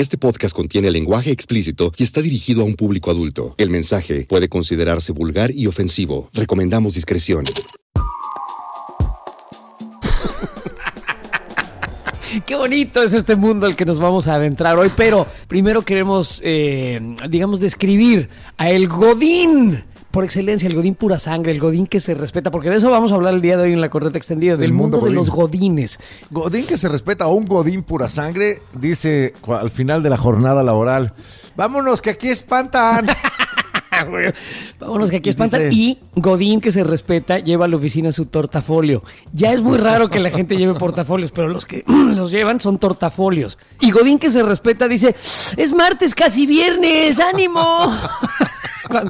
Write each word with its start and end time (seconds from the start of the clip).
Este 0.00 0.16
podcast 0.16 0.56
contiene 0.56 0.90
lenguaje 0.90 1.30
explícito 1.30 1.92
y 1.94 2.04
está 2.04 2.22
dirigido 2.22 2.62
a 2.62 2.64
un 2.64 2.74
público 2.74 3.10
adulto. 3.10 3.54
El 3.58 3.68
mensaje 3.68 4.24
puede 4.26 4.48
considerarse 4.48 5.12
vulgar 5.12 5.50
y 5.50 5.66
ofensivo. 5.66 6.30
Recomendamos 6.32 6.94
discreción. 6.94 7.44
Qué 12.46 12.56
bonito 12.56 13.02
es 13.02 13.12
este 13.12 13.36
mundo 13.36 13.66
al 13.66 13.76
que 13.76 13.84
nos 13.84 13.98
vamos 13.98 14.26
a 14.26 14.36
adentrar 14.36 14.78
hoy, 14.78 14.90
pero 14.96 15.26
primero 15.48 15.82
queremos, 15.82 16.40
eh, 16.42 16.98
digamos, 17.28 17.60
describir 17.60 18.30
a 18.56 18.70
el 18.70 18.88
Godín 18.88 19.84
por 20.10 20.24
excelencia, 20.24 20.68
el 20.68 20.74
Godín 20.74 20.94
pura 20.94 21.18
sangre, 21.18 21.52
el 21.52 21.60
Godín 21.60 21.86
que 21.86 22.00
se 22.00 22.14
respeta, 22.14 22.50
porque 22.50 22.70
de 22.70 22.76
eso 22.76 22.90
vamos 22.90 23.12
a 23.12 23.14
hablar 23.14 23.34
el 23.34 23.40
día 23.40 23.56
de 23.56 23.64
hoy 23.64 23.72
en 23.72 23.80
la 23.80 23.90
correcta 23.90 24.18
extendida, 24.18 24.56
del 24.56 24.64
El 24.64 24.72
mundo, 24.72 24.96
mundo 24.96 25.08
de 25.08 25.14
los 25.14 25.30
Godines. 25.30 25.98
Godín 26.30 26.66
que 26.66 26.76
se 26.76 26.88
respeta 26.88 27.26
o 27.26 27.34
un 27.34 27.46
Godín 27.46 27.82
pura 27.82 28.08
sangre, 28.08 28.60
dice 28.72 29.34
al 29.46 29.70
final 29.70 30.02
de 30.02 30.10
la 30.10 30.16
jornada 30.16 30.62
laboral. 30.62 31.12
Vámonos, 31.56 32.02
que 32.02 32.10
aquí 32.10 32.28
espantan. 32.28 33.06
Vámonos 34.80 35.10
que 35.10 35.16
aquí 35.16 35.28
espantan. 35.28 35.70
Y 35.70 35.98
Godín 36.14 36.60
que 36.60 36.72
se 36.72 36.84
respeta 36.84 37.38
lleva 37.38 37.66
a 37.66 37.68
la 37.68 37.76
oficina 37.76 38.12
su 38.12 38.26
tortafolio. 38.26 39.02
Ya 39.32 39.52
es 39.52 39.62
muy 39.62 39.78
raro 39.78 40.08
que 40.08 40.18
la 40.20 40.30
gente 40.30 40.56
lleve 40.56 40.74
portafolios, 40.74 41.30
pero 41.30 41.48
los 41.48 41.66
que 41.66 41.84
los 41.86 42.32
llevan 42.32 42.60
son 42.60 42.78
tortafolios. 42.78 43.58
Y 43.80 43.90
Godín 43.90 44.18
que 44.18 44.30
se 44.30 44.42
respeta 44.42 44.88
dice, 44.88 45.14
es 45.56 45.72
martes, 45.72 46.14
casi 46.14 46.46
viernes, 46.46 47.20
ánimo. 47.20 47.60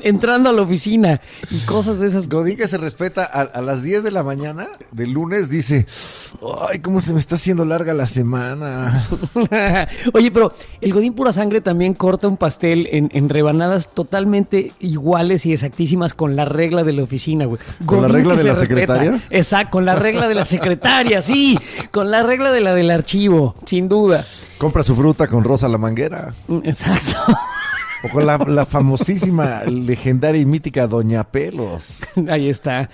Entrando 0.02 0.50
a 0.50 0.52
la 0.52 0.62
oficina 0.62 1.20
y 1.50 1.58
cosas 1.60 2.00
de 2.00 2.06
esas. 2.06 2.28
Godín 2.28 2.56
que 2.56 2.68
se 2.68 2.78
respeta 2.78 3.24
a, 3.24 3.40
a 3.42 3.60
las 3.62 3.82
10 3.82 4.02
de 4.04 4.10
la 4.10 4.22
mañana 4.22 4.68
del 4.92 5.12
lunes 5.12 5.48
dice, 5.50 5.86
ay, 6.68 6.78
cómo 6.80 7.00
se 7.00 7.12
me 7.12 7.18
está 7.18 7.34
haciendo 7.36 7.64
larga 7.64 7.94
la 7.94 8.06
semana. 8.06 9.06
Oye, 10.12 10.30
pero 10.30 10.52
el 10.80 10.92
Godín 10.92 11.14
pura 11.14 11.32
sangre 11.32 11.60
también 11.60 11.94
corta 11.94 12.28
un 12.28 12.36
pastel 12.36 12.88
en, 12.92 13.10
en 13.12 13.28
rebanadas 13.28 13.88
totalmente 13.92 14.72
iguales 14.80 15.46
y 15.46 15.52
exactísimas 15.52 16.14
con 16.14 16.36
la 16.36 16.44
regla 16.44 16.84
de 16.84 16.92
la 16.92 17.02
oficina, 17.02 17.44
güey. 17.46 17.60
¿Con 17.86 18.02
la 18.02 18.08
regla 18.08 18.34
de 18.34 18.44
la 18.44 18.50
respeta. 18.50 18.66
secretaria? 18.66 19.20
Exacto, 19.30 19.70
con 19.72 19.84
la 19.84 19.96
regla 19.96 20.28
de 20.28 20.34
la 20.34 20.44
secretaria, 20.44 21.22
sí. 21.22 21.58
Con 21.90 22.10
la 22.10 22.22
regla 22.22 22.52
de 22.52 22.60
la 22.60 22.74
del 22.74 22.90
archivo, 22.90 23.54
sin 23.66 23.88
duda. 23.88 24.24
Compra 24.58 24.82
su 24.82 24.94
fruta 24.94 25.26
con 25.26 25.42
rosa 25.44 25.68
la 25.68 25.78
manguera. 25.78 26.34
Mm, 26.48 26.58
Exacto. 26.64 27.16
O 28.02 28.08
con 28.08 28.24
la, 28.26 28.38
la 28.38 28.64
famosísima, 28.64 29.62
legendaria 29.64 30.40
y 30.40 30.46
mítica 30.46 30.86
Doña 30.86 31.22
Pelos. 31.24 31.98
Ahí 32.30 32.48
está. 32.48 32.88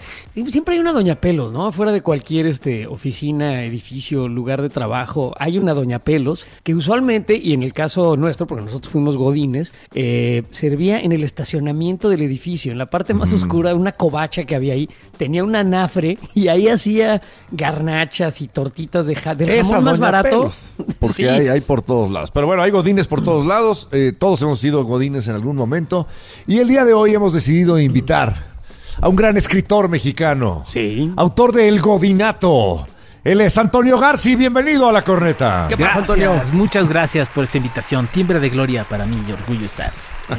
Siempre 0.49 0.75
hay 0.75 0.81
una 0.81 0.93
Doña 0.93 1.15
Pelos, 1.21 1.53
¿no? 1.53 1.71
Fuera 1.71 1.93
de 1.93 2.01
cualquier 2.03 2.47
este, 2.47 2.89
oficina, 2.89 3.63
edificio, 3.65 4.27
lugar 4.27 4.63
de 4.63 4.69
trabajo, 4.69 5.33
hay 5.39 5.59
una 5.59 5.75
Doña 5.75 6.01
Pelos 6.01 6.45
que 6.65 6.75
usualmente, 6.75 7.37
y 7.37 7.53
en 7.53 7.63
el 7.63 7.73
caso 7.73 8.17
nuestro, 8.17 8.49
porque 8.49 8.65
nosotros 8.65 8.91
fuimos 8.93 9.17
godines, 9.17 9.73
eh, 9.95 10.43
servía 10.51 10.99
en 11.01 11.13
el 11.13 11.23
estacionamiento 11.23 12.09
del 12.09 12.23
edificio, 12.23 12.73
en 12.73 12.79
la 12.79 12.87
parte 12.87 13.15
más 13.15 13.33
oscura, 13.33 13.75
una 13.77 13.93
covacha 13.93 14.43
que 14.45 14.57
había 14.57 14.75
ahí, 14.75 14.89
tenía 15.17 15.45
un 15.45 15.55
anafre 15.55 16.19
y 16.35 16.49
ahí 16.49 16.67
hacía 16.69 17.23
garnachas 17.53 18.41
y 18.41 18.49
tortitas 18.49 19.07
de, 19.07 19.15
ja- 19.15 19.35
del 19.37 19.51
Esa 19.51 19.69
jamón 19.77 19.85
más 19.85 19.99
Doña 19.99 20.11
barato. 20.11 20.39
Pelos, 20.41 20.69
porque 20.99 21.15
Sí. 21.17 21.25
hay, 21.25 21.47
hay 21.49 21.61
por 21.61 21.81
todos 21.83 22.11
lados. 22.11 22.31
Pero 22.33 22.47
bueno, 22.49 22.63
hay 22.63 22.73
godines 22.73 23.07
por 23.07 23.23
todos 23.23 23.47
lados. 23.47 23.89
eh, 23.93 24.13
todos 24.17 24.43
hemos 24.43 24.59
sido 24.59 24.83
godines 24.85 24.96
en 25.03 25.35
algún 25.35 25.57
momento. 25.57 26.07
Y 26.47 26.59
el 26.59 26.69
día 26.69 26.85
de 26.85 26.95
hoy 26.95 27.15
hemos 27.15 27.33
decidido 27.33 27.79
invitar 27.79 28.57
a 29.01 29.09
un 29.09 29.17
gran 29.17 29.37
escritor 29.37 29.89
mexicano. 29.89 30.65
Sí. 30.67 31.13
Autor 31.17 31.53
de 31.53 31.69
El 31.69 31.81
Godinato. 31.81 32.87
Él 33.23 33.41
es 33.41 33.59
Antonio 33.59 33.99
Garci. 33.99 34.37
Bienvenido 34.37 34.89
a 34.89 34.93
la 34.93 35.03
corneta. 35.03 35.67
¿Qué 35.69 35.77
pasa, 35.77 35.99
Antonio? 35.99 36.41
muchas 36.53 36.89
gracias 36.89 37.29
por 37.29 37.45
esta 37.45 37.59
invitación. 37.59 38.09
Timbre 38.11 38.41
de 38.41 38.49
gloria 38.49 38.85
para 38.85 39.05
mí 39.05 39.23
y 39.29 39.33
orgullo 39.33 39.67
estar. 39.67 39.93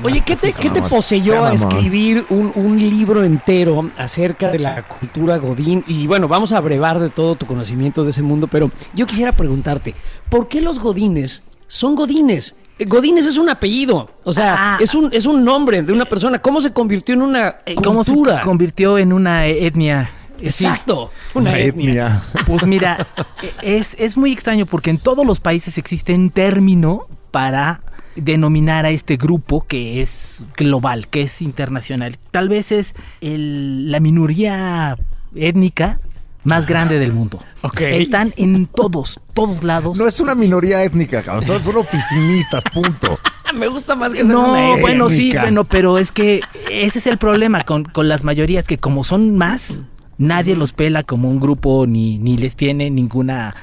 Oye, 0.03 0.21
¿qué 0.21 0.35
te, 0.35 0.51
¿qué 0.53 0.69
te 0.69 0.81
poseyó 0.81 1.45
a 1.45 1.53
escribir 1.53 2.25
un, 2.29 2.51
un 2.55 2.77
libro 2.77 3.23
entero 3.23 3.89
acerca 3.97 4.49
de 4.49 4.59
la 4.59 4.83
cultura 4.83 5.37
Godín? 5.37 5.83
Y 5.87 6.07
bueno, 6.07 6.27
vamos 6.27 6.51
a 6.51 6.59
brevar 6.59 6.99
de 6.99 7.09
todo 7.09 7.35
tu 7.35 7.45
conocimiento 7.45 8.03
de 8.03 8.09
ese 8.09 8.21
mundo, 8.21 8.47
pero 8.47 8.69
yo 8.93 9.05
quisiera 9.05 9.31
preguntarte, 9.31 9.95
¿por 10.29 10.47
qué 10.47 10.61
los 10.61 10.79
Godines 10.79 11.43
son 11.67 11.95
Godines? 11.95 12.55
Eh, 12.79 12.85
Godines 12.85 13.25
es 13.25 13.37
un 13.37 13.49
apellido, 13.49 14.09
o 14.23 14.33
sea, 14.33 14.55
Ah. 14.75 14.77
es, 14.79 14.93
un, 14.95 15.09
es 15.13 15.25
un 15.25 15.43
nombre 15.43 15.81
de 15.83 15.93
una 15.93 16.05
persona. 16.05 16.39
¿Cómo 16.39 16.61
se 16.61 16.71
convirtió 16.73 17.13
en 17.15 17.21
una 17.21 17.55
Eh, 17.65 17.75
¿Cómo 17.75 18.03
se 18.03 18.13
cultura? 18.13 18.41
convirtió 18.41 18.97
en 18.97 19.13
una 19.13 19.45
etnia? 19.47 20.11
Eh, 20.39 20.51
sí. 20.51 20.65
Exacto, 20.65 21.11
Una 21.33 21.49
una 21.51 21.59
etnia. 21.59 21.89
etnia. 22.07 22.21
Pues 22.45 22.65
mira, 22.65 23.07
eh, 23.41 23.77
es, 23.77 23.95
es 23.99 24.17
muy 24.17 24.31
extraño 24.31 24.65
porque 24.65 24.89
en 24.91 24.99
todos 24.99 25.25
los 25.25 25.39
países 25.39 25.77
existe 25.77 26.13
un 26.13 26.29
término 26.29 27.07
para 27.31 27.81
denominar 28.15 28.85
a 28.85 28.89
este 28.89 29.15
grupo 29.17 29.65
que 29.67 30.01
es 30.01 30.39
global, 30.55 31.07
que 31.07 31.21
es 31.23 31.41
internacional. 31.41 32.17
Tal 32.31 32.49
vez 32.49 32.71
es 32.71 32.93
el- 33.21 33.91
la 33.91 33.99
minoría 33.99 34.97
étnica 35.35 35.99
más 36.47 36.65
grande 36.65 36.97
del 36.97 37.13
mundo. 37.13 37.39
Ok. 37.61 37.81
Están 37.81 38.33
en 38.37 38.65
todos, 38.67 39.19
todos 39.33 39.63
lados. 39.63 39.97
No 39.97 40.07
es 40.07 40.19
una 40.19 40.33
minoría 40.33 40.83
étnica, 40.83 41.21
cabrón. 41.21 41.45
Son, 41.45 41.63
son 41.63 41.75
oficinistas, 41.75 42.63
punto. 42.73 43.19
Me 43.55 43.67
gusta 43.67 43.95
más 43.95 44.13
que 44.13 44.23
una 44.23 44.33
No, 44.33 44.77
bueno, 44.79 45.09
sí, 45.09 45.33
bueno, 45.33 45.63
pero 45.63 45.97
es 45.97 46.11
que 46.11 46.41
ese 46.69 46.99
es 46.99 47.07
el 47.07 47.17
problema 47.17 47.63
con, 47.63 47.83
con 47.83 48.07
las 48.07 48.23
mayorías, 48.23 48.65
que 48.65 48.77
como 48.77 49.03
son 49.03 49.37
más, 49.37 49.79
nadie 50.17 50.55
los 50.55 50.73
pela 50.73 51.03
como 51.03 51.29
un 51.29 51.39
grupo, 51.39 51.85
ni, 51.87 52.17
ni 52.17 52.37
les 52.37 52.55
tiene 52.55 52.89
ninguna 52.89 53.55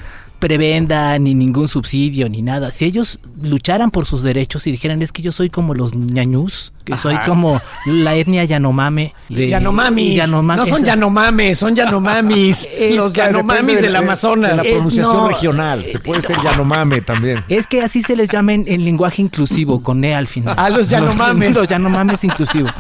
prebenda, 0.49 1.19
ni 1.19 1.35
ningún 1.35 1.69
subsidio, 1.69 2.29
ni 2.29 2.43
nada. 2.43 2.71
Si 2.71 2.85
ellos 2.85 3.19
lucharan 3.43 3.91
por 3.91 4.05
sus 4.05 4.23
derechos 4.23 4.67
y 4.67 4.71
dijeran, 4.73 5.01
es 5.01 5.11
que 5.11 5.23
yo 5.23 5.33
soy 5.33 5.49
como 5.49 5.73
los 5.73 5.95
ñañús, 5.95 6.75
que 6.85 6.99
soy 6.99 7.17
como 7.25 7.63
la 7.87 8.15
etnia 8.15 8.45
Yanomame. 8.45 9.15
de- 9.31 9.49
Yanomamis. 9.55 10.19
Yanomami- 10.23 10.57
no 10.59 10.67
son 10.67 10.79
esa- 10.83 10.87
Yanomames, 10.89 11.59
son 11.59 11.75
Yanomamis. 11.75 12.69
Es 12.79 12.95
los 12.95 13.11
que 13.13 13.23
Yanomamis 13.23 13.81
del 13.81 13.93
de- 13.93 13.99
Amazonas. 13.99 14.51
De 14.51 14.57
la 14.59 14.63
Eh, 14.65 14.73
pronunciación 14.75 15.17
no. 15.17 15.29
regional. 15.29 15.87
Se 15.91 15.99
puede 15.99 16.21
ser 16.21 16.37
Yanomame 16.45 17.01
también. 17.01 17.43
Es 17.49 17.67
que 17.67 17.81
así 17.81 18.03
se 18.03 18.15
les 18.15 18.29
llama 18.29 18.53
en, 18.53 18.65
en 18.67 18.85
lenguaje 18.85 19.23
inclusivo, 19.23 19.83
con 19.83 20.05
E 20.05 20.15
al 20.15 20.27
final. 20.27 20.55
Ah, 20.59 20.69
los 20.69 20.89
Yanomames. 20.89 21.57
Los 21.57 21.69
Yanomames 21.69 22.23
inclusivos. 22.23 22.71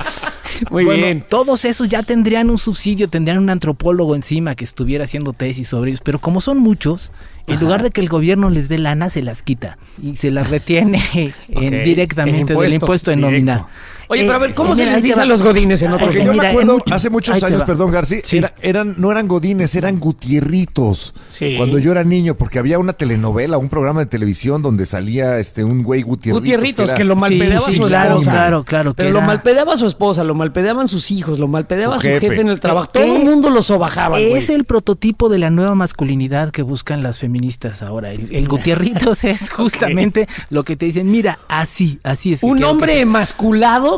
Muy 0.70 0.84
Bueno, 0.84 1.02
bien. 1.02 1.24
Todos 1.26 1.64
esos 1.64 1.88
ya 1.88 2.02
tendrían 2.02 2.50
un 2.50 2.58
subsidio, 2.58 3.08
tendrían 3.08 3.38
un 3.38 3.48
antropólogo 3.48 4.14
encima 4.14 4.54
que 4.54 4.64
estuviera 4.64 5.04
haciendo 5.04 5.32
tesis 5.32 5.66
sobre 5.68 5.90
ellos, 5.90 6.00
pero 6.04 6.18
como 6.20 6.40
son 6.42 6.58
muchos, 6.58 7.10
en 7.46 7.60
lugar 7.60 7.82
de 7.82 7.90
que 7.90 8.00
el 8.00 8.08
gobierno 8.08 8.50
les 8.50 8.68
dé 8.68 8.78
lana, 8.78 9.10
se 9.10 9.22
las 9.22 9.42
quita 9.42 9.76
y 10.02 10.16
se 10.16 10.30
las 10.30 10.50
retiene 10.50 11.02
en- 11.48 11.84
directamente 11.84 12.52
en 12.54 12.58
del 12.58 12.74
impuesto 12.74 13.10
de 13.10 13.16
directo. 13.16 13.30
nómina. 13.30 13.66
Oye, 14.08 14.22
pero 14.22 14.34
a 14.34 14.38
ver, 14.38 14.54
¿cómo 14.54 14.72
Eh, 14.72 14.76
se 14.76 14.86
les 14.86 15.02
dice 15.02 15.16
va. 15.18 15.22
a 15.22 15.26
los 15.26 15.42
godines 15.42 15.80
en 15.82 15.92
otro 15.92 16.06
Porque 16.06 16.24
yo 16.24 16.32
me 16.34 16.46
acuerdo 16.46 16.74
mucho- 16.74 16.94
hace 16.94 17.10
muchos 17.10 17.42
años, 17.42 17.62
va. 17.62 17.66
perdón, 17.66 17.90
García, 17.90 18.20
Sí. 18.24 18.38
era- 18.38 18.52
eran, 18.60 18.94
no 18.98 19.10
eran 19.10 19.28
godines, 19.28 19.74
eran 19.74 19.98
gutierritos. 20.00 21.14
Sí. 21.30 21.54
Cuando 21.56 21.78
yo 21.78 21.92
era 21.92 22.04
niño, 22.04 22.34
porque 22.36 22.58
había 22.58 22.78
una 22.78 22.92
telenovela, 22.92 23.58
un 23.58 23.68
programa 23.68 24.00
de 24.00 24.06
televisión 24.06 24.62
donde 24.62 24.86
salía 24.86 25.38
este 25.38 25.64
un 25.64 25.82
güey 25.82 26.02
gutierritos. 26.02 26.40
Gutierritos, 26.42 26.90
que, 26.92 27.02
era- 27.02 27.04
lo 27.04 27.16
malpedeaba 27.16 27.60
Sí, 27.66 27.76
su 27.76 27.82
sí, 27.84 27.88
claro, 27.88 28.10
esposa. 28.16 28.30
claro, 28.30 28.64
claro, 28.64 28.94
que 28.94 29.02
Pero 29.02 29.10
lo 29.10 29.20
malpedeaba 29.22 29.76
su 29.76 29.86
esposa, 29.86 30.24
lo 30.24 30.34
malpedeaban 30.34 30.88
sus 30.88 31.10
hijos, 31.10 31.38
lo 31.38 31.48
malpedeaba 31.48 31.94
Su 31.96 32.02
su 32.02 32.08
jefe, 32.08 32.28
jefe. 32.28 32.40
en 32.40 32.48
el 32.48 32.60
trabajo. 32.60 32.90
¿Qué? 32.92 33.00
Todo 33.00 33.16
el 33.16 33.24
mundo 33.24 33.50
lo 33.50 33.62
sobajaba. 33.62 34.20
Es 34.20 34.50
el 34.50 34.64
prototipo 34.64 35.28
de 35.28 35.38
la 35.38 35.50
nueva 35.50 35.74
masculinidad 35.74 36.50
que 36.50 36.62
buscan 36.62 37.02
las 37.02 37.18
feministas 37.18 37.82
ahora. 37.82 38.12
El, 38.12 38.34
el 38.34 38.48
Gutierritos 38.48 39.24
es 39.24 39.50
justamente 39.50 40.28
lo 40.50 40.62
que 40.64 40.76
te 40.76 40.86
dicen, 40.86 41.10
mira, 41.10 41.38
así, 41.48 41.98
así 42.02 42.32
es. 42.32 42.42
Un 42.42 42.62
hombre 42.64 42.94
sea". 42.94 43.06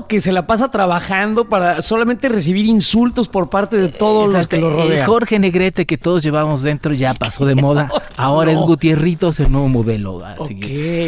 Que 0.04 0.20
se 0.20 0.32
la 0.32 0.46
pasa 0.46 0.70
trabajando 0.70 1.48
para 1.48 1.80
solamente 1.82 2.28
recibir 2.28 2.66
insultos 2.66 3.28
por 3.28 3.48
parte 3.48 3.76
de 3.76 3.88
todos 3.88 4.32
los 4.32 4.46
que 4.46 4.58
lo 4.58 4.66
Exacto. 4.68 4.82
El 4.82 4.88
rodean. 4.90 5.06
Jorge 5.08 5.38
Negrete 5.38 5.86
que 5.86 5.96
todos 5.96 6.22
llevamos 6.22 6.62
dentro 6.62 6.92
ya 6.92 7.14
pasó 7.14 7.46
de 7.46 7.54
moda. 7.56 7.90
Ahora 8.16 8.52
No. 8.52 8.60
es 8.60 8.64
Gutierritos 8.66 9.40
el 9.40 9.50
nuevo 9.52 9.68
modelo. 9.68 10.24
a 10.24 10.34
Ok, 10.38 10.50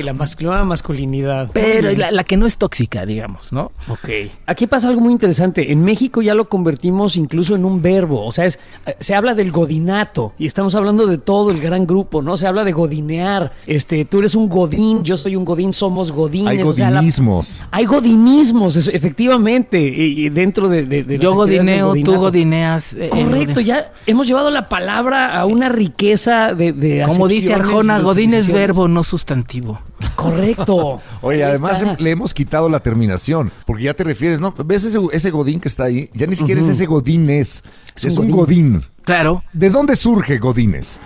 la 0.04 0.12
mas- 0.14 0.40
nueva 0.40 0.64
masculinidad. 0.64 1.50
Pero 1.52 1.90
la, 1.92 2.10
la 2.10 2.24
que 2.24 2.36
no 2.36 2.46
es 2.46 2.56
tóxica, 2.58 3.04
digamos, 3.06 3.52
¿no? 3.52 3.72
Ok. 3.88 4.08
Aquí 4.46 4.66
pasa 4.66 4.88
algo 4.88 5.00
muy 5.00 5.12
interesante. 5.12 5.72
En 5.72 5.82
México 5.84 6.22
ya 6.22 6.34
lo 6.34 6.48
convertimos 6.48 7.16
incluso 7.16 7.54
en 7.54 7.64
un 7.64 7.82
verbo. 7.82 8.24
O 8.24 8.32
sea, 8.32 8.44
es, 8.46 8.58
eh, 8.86 8.94
se 9.00 9.14
habla 9.14 9.34
del 9.34 9.50
godinato 9.52 10.32
y 10.38 10.46
estamos 10.46 10.74
hablando 10.74 11.06
de 11.06 11.18
todo 11.18 11.50
el 11.50 11.60
gran 11.60 11.86
grupo, 11.86 12.22
¿no? 12.22 12.36
Se 12.36 12.46
habla 12.46 12.64
de 12.64 12.72
godinear. 12.72 13.52
Este, 13.66 14.04
tú 14.04 14.18
eres 14.20 14.34
un 14.34 14.48
godín, 14.48 15.02
yo 15.04 15.16
soy 15.16 15.36
un 15.36 15.44
godín, 15.44 15.72
somos 15.72 16.12
godines. 16.12 16.48
Hay 16.48 16.62
o 16.62 16.72
sea, 16.72 16.90
la- 16.90 16.96
godinismos. 17.00 17.62
hay 17.70 17.84
godinismos 17.86 18.76
efectivamente, 18.86 19.80
y, 19.80 20.26
y 20.26 20.28
dentro 20.28 20.68
de, 20.68 20.84
de, 20.84 21.02
de 21.04 21.18
Yo 21.18 21.34
godineo, 21.34 21.94
tú 22.04 22.14
godineas. 22.16 22.92
eh, 22.92 23.08
Correcto, 23.10 23.60
ya 23.60 23.92
hemos 24.06 24.26
llevado 24.28 24.50
la 24.50 24.68
palabra 24.68 25.38
a 25.38 25.44
una 25.46 25.68
riqueza 25.68 26.54
de, 26.54 26.72
de 26.72 27.04
Como 27.08 27.26
dice 27.28 27.52
Arjona, 27.54 27.98
godín 28.00 28.34
es 28.34 28.50
verbo, 28.52 28.86
no 28.88 29.02
sustantivo. 29.02 29.80
Correcto. 30.14 31.00
Oye, 31.22 31.44
además 31.44 31.78
está. 31.80 31.90
em- 31.92 31.96
le 31.98 32.10
hemos 32.10 32.32
quitado 32.34 32.68
la 32.68 32.80
terminación, 32.80 33.50
porque 33.66 33.84
ya 33.84 33.94
te 33.94 34.04
refieres, 34.04 34.40
¿no? 34.40 34.54
¿Ves 34.64 34.84
ese, 34.84 34.98
ese 35.12 35.30
godín 35.30 35.58
que 35.60 35.68
está 35.68 35.84
ahí? 35.84 36.08
Ya 36.14 36.26
ni 36.26 36.36
siquiera 36.36 36.60
es 36.60 36.68
ese 36.68 36.86
godínez, 36.86 37.62
es, 37.96 38.04
Es 38.04 38.18
un 38.18 38.26
un 38.26 38.30
godín. 38.32 38.84
Claro, 39.04 39.42
¿De 39.54 39.70
dónde 39.70 39.96
surge 39.96 40.38
godínez? 40.38 40.98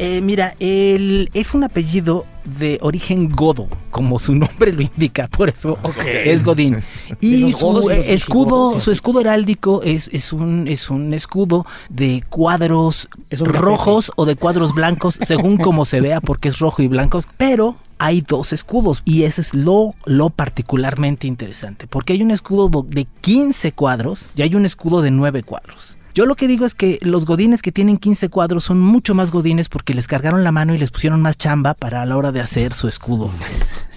Eh, 0.00 0.20
mira, 0.20 0.54
el, 0.60 1.28
es 1.34 1.54
un 1.54 1.64
apellido 1.64 2.24
de 2.58 2.78
origen 2.82 3.30
godo, 3.30 3.68
como 3.90 4.18
su 4.18 4.34
nombre 4.34 4.72
lo 4.72 4.80
indica, 4.82 5.26
por 5.28 5.48
eso 5.48 5.76
es 6.24 6.44
Godín. 6.44 6.76
Y 7.20 7.52
su 7.52 7.90
y 7.90 8.12
escudo, 8.12 8.80
su 8.80 8.90
escudo 8.92 9.20
heráldico 9.20 9.82
es, 9.82 10.08
es 10.12 10.32
un 10.32 10.66
es 10.68 10.88
un 10.88 11.12
escudo 11.14 11.66
de 11.88 12.22
cuadros 12.28 13.08
rojos 13.30 14.12
o 14.16 14.24
de 14.24 14.36
cuadros 14.36 14.72
blancos, 14.74 15.18
según 15.26 15.56
como 15.58 15.84
se 15.84 16.00
vea, 16.00 16.20
porque 16.20 16.48
es 16.48 16.58
rojo 16.58 16.80
y 16.82 16.88
blanco, 16.88 17.20
pero 17.36 17.76
hay 17.98 18.20
dos 18.20 18.52
escudos 18.52 19.02
y 19.04 19.24
ese 19.24 19.40
es 19.40 19.52
lo, 19.54 19.94
lo 20.06 20.30
particularmente 20.30 21.26
interesante, 21.26 21.86
porque 21.88 22.12
hay 22.12 22.22
un 22.22 22.30
escudo 22.30 22.68
do- 22.68 22.86
de 22.88 23.06
15 23.20 23.72
cuadros 23.72 24.30
y 24.36 24.42
hay 24.42 24.54
un 24.54 24.64
escudo 24.64 25.02
de 25.02 25.10
9 25.10 25.42
cuadros. 25.42 25.96
Yo 26.18 26.26
lo 26.26 26.34
que 26.34 26.48
digo 26.48 26.66
es 26.66 26.74
que 26.74 26.98
los 27.02 27.26
godines 27.26 27.62
que 27.62 27.70
tienen 27.70 27.96
15 27.96 28.28
cuadros 28.28 28.64
son 28.64 28.80
mucho 28.80 29.14
más 29.14 29.30
godines 29.30 29.68
porque 29.68 29.94
les 29.94 30.08
cargaron 30.08 30.42
la 30.42 30.50
mano 30.50 30.74
y 30.74 30.78
les 30.78 30.90
pusieron 30.90 31.22
más 31.22 31.38
chamba 31.38 31.74
para 31.74 32.02
a 32.02 32.06
la 32.06 32.16
hora 32.16 32.32
de 32.32 32.40
hacer 32.40 32.74
su 32.74 32.88
escudo. 32.88 33.30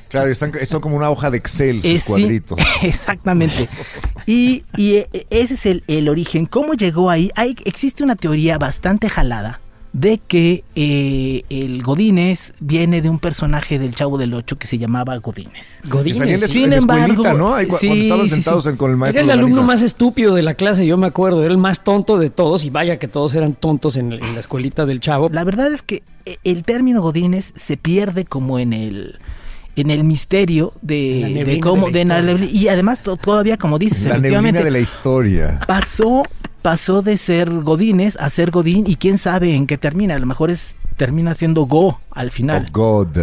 Claro, 0.08 0.30
están, 0.30 0.52
son 0.68 0.82
como 0.82 0.98
una 0.98 1.10
hoja 1.10 1.32
de 1.32 1.40
Excel, 1.40 1.78
sus 1.82 1.86
Es- 1.90 2.04
sí, 2.04 2.08
cuadritos. 2.12 2.60
exactamente. 2.84 3.68
Y, 4.28 4.64
y, 4.78 4.98
eh, 4.98 5.26
ese 5.32 5.56
es 5.56 5.66
el, 5.66 5.84
el 5.88 6.08
origen. 6.10 6.46
¿Cómo 6.46 6.76
llegó 6.76 7.10
ahí? 7.10 7.32
Hay, 7.36 7.56
existe 7.66 8.04
una 8.04 8.16
teoría 8.16 8.60
bastante 8.60 9.10
jalada 9.10 9.60
de 9.94 10.20
que 10.26 10.64
eh, 10.76 11.44
el 11.50 11.84
Godínez 11.84 12.54
viene 12.62 13.02
de 13.02 13.10
un 13.10 13.20
personaje 13.20 13.78
del 13.78 13.94
Chavo 13.94 14.18
del 14.18 14.34
Ocho 14.34 14.58
que 14.58 14.66
se 14.66 14.78
llamaba 14.78 15.18
Godínez. 15.18 15.80
Godínez. 15.90 16.18
Sin 16.50 16.64
en 16.64 16.70
la 16.72 16.76
escuelita, 16.78 17.16
embargo, 17.18 17.38
¿no? 17.38 17.56
Ahí 17.56 17.66
cu- 17.66 17.78
sí, 17.78 17.88
cuando 17.88 18.04
estaban 18.04 18.26
sí, 18.30 18.34
sentados 18.36 18.64
sí. 18.64 18.70
en- 18.70 18.78
con 18.78 18.90
el 18.92 18.94
Era 18.96 19.00
maestro. 19.00 19.24
el 19.24 19.30
alumno 19.32 19.64
más 19.64 19.82
estúpido 19.82 20.34
de 20.34 20.44
la 20.44 20.54
clase, 20.54 20.86
yo 20.88 20.96
me 20.96 21.08
acuerdo. 21.08 21.44
Era 21.44 21.52
el 21.52 21.58
más 21.58 21.84
tonto 21.84 22.18
de 22.18 22.30
todos 22.30 22.64
y 22.64 22.70
vaya 22.70 23.00
que 23.00 23.10
todos 23.10 23.36
eran 23.36 23.54
tontos 23.54 23.98
en, 23.98 24.14
en 24.14 24.34
la 24.34 24.40
escuelita 24.40 24.86
del 24.86 25.02
chavo. 25.02 25.28
La 25.30 25.44
verdad 25.44 25.74
es 25.74 25.82
que 25.82 26.04
eh, 26.26 26.38
el 26.46 26.64
término 26.64 27.02
Godínez 27.02 27.52
se 27.58 27.76
pierde 27.76 28.24
como 28.26 28.60
en 28.60 28.72
el 28.74 29.20
en 29.78 29.90
el 29.90 30.04
misterio 30.04 30.74
de, 30.82 31.60
cómo 31.64 31.90
de 31.92 32.04
la 32.04 32.16
de 32.18 32.22
la 32.24 32.32
historia. 32.32 32.48
neblina- 32.48 32.52
y 32.62 32.68
además 32.68 33.02
to- 33.04 33.16
todavía 33.16 33.58
como 33.58 33.80
dices 33.80 34.04
La 34.04 34.16
neblina 34.16 34.28
efectivamente 34.40 34.64
de 34.66 34.72
la 34.72 34.80
historia. 34.80 35.60
pasó 35.66 36.24
pasó 36.62 37.02
de 37.02 37.18
ser 37.18 37.50
Godínez 37.50 38.18
a 38.20 38.30
ser 38.30 38.52
Godín 38.52 38.86
y 38.88 38.96
quién 38.96 39.18
sabe 39.18 39.56
en 39.56 39.68
qué 39.68 39.78
termina 39.78 40.16
a 40.16 40.20
lo 40.20 40.26
mejor 40.26 40.52
es 40.52 40.76
termina 40.98 41.34
siendo 41.36 41.66
Go 41.66 42.00
al 42.12 42.32
final 42.32 42.68
God. 42.72 43.18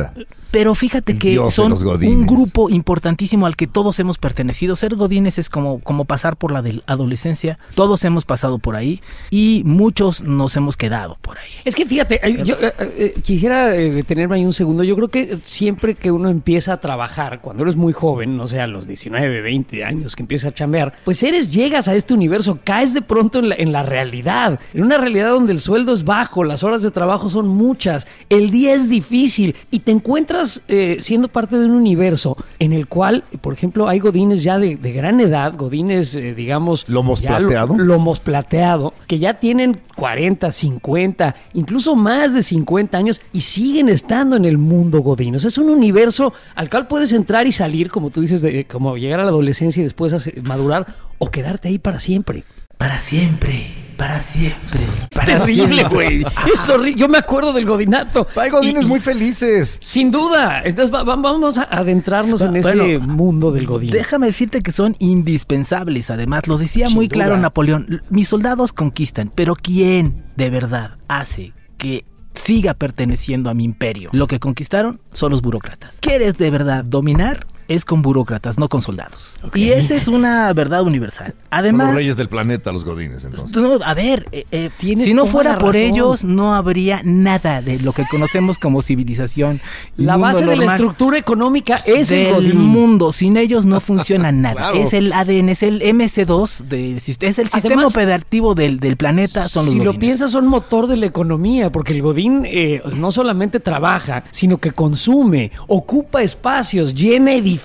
Pero 0.51 0.75
fíjate 0.75 1.19
que 1.19 1.31
dios 1.31 1.49
de 1.49 1.51
son 1.57 1.73
un 1.73 2.27
grupo 2.27 2.71
importantísimo 2.71 3.47
al 3.47 3.57
que 3.57 3.67
todos 3.67 3.99
hemos 3.99 4.19
pertenecido. 4.19 4.77
Ser 4.77 4.95
godines 4.95 5.39
es 5.39 5.51
como, 5.51 5.81
como 5.81 6.05
pasar 6.05 6.37
por 6.37 6.53
la 6.53 6.63
del- 6.63 6.83
adolescencia. 6.87 7.59
Todos 7.75 8.05
hemos 8.05 8.25
pasado 8.25 8.59
por 8.59 8.77
ahí 8.77 9.01
y 9.31 9.63
muchos 9.65 10.23
nos 10.23 10.57
hemos 10.57 10.77
quedado 10.77 11.17
por 11.21 11.39
ahí. 11.39 11.51
Es 11.65 11.75
que 11.75 11.85
fíjate, 11.87 12.21
eh, 12.27 12.43
yo 12.45 12.55
eh, 12.61 12.73
eh, 12.79 13.15
quisiera 13.23 13.75
eh, 13.75 13.91
detenerme 13.91 14.37
ahí 14.37 14.45
un 14.45 14.55
segundo. 14.55 14.85
Yo 14.85 14.97
creo 14.97 15.09
que 15.09 15.39
siempre 15.43 15.95
que 15.95 16.11
uno 16.11 16.29
empieza 16.31 16.73
a 16.75 16.81
trabajar, 16.81 17.41
cuando 17.41 17.63
eres 17.65 17.77
muy 17.77 17.93
joven, 17.93 18.37
no 18.37 18.49
sé, 18.49 18.61
a 18.61 18.67
los 18.67 18.87
19, 18.87 19.41
20 19.43 19.85
años 19.85 20.17
que 20.17 20.23
empieza 20.23 20.49
a 20.49 20.55
chambear, 20.55 20.93
pues 21.05 21.23
eres, 21.23 21.51
llegas 21.51 21.89
a 21.89 21.95
este 21.95 22.15
universo, 22.15 22.59
caes 22.65 22.95
de 22.95 23.03
pronto 23.03 23.39
en 23.39 23.51
la, 23.51 23.55
en 23.57 23.73
la 23.73 23.83
realidad, 23.83 24.61
en 24.73 24.83
una 24.85 24.99
realidad 24.99 25.31
donde 25.31 25.53
el 25.53 25.61
sueldo 25.61 25.93
es 25.93 26.05
bajo, 26.05 26.45
las 26.45 26.63
horas 26.63 26.83
de 26.83 26.91
trabajo 26.91 27.29
son 27.31 27.49
muchas, 27.49 28.07
el 28.31 28.51
día 28.51 28.75
es 28.75 28.89
difícil 28.89 29.57
y 29.71 29.81
te 29.81 29.93
encuentras 29.93 30.38
eh, 30.69 30.99
siendo 31.01 31.29
parte 31.29 31.59
de 31.59 31.67
un 31.67 31.73
universo 31.73 32.37
en 32.59 32.73
el 32.73 32.87
cual, 32.87 33.25
por 33.41 33.53
ejemplo, 33.53 33.89
hay 33.89 33.99
godines 33.99 34.43
ya 34.43 34.59
de, 34.59 34.77
de 34.77 34.93
gran 34.93 35.21
edad, 35.21 35.55
godines, 35.57 36.15
eh, 36.15 36.35
digamos... 36.35 36.85
¿Lomos 36.89 37.21
plateado? 37.21 37.77
lomos 37.77 38.21
plateado, 38.21 38.95
que 39.07 39.19
ya 39.19 39.35
tienen 39.35 39.81
40, 39.97 40.53
50, 40.53 41.35
incluso 41.55 41.97
más 41.97 42.35
de 42.35 42.43
50 42.43 42.97
años 42.97 43.21
y 43.33 43.41
siguen 43.41 43.89
estando 43.89 44.37
en 44.37 44.45
el 44.45 44.59
mundo 44.59 45.01
Godín. 45.01 45.37
O 45.37 45.41
sea, 45.41 45.49
es 45.49 45.59
un 45.59 45.71
universo 45.71 46.33
al 46.55 46.71
cual 46.71 46.87
puedes 46.87 47.13
entrar 47.13 47.47
y 47.47 47.53
salir, 47.53 47.91
como 47.91 48.11
tú 48.11 48.21
dices, 48.21 48.43
de, 48.43 48.65
como 48.67 48.97
llegar 48.97 49.21
a 49.21 49.25
la 49.25 49.31
adolescencia 49.31 49.81
y 49.81 49.85
después 49.85 50.15
madurar 50.43 50.87
o 51.19 51.31
quedarte 51.31 51.69
ahí 51.69 51.79
para 51.79 52.01
siempre. 52.01 52.45
Para 52.77 52.99
siempre, 52.99 53.88
para 53.99 54.21
siempre. 54.21 54.81
Es 55.11 55.25
terrible, 55.27 55.83
güey. 55.91 56.25
Es 56.55 56.71
horrible. 56.71 56.95
Yo 56.99 57.09
me 57.09 57.19
acuerdo 57.19 57.53
del 57.53 57.67
Godinato. 57.67 58.27
Hay 58.37 58.49
godines 58.49 58.87
muy 58.87 59.01
felices. 59.01 59.79
Sin 59.83 60.11
duda. 60.13 60.63
Entonces 60.65 60.95
va- 60.95 61.03
va- 61.03 61.17
vamos 61.17 61.59
a 61.59 61.65
adentrarnos 61.65 62.41
en 62.43 62.53
Bueno, 62.63 62.85
ese 62.85 62.99
mundo 63.01 63.51
del 63.51 63.67
Godín. 63.67 63.91
Déjame 63.91 64.29
decirte 64.29 64.63
que 64.63 64.71
son 64.73 64.95
indispensables, 65.01 66.11
además, 66.11 66.47
lo 66.47 66.57
decía 66.59 66.87
Sin 66.87 66.97
muy 66.97 67.09
claro. 67.09 67.37
Napoleón, 67.37 67.87
"L- 67.89 68.01
mis 68.09 68.29
soldados 68.29 68.73
conquistan, 68.73 69.31
pero 69.35 69.57
¿quién 69.57 70.25
de 70.37 70.49
verdad 70.51 70.93
hace 71.09 71.53
que 71.77 72.05
siga 72.35 72.75
perteneciendo 72.75 73.51
a 73.51 73.55
mi 73.55 73.65
imperio? 73.65 74.11
Lo 74.13 74.29
que 74.29 74.39
conquistaron 74.39 75.01
son 75.13 75.33
los 75.33 75.43
burócratas. 75.43 75.99
¿Quieres 76.01 76.39
de 76.39 76.51
verdad 76.51 76.85
dominar? 76.85 77.47
Es 77.69 77.85
con 77.85 78.01
burócratas, 78.01 78.59
no 78.59 78.69
con 78.71 78.81
soldados. 78.81 79.35
Y 79.55 79.69
esa 79.71 79.95
es 79.95 80.09
una 80.09 80.51
verdad 80.55 80.83
universal. 80.83 81.27
Son 81.29 81.37
Además, 81.51 81.89
los 81.89 81.97
reyes 81.97 82.17
del 82.17 82.29
planeta, 82.31 82.73
los 82.73 82.85
godines, 82.85 83.25
entonces. 83.27 83.55
no, 83.57 83.79
a 83.85 83.93
ver, 83.95 84.27
eh, 84.33 84.47
eh, 84.51 84.71
si 84.79 85.13
no 85.13 85.27
fuera 85.27 85.59
por 85.59 85.75
razón. 85.75 85.91
ellos, 85.91 86.25
no 86.25 86.55
habría 86.55 87.03
nada 87.05 87.61
de 87.61 87.79
lo 87.81 87.93
que 87.93 88.05
conocemos 88.11 88.57
como 88.57 88.81
civilización. 88.81 89.61
La 89.99 90.17
base 90.17 90.47
de 90.47 90.57
la 90.57 90.65
estructura 90.65 91.19
económica 91.19 91.77
es 91.85 92.11
el 92.11 92.33
Godín. 92.35 92.59
mundo. 92.59 93.13
Sin 93.13 93.37
ellos 93.37 93.67
no 93.67 93.81
funciona 93.81 94.33
nada. 94.33 94.55
Claro. 94.55 94.77
Es 94.77 94.95
el 94.95 95.13
ADN, 95.13 95.51
es 95.51 95.63
el 95.63 95.83
MC2, 95.83 96.61
del 96.69 97.01
sis- 97.01 97.19
es 97.21 97.39
el 97.39 97.51
sistema 97.51 97.75
Además, 97.75 97.95
operativo 97.95 98.55
del, 98.55 98.81
del 98.81 98.97
planeta. 98.97 99.47
Son 99.47 99.67
los 99.67 99.75
si 99.75 99.81
lo 99.81 99.99
piensas, 99.99 100.33
son 100.33 100.47
motor 100.47 100.87
de 100.87 100.97
la 100.97 101.05
economía, 101.07 101.71
porque 101.71 101.93
el 101.93 102.01
Godín 102.01 102.45
eh, 102.47 102.81
no 102.97 103.13
solamente 103.13 103.61
trabaja, 103.61 104.25
sino 104.31 104.57
que 104.57 104.73
consume, 104.73 105.53
ocupa 105.67 106.23
espacios, 106.23 106.95
llena 106.95 107.33
edificios. 107.35 107.58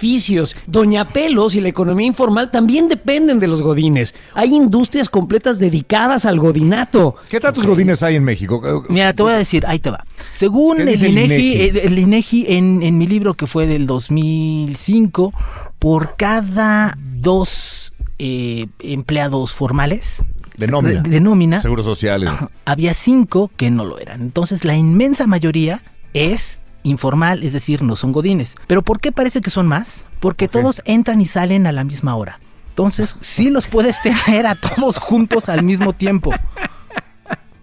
Doña 0.68 1.10
Pelos 1.10 1.56
y 1.56 1.62
la 1.62 1.70
economía 1.70 2.08
informal 2.08 2.52
también 2.52 2.88
dependen 2.88 3.40
de 3.40 3.48
los 3.48 3.62
Godines. 3.62 4.14
Hay 4.34 4.54
industrias 4.56 5.10
completas 5.10 5.60
dedicadas 5.60 6.26
al 6.26 6.40
Godinato. 6.40 7.16
¿Qué 7.30 7.40
tantos 7.40 7.66
godines 7.66 8.04
hay 8.04 8.16
en 8.16 8.24
México? 8.24 8.84
Mira, 8.90 9.14
te 9.14 9.24
voy 9.24 9.34
a 9.34 9.38
decir, 9.38 9.66
ahí 9.68 9.80
te 9.80 9.90
va. 9.90 10.06
Según 10.32 10.78
¿Qué 10.78 10.84
el 10.84 10.90
INEGI, 10.90 11.08
INEGI? 11.08 11.62
el, 11.62 11.78
el 11.78 12.00
INEGI 12.00 12.46
en, 12.50 12.82
en 12.84 12.98
mi 12.98 13.08
libro 13.08 13.34
que 13.34 13.48
fue 13.48 13.68
del 13.68 13.86
2005, 13.88 15.34
por 15.80 16.16
cada 16.16 16.98
dos 16.98 17.94
eh, 18.20 18.68
empleados 18.80 19.54
formales 19.54 20.24
De 20.58 20.68
nómina. 20.68 21.02
de 21.02 21.20
nómina, 21.20 21.62
Seguros 21.62 21.86
sociales. 21.86 22.30
había 22.66 22.94
cinco 22.94 23.52
que 23.58 23.70
no 23.72 23.86
lo 23.86 24.00
eran. 24.00 24.22
Entonces 24.22 24.64
la 24.66 24.76
inmensa 24.76 25.28
mayoría 25.28 25.82
es 26.14 26.60
informal, 26.84 27.44
es 27.44 27.54
decir, 27.54 27.82
no 27.82 27.96
son 27.96 28.12
godines. 28.12 28.56
¿Pero 28.68 28.82
por 28.82 29.00
qué 29.00 29.12
parece 29.12 29.42
que 29.42 29.50
son 29.50 29.68
más? 29.68 30.06
Porque 30.20 30.48
todos 30.48 30.82
entran 30.86 31.22
y 31.22 31.26
salen 31.26 31.68
a 31.68 31.72
la 31.72 31.84
misma 31.84 32.16
hora. 32.16 32.40
Entonces 32.70 33.16
sí 33.22 33.50
los 33.50 33.68
puedes 33.68 34.02
tener 34.02 34.46
a 34.46 34.56
todos 34.56 34.98
juntos 34.98 35.50
al 35.50 35.64
mismo 35.64 35.94
tiempo. 35.94 36.32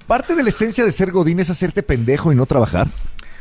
Parte 0.07 0.35
de 0.35 0.43
la 0.43 0.49
esencia 0.49 0.85
de 0.85 0.93
ser 0.93 1.13
godín 1.13 1.41
es 1.41 1.51
hacerte 1.51 1.83
pendejo 1.83 2.33
y 2.33 2.35
no 2.37 2.47
trabajar. 2.47 2.89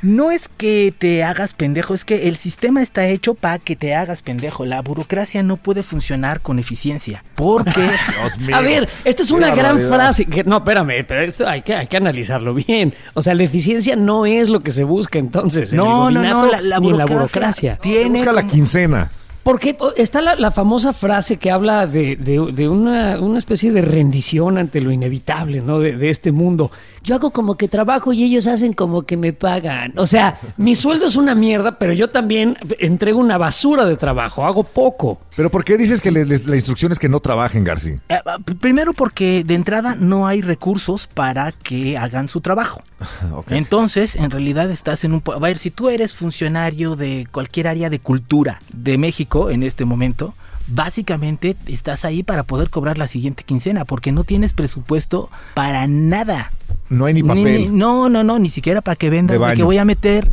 No 0.01 0.31
es 0.31 0.47
que 0.47 0.93
te 0.97 1.23
hagas 1.23 1.53
pendejo, 1.53 1.93
es 1.93 2.05
que 2.05 2.27
el 2.29 2.37
sistema 2.37 2.81
está 2.81 3.05
hecho 3.07 3.33
para 3.33 3.59
que 3.59 3.75
te 3.75 3.93
hagas 3.95 4.21
pendejo. 4.21 4.65
La 4.65 4.81
burocracia 4.81 5.43
no 5.43 5.57
puede 5.57 5.83
funcionar 5.83 6.39
con 6.39 6.57
eficiencia. 6.57 7.23
Porque 7.35 7.81
Dios 8.21 8.37
mío. 8.39 8.55
A 8.55 8.61
ver, 8.61 8.87
esta 9.03 9.23
es 9.23 9.31
una 9.31 9.53
gran 9.53 9.79
frase. 9.81 10.25
que- 10.25 10.43
no, 10.45 10.57
espérame, 10.57 11.03
pero 11.05 11.21
esto 11.21 11.47
hay 11.47 11.61
que, 11.63 11.75
hay 11.75 11.87
que 11.87 11.97
analizarlo 11.97 12.53
bien. 12.53 12.93
O 13.13 13.21
sea, 13.21 13.33
la 13.35 13.43
eficiencia 13.43 13.95
no 13.97 14.25
es 14.25 14.47
lo 14.49 14.61
que 14.61 14.71
se 14.71 14.85
busca 14.85 15.19
entonces. 15.19 15.73
en 15.73 15.79
el 15.79 15.85
no, 15.85 16.09
no, 16.11 16.23
no, 16.23 16.45
la, 16.47 16.61
la 16.61 16.79
ni 16.79 16.89
en 16.91 16.97
la 16.97 17.05
burocracia, 17.05 17.75
burocracia. 17.75 17.77
tiene 17.77 18.19
Busca 18.19 18.31
la 18.33 18.47
quincena. 18.47 19.11
Porque 19.41 19.77
está 19.95 20.21
la, 20.21 20.35
la 20.35 20.51
famosa 20.51 20.91
frase 20.93 21.37
que 21.37 21.49
habla 21.49 21.87
de, 21.87 22.17
de- 22.17 22.51
de 22.53 22.69
una, 22.69 23.19
una 23.19 23.39
especie 23.39 23.71
de 23.71 23.81
rendición 23.81 24.57
ante 24.57 24.79
lo 24.81 24.91
inevitable, 24.91 25.61
¿no? 25.61 25.79
De, 25.79 25.95
de 25.97 26.09
este 26.09 26.31
mundo. 26.31 26.71
Yo 27.03 27.15
hago 27.15 27.31
como 27.31 27.55
que 27.55 27.67
trabajo 27.67 28.13
y 28.13 28.23
ellos 28.23 28.47
hacen 28.47 28.73
como 28.73 29.03
que 29.03 29.17
me 29.17 29.33
pagan. 29.33 29.93
O 29.97 30.05
sea, 30.07 30.37
mi 30.57 30.75
sueldo 30.75 31.07
es 31.07 31.15
una 31.15 31.35
mierda, 31.35 31.77
pero 31.79 31.93
yo 31.93 32.09
también 32.09 32.57
entrego 32.79 33.19
una 33.19 33.37
basura 33.37 33.85
de 33.85 33.95
trabajo, 33.97 34.45
hago 34.45 34.63
poco. 34.63 35.19
Pero 35.35 35.49
¿por 35.49 35.63
qué 35.63 35.77
dices 35.77 36.01
que 36.01 36.11
les- 36.11 36.45
la 36.45 36.55
instrucción 36.55 36.91
es 36.91 36.99
que 36.99 37.09
no 37.09 37.19
trabajen, 37.19 37.63
García? 37.63 37.99
Eh, 38.09 38.19
ah, 38.25 38.37
Primero 38.59 38.93
porque 38.93 39.43
de 39.45 39.53
entrada 39.55 39.95
no 39.95 40.27
hay 40.27 40.41
recursos 40.41 41.07
para 41.07 41.51
que 41.51 41.97
hagan 41.97 42.27
su 42.27 42.41
trabajo. 42.41 42.81
Entonces, 43.49 44.15
en 44.15 44.31
realidad 44.31 44.69
estás 44.71 45.03
en 45.03 45.13
un... 45.13 45.23
A 45.33 45.39
ver, 45.39 45.57
si 45.57 45.71
tú 45.71 45.89
eres 45.89 46.13
funcionario 46.13 46.95
de 46.95 47.27
cualquier 47.31 47.67
área 47.67 47.89
de 47.89 47.99
cultura 47.99 48.59
de 48.73 48.97
México 48.97 49.49
en 49.49 49.63
este 49.63 49.85
momento, 49.85 50.33
básicamente 50.71 51.55
estás 51.67 52.05
ahí 52.05 52.23
para 52.23 52.43
poder 52.43 52.69
cobrar 52.69 52.97
la 52.97 53.07
siguiente 53.07 53.43
quincena, 53.43 53.85
porque 53.85 54.11
no 54.11 54.23
tienes 54.23 54.53
presupuesto 54.53 55.29
para 55.53 55.87
nada. 55.87 56.51
No 56.89 57.05
hay 57.05 57.13
ni 57.13 57.23
papel. 57.23 57.43
ni- 57.43 57.77
no, 57.77 58.09
no, 58.09 58.23
no, 58.23 58.39
ni 58.39 58.49
siquiera 58.49 58.81
para 58.81 58.95
que 58.95 59.09
vendas, 59.09 59.39
De 59.39 59.55
que 59.55 59.63
voy 59.63 59.77
a 59.77 59.85
meter 59.85 60.29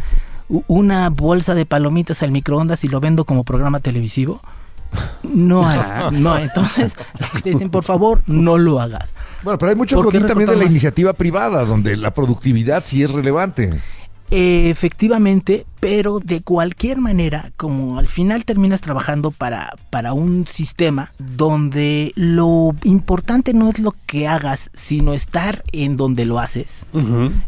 una 0.68 1.10
bolsa 1.10 1.54
de 1.54 1.66
palomitas 1.66 2.22
al 2.22 2.30
microondas 2.30 2.84
y 2.84 2.88
lo 2.88 3.00
vendo 3.00 3.24
como 3.24 3.44
programa 3.44 3.80
televisivo. 3.80 4.40
No 5.24 5.66
hay, 5.66 5.80
no, 6.12 6.38
entonces 6.38 6.94
te 7.42 7.50
dicen, 7.50 7.70
por 7.70 7.82
favor, 7.82 8.22
no 8.26 8.56
lo 8.56 8.80
hagas. 8.80 9.12
Bueno, 9.42 9.58
pero 9.58 9.70
hay 9.70 9.76
mucho 9.76 9.96
¿Por 9.96 10.06
qué 10.12 10.18
godín 10.18 10.28
también 10.28 10.48
de 10.48 10.56
la 10.56 10.62
más? 10.62 10.70
iniciativa 10.70 11.12
privada, 11.12 11.64
donde 11.64 11.96
la 11.96 12.12
productividad 12.14 12.84
sí 12.86 13.02
es 13.02 13.10
relevante. 13.10 13.80
Eh, 14.30 14.70
efectivamente, 14.70 15.66
pero 15.80 16.18
de 16.18 16.42
cualquier 16.42 16.98
manera, 16.98 17.52
como 17.56 17.98
al 17.98 18.08
final 18.08 18.44
terminas 18.44 18.80
trabajando 18.80 19.30
para, 19.30 19.76
para 19.90 20.14
un 20.14 20.46
sistema 20.46 21.12
donde 21.18 22.12
lo 22.16 22.74
importante 22.82 23.54
no 23.54 23.68
es 23.68 23.78
lo 23.78 23.94
que 24.06 24.26
hagas, 24.26 24.70
sino 24.74 25.14
estar 25.14 25.62
en 25.72 25.96
donde 25.96 26.24
lo 26.24 26.38
haces, 26.38 26.84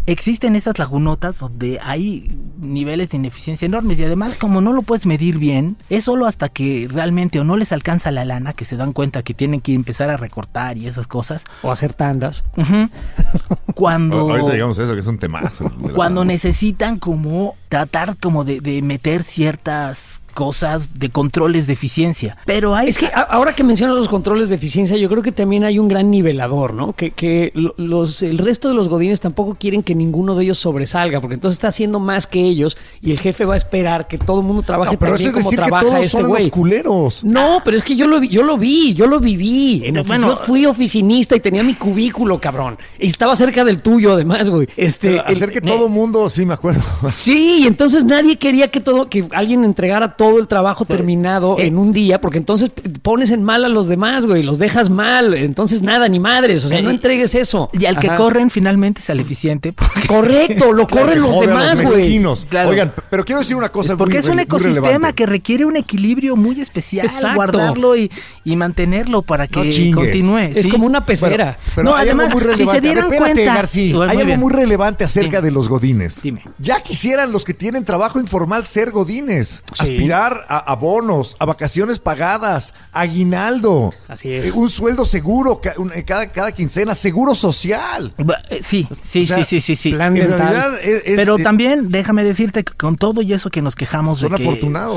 existen 0.06 0.56
esas 0.56 0.78
lagunotas 0.78 1.38
donde 1.38 1.80
hay 1.82 2.30
niveles 2.60 3.10
de 3.10 3.16
ineficiencia 3.16 3.66
enormes 3.66 3.98
y 3.98 4.04
además 4.04 4.36
como 4.36 4.60
no 4.60 4.72
lo 4.72 4.82
puedes 4.82 5.06
medir 5.06 5.38
bien, 5.38 5.76
es 5.88 6.04
solo 6.04 6.26
hasta 6.26 6.48
que 6.48 6.86
realmente 6.90 7.40
o 7.40 7.44
no 7.44 7.56
les 7.56 7.72
alcanza 7.72 8.10
la 8.10 8.24
lana 8.24 8.52
que 8.52 8.64
se 8.64 8.76
dan 8.76 8.92
cuenta 8.92 9.22
que 9.22 9.34
tienen 9.34 9.60
que 9.60 9.74
empezar 9.74 10.10
a 10.10 10.16
recortar 10.16 10.78
y 10.78 10.86
esas 10.86 11.06
cosas. 11.06 11.44
O 11.62 11.70
hacer 11.70 11.94
tandas. 11.94 12.44
Cuando 13.74 14.20
Ahorita 14.20 14.52
llegamos 14.52 14.78
a 14.78 14.82
eso, 14.82 14.94
que 14.94 15.00
es 15.00 15.06
un 15.06 15.18
temazo. 15.18 15.70
cuando 15.94 16.24
banda. 16.24 16.32
Necesitan 16.68 16.98
como 16.98 17.56
tratar 17.68 18.16
como 18.18 18.44
de, 18.44 18.60
de 18.60 18.82
meter 18.82 19.22
ciertas 19.22 20.22
cosas 20.38 20.94
de 21.00 21.10
controles 21.10 21.66
de 21.66 21.72
eficiencia. 21.72 22.36
Pero 22.46 22.76
hay... 22.76 22.88
Es 22.88 22.96
que 22.96 23.10
ahora 23.12 23.56
que 23.56 23.64
mencionas 23.64 23.96
los 23.96 24.08
controles 24.08 24.48
de 24.50 24.54
eficiencia, 24.54 24.96
yo 24.96 25.08
creo 25.08 25.20
que 25.20 25.32
también 25.32 25.64
hay 25.64 25.80
un 25.80 25.88
gran 25.88 26.12
nivelador, 26.12 26.74
¿no? 26.74 26.92
Que, 26.92 27.10
que 27.10 27.50
lo- 27.56 27.74
los, 27.76 28.22
el 28.22 28.38
resto 28.38 28.68
de 28.68 28.74
los 28.76 28.88
godines 28.88 29.18
tampoco 29.18 29.56
quieren 29.56 29.82
que 29.82 29.96
ninguno 29.96 30.36
de 30.36 30.44
ellos 30.44 30.60
sobresalga, 30.60 31.20
porque 31.20 31.34
entonces 31.34 31.56
está 31.56 31.66
haciendo 31.68 31.98
más 31.98 32.28
que 32.28 32.38
ellos 32.40 32.76
y 33.02 33.10
el 33.10 33.18
jefe 33.18 33.44
va 33.46 33.54
a 33.54 33.56
esperar 33.56 34.06
que 34.06 34.16
todo 34.16 34.38
el 34.42 34.46
mundo 34.46 34.62
trabaje 34.62 34.92
No, 34.92 34.98
pero 35.00 35.16
eso 35.16 35.24
bien 35.24 35.28
es 35.30 35.34
como 35.34 35.50
decir 35.50 35.64
que 35.64 35.70
todos 35.70 36.04
este 36.06 36.22
güey. 36.22 36.50
culeros. 36.50 37.24
No, 37.24 37.60
pero 37.64 37.76
es 37.76 37.82
que 37.82 37.96
yo 37.96 38.06
lo 38.06 38.20
vi, 38.20 38.28
yo 38.28 38.44
lo 38.44 38.56
vi, 38.56 38.94
yo 38.94 39.08
lo 39.08 39.18
viví. 39.18 39.82
En 39.86 39.94
No, 39.94 40.02
ofici- 40.04 40.06
bueno. 40.06 40.28
yo 40.28 40.36
fui 40.44 40.66
oficinista 40.66 41.34
y 41.34 41.40
tenía 41.40 41.64
mi 41.64 41.74
cubículo, 41.74 42.38
cabrón. 42.40 42.78
Y 43.00 43.08
estaba 43.08 43.34
cerca 43.34 43.64
del 43.64 43.82
tuyo, 43.82 44.12
además, 44.12 44.48
güey. 44.50 44.68
Este, 44.76 45.18
hacer 45.18 45.48
el- 45.48 45.50
que 45.54 45.60
todo 45.62 45.88
mundo, 45.88 46.30
sí 46.30 46.46
me 46.46 46.54
acuerdo. 46.54 46.82
Sí, 47.10 47.64
entonces 47.66 48.04
nadie 48.04 48.36
quería 48.36 48.68
que 48.70 48.78
todo, 48.78 49.08
que 49.10 49.26
alguien 49.32 49.64
entregara 49.64 50.14
todo 50.16 50.27
el 50.38 50.48
trabajo 50.48 50.84
terminado 50.84 51.58
eh. 51.58 51.66
en 51.68 51.78
un 51.78 51.92
día, 51.92 52.20
porque 52.20 52.38
entonces 52.38 52.70
pones 53.02 53.30
en 53.30 53.42
mal 53.44 53.64
a 53.64 53.68
los 53.68 53.86
demás, 53.86 54.26
güey, 54.26 54.42
los 54.42 54.58
dejas 54.58 54.90
mal, 54.90 55.32
entonces 55.34 55.80
nada, 55.80 56.08
ni 56.08 56.18
madres, 56.18 56.64
o 56.64 56.68
sea, 56.68 56.82
no 56.82 56.90
Eh, 56.90 56.94
entregues 56.94 57.34
eso. 57.34 57.70
Y 57.72 57.86
al 57.86 57.98
que 57.98 58.08
corren 58.08 58.50
finalmente 58.50 59.00
es 59.00 59.08
al 59.10 59.20
eficiente. 59.20 59.72
porque- 59.72 60.06
Correcto, 60.08 60.72
lo 60.72 60.86
Claro, 60.86 61.06
corren 61.06 61.22
los 61.22 61.40
demás, 61.40 61.80
los 61.80 61.90
güey. 61.92 62.18
Claro. 62.48 62.70
Oigan, 62.70 62.92
pero 63.10 63.24
quiero 63.24 63.38
decir 63.40 63.54
una 63.56 63.68
cosa 63.68 63.96
porque 63.96 64.14
muy 64.14 64.20
es 64.20 64.28
un 64.28 64.40
ecosistema 64.40 65.12
que 65.12 65.24
requiere 65.26 65.64
un 65.64 65.76
equilibrio 65.76 66.34
muy 66.36 66.60
especial, 66.60 67.06
Exacto. 67.06 67.36
guardarlo 67.36 67.96
y, 67.96 68.10
y 68.44 68.56
mantenerlo 68.56 69.22
para 69.22 69.46
que 69.46 69.60
No 69.90 69.96
continúe. 69.96 70.38
Es 70.38 70.64
¿sí? 70.64 70.68
como 70.68 70.86
una 70.86 71.04
pecera. 71.06 71.56
Pero 71.74 71.90
No, 71.90 71.94
hay 71.96 72.08
además, 72.08 72.26
algo 72.30 72.40
muy 72.40 72.42
si 72.42 72.48
se 72.48 72.56
relevante. 72.56 72.80
dieron 72.80 73.04
espérate, 73.12 73.32
cuenta- 73.34 73.54
García, 73.54 73.94
hay 74.02 74.10
algo 74.10 74.24
bien. 74.24 74.40
muy 74.40 74.52
relevante 74.52 75.04
acerca 75.04 75.38
Dime. 75.38 75.42
de 75.42 75.50
los 75.52 75.68
godines. 75.68 76.22
Dime. 76.22 76.42
Ya 76.58 76.80
quisieran 76.80 77.30
los 77.32 77.44
que 77.44 77.54
tienen 77.54 77.84
trabajo 77.84 78.18
informal 78.18 78.66
ser 78.66 78.90
godines, 78.90 79.62
Sí. 79.74 79.82
aspirar 79.82 80.17
a, 80.48 80.58
a 80.58 80.74
bonos, 80.76 81.36
a 81.38 81.44
vacaciones 81.46 81.98
pagadas, 81.98 82.74
aguinaldo, 82.92 83.92
Así 84.08 84.32
es. 84.32 84.48
eh, 84.48 84.52
un 84.52 84.68
sueldo 84.68 85.04
seguro 85.04 85.60
ca- 85.60 85.74
un- 85.78 85.92
eh, 85.92 86.04
cada, 86.04 86.26
cada 86.26 86.52
quincena, 86.52 86.94
seguro 86.94 87.34
social. 87.34 88.12
Ba- 88.18 88.42
eh, 88.50 88.60
Sí, 88.62 88.86
sí, 89.02 89.22
O 89.22 89.26
sea, 89.26 89.38
sí, 89.38 89.44
sí, 89.44 89.60
sí, 89.60 89.76
sí. 89.76 89.90
plan 89.92 90.16
En 90.16 90.28
dental. 90.28 90.38
realidad 90.48 90.80
es, 90.82 91.02
es- 91.06 91.16
Pero 91.16 91.38
eh, 91.38 91.42
también 91.42 91.90
déjame 91.90 92.24
decirte 92.24 92.64
que 92.64 92.72
con 92.74 92.96
todo 92.96 93.22
y 93.22 93.32
eso 93.32 93.50
que 93.50 93.62
nos 93.62 93.74
quejamos 93.76 94.20
Son 94.20 94.32
de 94.32 94.36
que 94.38 94.44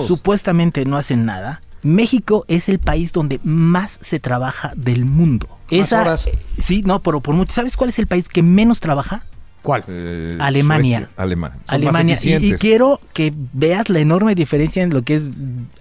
supuestamente 0.07 0.85
no 0.85 0.97
hacen 0.97 1.25
nada, 1.25 1.61
México 1.83 2.45
es 2.47 2.69
el 2.69 2.79
país 2.79 3.11
donde 3.11 3.39
más 3.43 3.97
se 4.01 4.19
trabaja 4.19 4.73
del 4.75 5.05
mundo. 5.05 5.47
Más 5.71 5.93
horas. 5.93 6.27
eh, 6.27 6.37
sí, 6.59 6.83
no, 6.85 7.01
pero 7.01 7.21
por 7.21 7.33
mucho. 7.33 7.53
¿Sabes 7.53 7.77
cuál 7.77 7.89
es 7.89 7.97
el 7.99 8.07
país 8.07 8.27
que 8.27 8.43
menos 8.43 8.79
trabaja? 8.81 9.23
¿Cuál? 9.61 9.83
eh, 9.87 10.37
Alemania. 10.39 10.97
Suecia, 10.99 11.13
Alemania. 11.17 11.59
Son 11.69 11.83
más 11.83 11.95
Alemania. 11.95 12.39
Y, 12.39 12.53
quiero 12.53 12.99
que 13.13 13.33
veas 13.53 13.89
la 13.89 13.99
enorme 13.99 14.33
diferencia 14.35 14.83
en 14.83 14.91
lo 14.91 15.03
que 15.03 15.15
es 15.15 15.29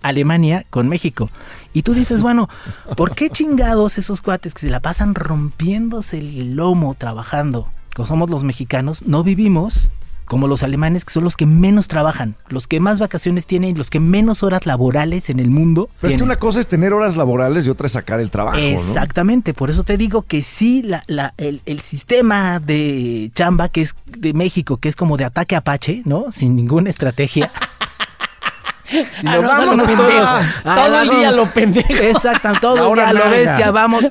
Alemania 0.03 0.65
con 0.71 0.89
México. 0.89 1.31
Y 1.73 1.83
tú 1.83 1.95
dices, 1.95 2.21
bueno, 2.23 2.49
¿por 2.97 3.15
qué 3.15 3.31
chingados 3.31 3.97
esos 3.97 4.21
cuates 4.21 4.55
que 4.55 4.61
se 4.61 4.71
la 4.71 4.81
pasan 4.81 5.15
rompiéndose 5.15 6.19
el 6.19 6.57
lomo 6.57 6.95
trabajando, 6.95 7.69
como 7.95 8.07
somos 8.07 8.29
los 8.29 8.45
mexicanos, 8.45 9.03
no 9.07 9.23
vivimos 9.23 9.91
como 10.31 10.47
los 10.47 10.63
alemanes, 10.63 11.05
que 11.05 11.13
son 11.13 11.25
los 11.25 11.37
que 11.37 11.45
menos 11.45 11.89
trabajan, 11.89 12.37
los 12.49 12.69
que 12.69 12.79
más 12.79 13.01
vacaciones 13.01 13.47
tienen 13.47 13.77
los 13.77 13.91
que 13.91 13.99
menos 13.99 14.45
horas 14.45 14.65
laborales 14.65 15.29
en 15.29 15.41
el 15.41 15.51
mundo 15.51 15.89
Pero 16.01 16.13
es 16.13 16.19
que 16.19 16.23
una 16.23 16.37
cosa 16.37 16.61
es 16.61 16.69
tener 16.69 16.93
horas 16.93 17.17
laborales 17.17 17.67
y 17.67 17.71
otra 17.71 17.87
es 17.87 17.93
sacar 17.95 18.21
el 18.21 18.31
trabajo, 18.31 18.57
¿no? 18.59 18.63
Exactamente, 18.63 19.55
por 19.55 19.71
eso 19.71 19.83
te 19.83 19.97
digo 19.97 20.23
que 20.23 20.43
sí, 20.43 20.83
la, 20.85 21.03
la- 21.09 21.35
el, 21.37 21.63
el 21.67 21.81
sistema 21.81 22.61
de 22.61 23.33
chamba 23.35 23.69
que 23.71 23.81
es 23.81 23.97
de 24.07 24.33
México, 24.33 24.77
que 24.77 24.89
es 24.89 24.95
como 24.95 25.17
de 25.17 25.25
ataque 25.25 25.57
apache, 25.57 26.03
¿no? 26.05 26.27
Sin 26.31 26.55
ninguna 26.55 26.91
estrategia. 26.91 27.51
Y 28.93 29.27
Ah, 29.27 29.37
nos 29.37 29.43
no, 29.43 29.49
vamos 29.49 29.87
pendejo. 29.87 30.03
todos. 30.09 30.45
Ah, 30.65 30.75
Todo 30.85 31.03
el 31.03 31.11
día 31.11 31.31
lo 31.31 31.47
pendejo. 31.53 31.93
Exacto, 32.03 32.49
todo 32.61 32.89
el 32.93 32.95
día 32.97 33.13
lo 33.13 33.31
bestia, 33.31 33.71
vamos. 33.71 34.05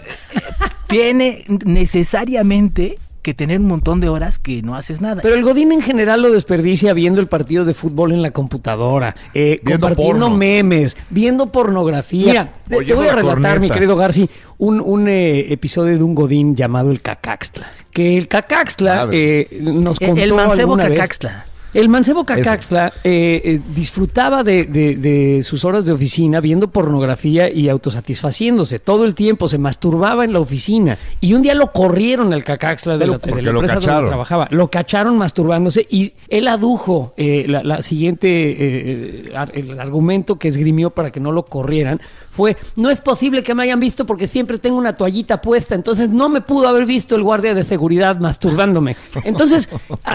Tiene 0.87 1.43
necesariamente 1.65 2.97
que 3.21 3.33
tener 3.33 3.59
un 3.59 3.67
montón 3.67 3.99
de 3.99 4.09
horas 4.09 4.39
que 4.39 4.61
no 4.61 4.75
haces 4.75 5.01
nada. 5.01 5.21
Pero 5.21 5.35
el 5.35 5.43
Godín 5.43 5.71
en 5.71 5.81
general 5.81 6.21
lo 6.21 6.31
desperdicia 6.31 6.93
viendo 6.93 7.19
el 7.19 7.27
partido 7.27 7.65
de 7.65 7.73
fútbol 7.73 8.11
en 8.13 8.21
la 8.21 8.31
computadora, 8.31 9.15
eh, 9.33 9.59
Viendo 9.63 9.87
compartiendo 9.87 10.25
porno. 10.27 10.37
memes, 10.37 10.95
viendo 11.09 11.51
pornografía. 11.51 12.25
Mira, 12.25 12.53
te- 12.67 12.85
te 12.85 12.93
voy 12.93 13.07
a 13.07 13.09
la 13.11 13.15
relatar, 13.17 13.35
corneta. 13.53 13.59
mi 13.59 13.69
querido 13.69 13.95
Garci, 13.97 14.29
un, 14.57 14.79
un, 14.81 15.07
eh, 15.07 15.51
episodio 15.51 15.97
de 15.97 16.03
un 16.03 16.15
Godín 16.15 16.55
llamado 16.55 16.91
el 16.91 17.01
Cacaxtla. 17.01 17.67
Que 17.91 18.17
el 18.17 18.27
Cacaxtla 18.27 19.09
eh, 19.11 19.47
nos 19.61 19.99
contó 19.99 20.21
el 20.21 20.33
mancebo 20.33 20.73
alguna 20.73 20.85
vez- 20.89 20.97
Cacaxtla. 20.99 21.45
El 21.73 21.89
mancebo 21.89 22.25
Cacaxtla 22.25 22.93
eh, 23.03 23.41
eh, 23.43 23.61
disfrutaba 23.75 24.43
de, 24.43 24.65
de- 24.65 24.95
de 24.95 25.43
sus 25.43 25.65
horas 25.65 25.85
de 25.85 25.91
oficina 25.93 26.39
viendo 26.41 26.69
pornografía 26.69 27.49
y 27.49 27.69
autosatisfaciéndose. 27.69 28.79
Todo 28.79 29.05
el 29.05 29.13
tiempo 29.15 29.47
se 29.47 29.57
masturbaba 29.57 30.23
en 30.25 30.33
la 30.33 30.39
oficina. 30.39 30.97
Y 31.21 31.33
un 31.33 31.41
día 31.41 31.53
lo 31.53 31.71
corrieron 31.71 32.33
al 32.33 32.43
Cacaxtla 32.43 32.97
de 32.97 33.05
la, 33.07 33.17
de 33.17 33.41
la 33.41 33.49
empresa 33.51 33.75
donde 33.75 34.09
trabajaba. 34.09 34.47
Lo 34.51 34.69
cacharon 34.69 35.17
masturbándose 35.17 35.85
y 35.89 36.13
él 36.29 36.47
adujo 36.47 37.13
eh, 37.17 37.45
la, 37.47 37.63
la 37.63 37.81
siguiente 37.81 38.27
eh, 38.29 39.31
el 39.53 39.79
argumento 39.79 40.37
que 40.37 40.47
esgrimió 40.47 40.89
para 40.89 41.11
que 41.11 41.19
no 41.19 41.31
lo 41.31 41.43
corrieran 41.45 41.99
fue 42.31 42.55
no 42.75 42.89
es 42.89 43.01
posible 43.01 43.43
que 43.43 43.53
me 43.55 43.63
hayan 43.63 43.79
visto 43.79 44.05
porque 44.05 44.27
siempre 44.27 44.57
tengo 44.59 44.77
una 44.77 44.93
toallita 44.93 45.41
puesta 45.41 45.75
entonces 45.75 46.09
no 46.09 46.29
me 46.29 46.41
pudo 46.41 46.67
haber 46.67 46.85
visto 46.85 47.15
el 47.15 47.23
guardia 47.23 47.53
de 47.53 47.63
seguridad 47.63 48.19
masturbándome 48.19 48.95
entonces 49.23 49.67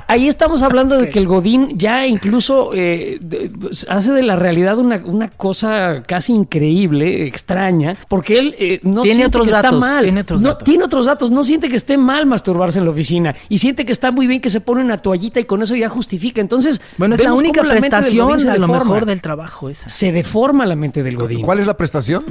ahí 0.07 0.29
estamos 0.29 0.63
hablando 0.63 0.97
de 0.99 1.09
que 1.09 1.19
el 1.19 1.27
Godín 1.45 1.79
ya 1.79 2.07
incluso 2.07 2.71
eh, 2.75 3.19
de- 3.21 3.51
hace 3.89 4.13
de 4.13 4.23
la 4.23 4.37
realidad 4.37 4.79
una, 4.79 5.03
una 5.05 5.29
cosa 5.29 6.03
casi 6.07 6.33
increíble 6.33 7.27
extraña 7.27 7.97
porque 8.09 8.39
él 8.39 8.55
eh, 8.59 8.81
no 8.83 9.03
Tiene 9.03 9.17
siente 9.17 9.27
otros 9.27 9.45
que 9.45 9.51
está 9.51 9.63
datos, 9.63 9.81
mal 9.81 10.05
tiene 10.05 10.21
otros 10.23 10.41
no, 10.41 10.49
datos. 10.49 10.65
tiene 10.65 10.85
otros 10.85 11.07
datos, 11.07 11.31
no 11.31 11.45
siente 11.45 11.69
que 11.69 11.77
esté 11.77 11.99
mal 11.99 12.27
masturbarse 12.27 12.79
en 12.79 12.87
la 12.87 12.91
oficina 12.93 13.35
y 13.49 13.59
siente 13.59 13.85
que 13.85 13.93
está 13.93 14.11
muy 14.11 14.27
bien 14.27 14.41
que 14.41 14.49
se 14.51 14.61
pone 14.61 14.83
una 14.83 14.97
toallita 14.97 15.41
y 15.41 15.45
con 15.45 15.63
eso 15.63 15.77
ya 15.77 15.89
justifica. 15.89 16.41
Entonces, 16.41 16.81
Bueno, 16.97 17.15
es 17.17 17.23
la 17.23 17.35
única 17.35 17.63
la 17.63 17.75
prestación 17.75 18.49
a 18.49 18.57
lo 18.57 18.69
mejor 18.69 19.05
del 19.07 19.21
trabajo 19.21 19.69
esa. 19.69 19.89
Se 19.89 20.13
deforma 20.13 20.65
la 20.67 20.77
mente 20.77 21.03
del 21.03 21.17
Godín. 21.17 21.43
¿Cuál 21.43 21.59
es 21.59 21.67
la 21.67 21.77
prestación? 21.77 22.25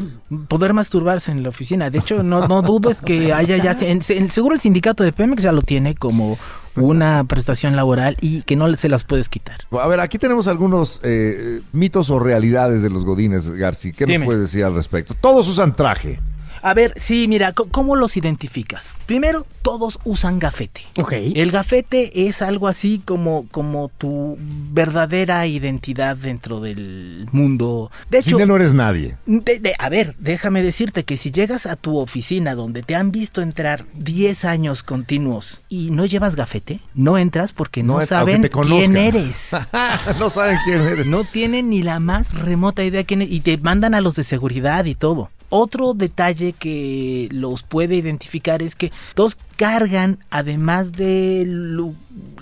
Poder 0.47 0.73
masturbarse 0.73 1.31
en 1.31 1.43
la 1.43 1.49
oficina. 1.49 1.89
De 1.89 1.99
hecho, 1.99 2.23
no, 2.23 2.47
no 2.47 2.61
dudo 2.61 2.95
que 3.05 3.31
haya 3.33 3.57
ya... 3.57 3.71
en- 3.81 4.01
en- 4.09 4.31
seguro 4.31 4.55
el 4.55 4.61
sindicato 4.61 5.03
de 5.03 5.11
Pemex 5.13 5.43
ya 5.43 5.51
lo 5.51 5.61
tiene 5.61 5.95
como 5.95 6.37
una 6.75 7.23
prestación 7.25 7.75
laboral 7.75 8.17
y 8.21 8.41
que 8.43 8.55
no 8.55 8.73
se 8.75 8.89
las 8.89 9.03
puedes 9.03 9.29
quitar. 9.29 9.57
A 9.71 9.87
ver, 9.87 9.99
aquí 9.99 10.17
tenemos 10.17 10.47
algunos 10.47 10.99
eh, 11.03 11.61
mitos 11.71 12.09
o 12.09 12.19
realidades 12.19 12.81
de 12.81 12.89
los 12.89 13.05
godines, 13.05 13.49
Garci. 13.49 13.91
¿Qué 13.91 14.05
Dime. 14.05 14.19
nos 14.19 14.25
puedes 14.25 14.41
decir 14.41 14.63
al 14.63 14.75
respecto? 14.75 15.13
Todos 15.19 15.47
usan 15.47 15.75
traje. 15.75 16.19
A 16.65 16.73
ver, 16.73 16.93
sí, 16.95 17.27
mira, 17.27 17.51
¿cómo 17.51 17.97
los 17.97 18.15
identificas? 18.15 18.95
Primero, 19.05 19.45
todos 19.61 19.99
usan 20.05 20.39
gafete. 20.39 20.81
Ok. 20.97 21.11
El 21.35 21.51
gafete 21.51 22.27
es 22.27 22.41
algo 22.41 22.69
así 22.69 23.01
como, 23.03 23.45
como 23.51 23.91
tu 23.97 24.37
verdadera 24.39 25.45
identidad 25.45 26.15
dentro 26.15 26.61
del 26.61 27.27
mundo. 27.33 27.91
De 28.09 28.19
hecho, 28.19 28.31
Sin 28.31 28.39
él 28.41 28.47
no 28.47 28.55
eres 28.55 28.73
nadie. 28.73 29.17
de- 29.25 29.59
de- 29.59 29.75
a 29.77 29.89
ver, 29.89 30.15
déjame 30.19 30.63
decirte 30.63 31.03
que 31.03 31.17
si 31.17 31.31
llegas 31.31 31.65
a 31.65 31.75
tu 31.75 31.97
oficina 31.97 32.55
donde 32.55 32.81
te 32.81 32.95
han 32.95 33.11
visto 33.11 33.41
entrar 33.41 33.85
10 33.93 34.45
años 34.45 34.83
continuos 34.83 35.61
y 35.67 35.91
no 35.91 36.05
llevas 36.05 36.35
gafete, 36.37 36.79
no 36.93 37.17
entras 37.17 37.51
porque 37.51 37.83
no, 37.83 37.99
es- 38.01 38.07
saben 38.09 38.41
quién 38.41 38.95
eres. 38.95 39.49
no 40.19 40.29
saben 40.29 40.57
quién 40.65 40.79
eres. 40.79 41.07
No 41.07 41.25
tienen 41.25 41.69
ni 41.69 41.83
la 41.83 41.99
más 41.99 42.33
remota 42.33 42.83
idea 42.85 43.03
quién 43.03 43.21
es 43.21 43.29
y 43.29 43.41
te 43.41 43.57
mandan 43.57 43.93
a 43.93 43.99
los 44.01 44.15
de 44.15 44.23
seguridad 44.23 44.85
y 44.85 44.95
todo. 44.95 45.29
Otro 45.55 45.93
detalle 45.93 46.53
que 46.53 47.29
los 47.31 47.61
puede 47.61 47.93
identificar 47.95 48.63
es 48.63 48.73
que 48.75 48.91
todos 49.13 49.37
cargan, 49.55 50.17
además 50.31 50.93
de 50.93 51.43
lo- 51.47 51.93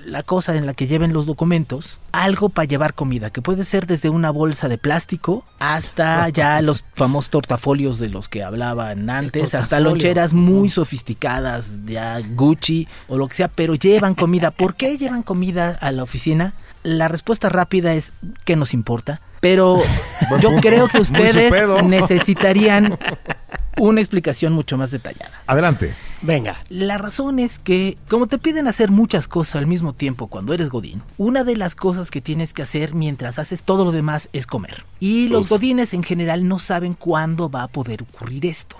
la 0.06 0.24
cosa 0.24 0.56
en 0.56 0.65
la 0.65 0.74
que 0.74 0.88
lleven 0.88 1.12
los 1.12 1.25
documentos, 1.25 2.00
algo 2.13 2.48
para 2.48 2.65
llevar 2.70 2.94
comida, 2.94 3.30
que 3.30 3.41
puede 3.41 3.65
ser 3.65 3.86
desde 3.86 4.10
una 4.10 4.32
bolsa 4.32 4.70
de 4.70 4.77
plástico 4.77 5.44
hasta 5.60 6.30
ya 6.30 6.62
los 6.62 6.86
famosos 6.96 7.30
tortafolios 7.32 8.00
de 8.00 8.08
los 8.08 8.30
que 8.30 8.44
hablaban 8.44 9.10
antes, 9.10 9.56
hasta 9.56 9.82
loncheras 9.82 10.32
muy 10.32 10.70
sofisticadas, 10.70 11.72
ya 11.86 12.18
Gucci 12.22 12.88
o 13.10 13.18
lo 13.18 13.27
que 13.27 13.36
sea, 13.36 13.50
pero 13.50 13.75
llevan 13.75 14.15
comida. 14.15 14.51
¿Por 14.51 14.75
qué 14.75 14.98
llevan 14.98 15.24
comida 15.24 15.77
a 15.82 15.91
la 15.91 16.03
oficina? 16.03 16.53
La 16.84 17.10
respuesta 17.10 17.50
rápida 17.50 17.94
es 17.94 18.13
¿qué 18.46 18.56
nos 18.56 18.74
importa? 18.74 19.20
Pero 19.41 19.81
yo 20.39 20.55
creo 20.62 20.88
que 20.88 21.01
ustedes 21.01 21.51
necesitarían 21.83 22.98
una 23.77 24.00
explicación 24.00 24.53
mucho 24.53 24.77
más 24.77 24.91
detallada. 24.91 25.41
Adelante. 25.48 25.93
Venga. 26.21 26.63
La 26.69 27.00
razón 27.00 27.39
es 27.39 27.57
que, 27.57 27.98
como 28.07 28.27
te 28.27 28.38
piden 28.38 28.67
hacer 28.67 28.91
muchas 28.91 29.27
cosas 29.27 29.55
al 29.55 29.65
mismo 29.65 29.93
tiempo 29.93 30.27
cuando 30.27 30.53
eres 30.53 30.69
Godín, 30.69 31.01
una 31.17 31.43
de 31.43 31.57
las 31.57 31.74
cosas 31.74 32.12
que 32.12 32.21
tienes 32.21 32.53
que 32.53 32.62
hacer 32.62 32.93
mientras 32.93 33.39
haces 33.39 33.63
todo 33.63 33.83
lo 33.83 33.91
demás 33.91 34.29
es 34.31 34.45
comer. 34.45 34.86
Y 35.00 35.29
los 35.29 35.50
Godines 35.50 35.95
en 35.95 36.03
general 36.03 36.48
no 36.48 36.60
saben 36.60 36.93
cuándo 36.93 37.50
va 37.50 37.63
a 37.63 37.67
poder 37.67 38.03
ocurrir 38.03 38.45
esto. 38.45 38.77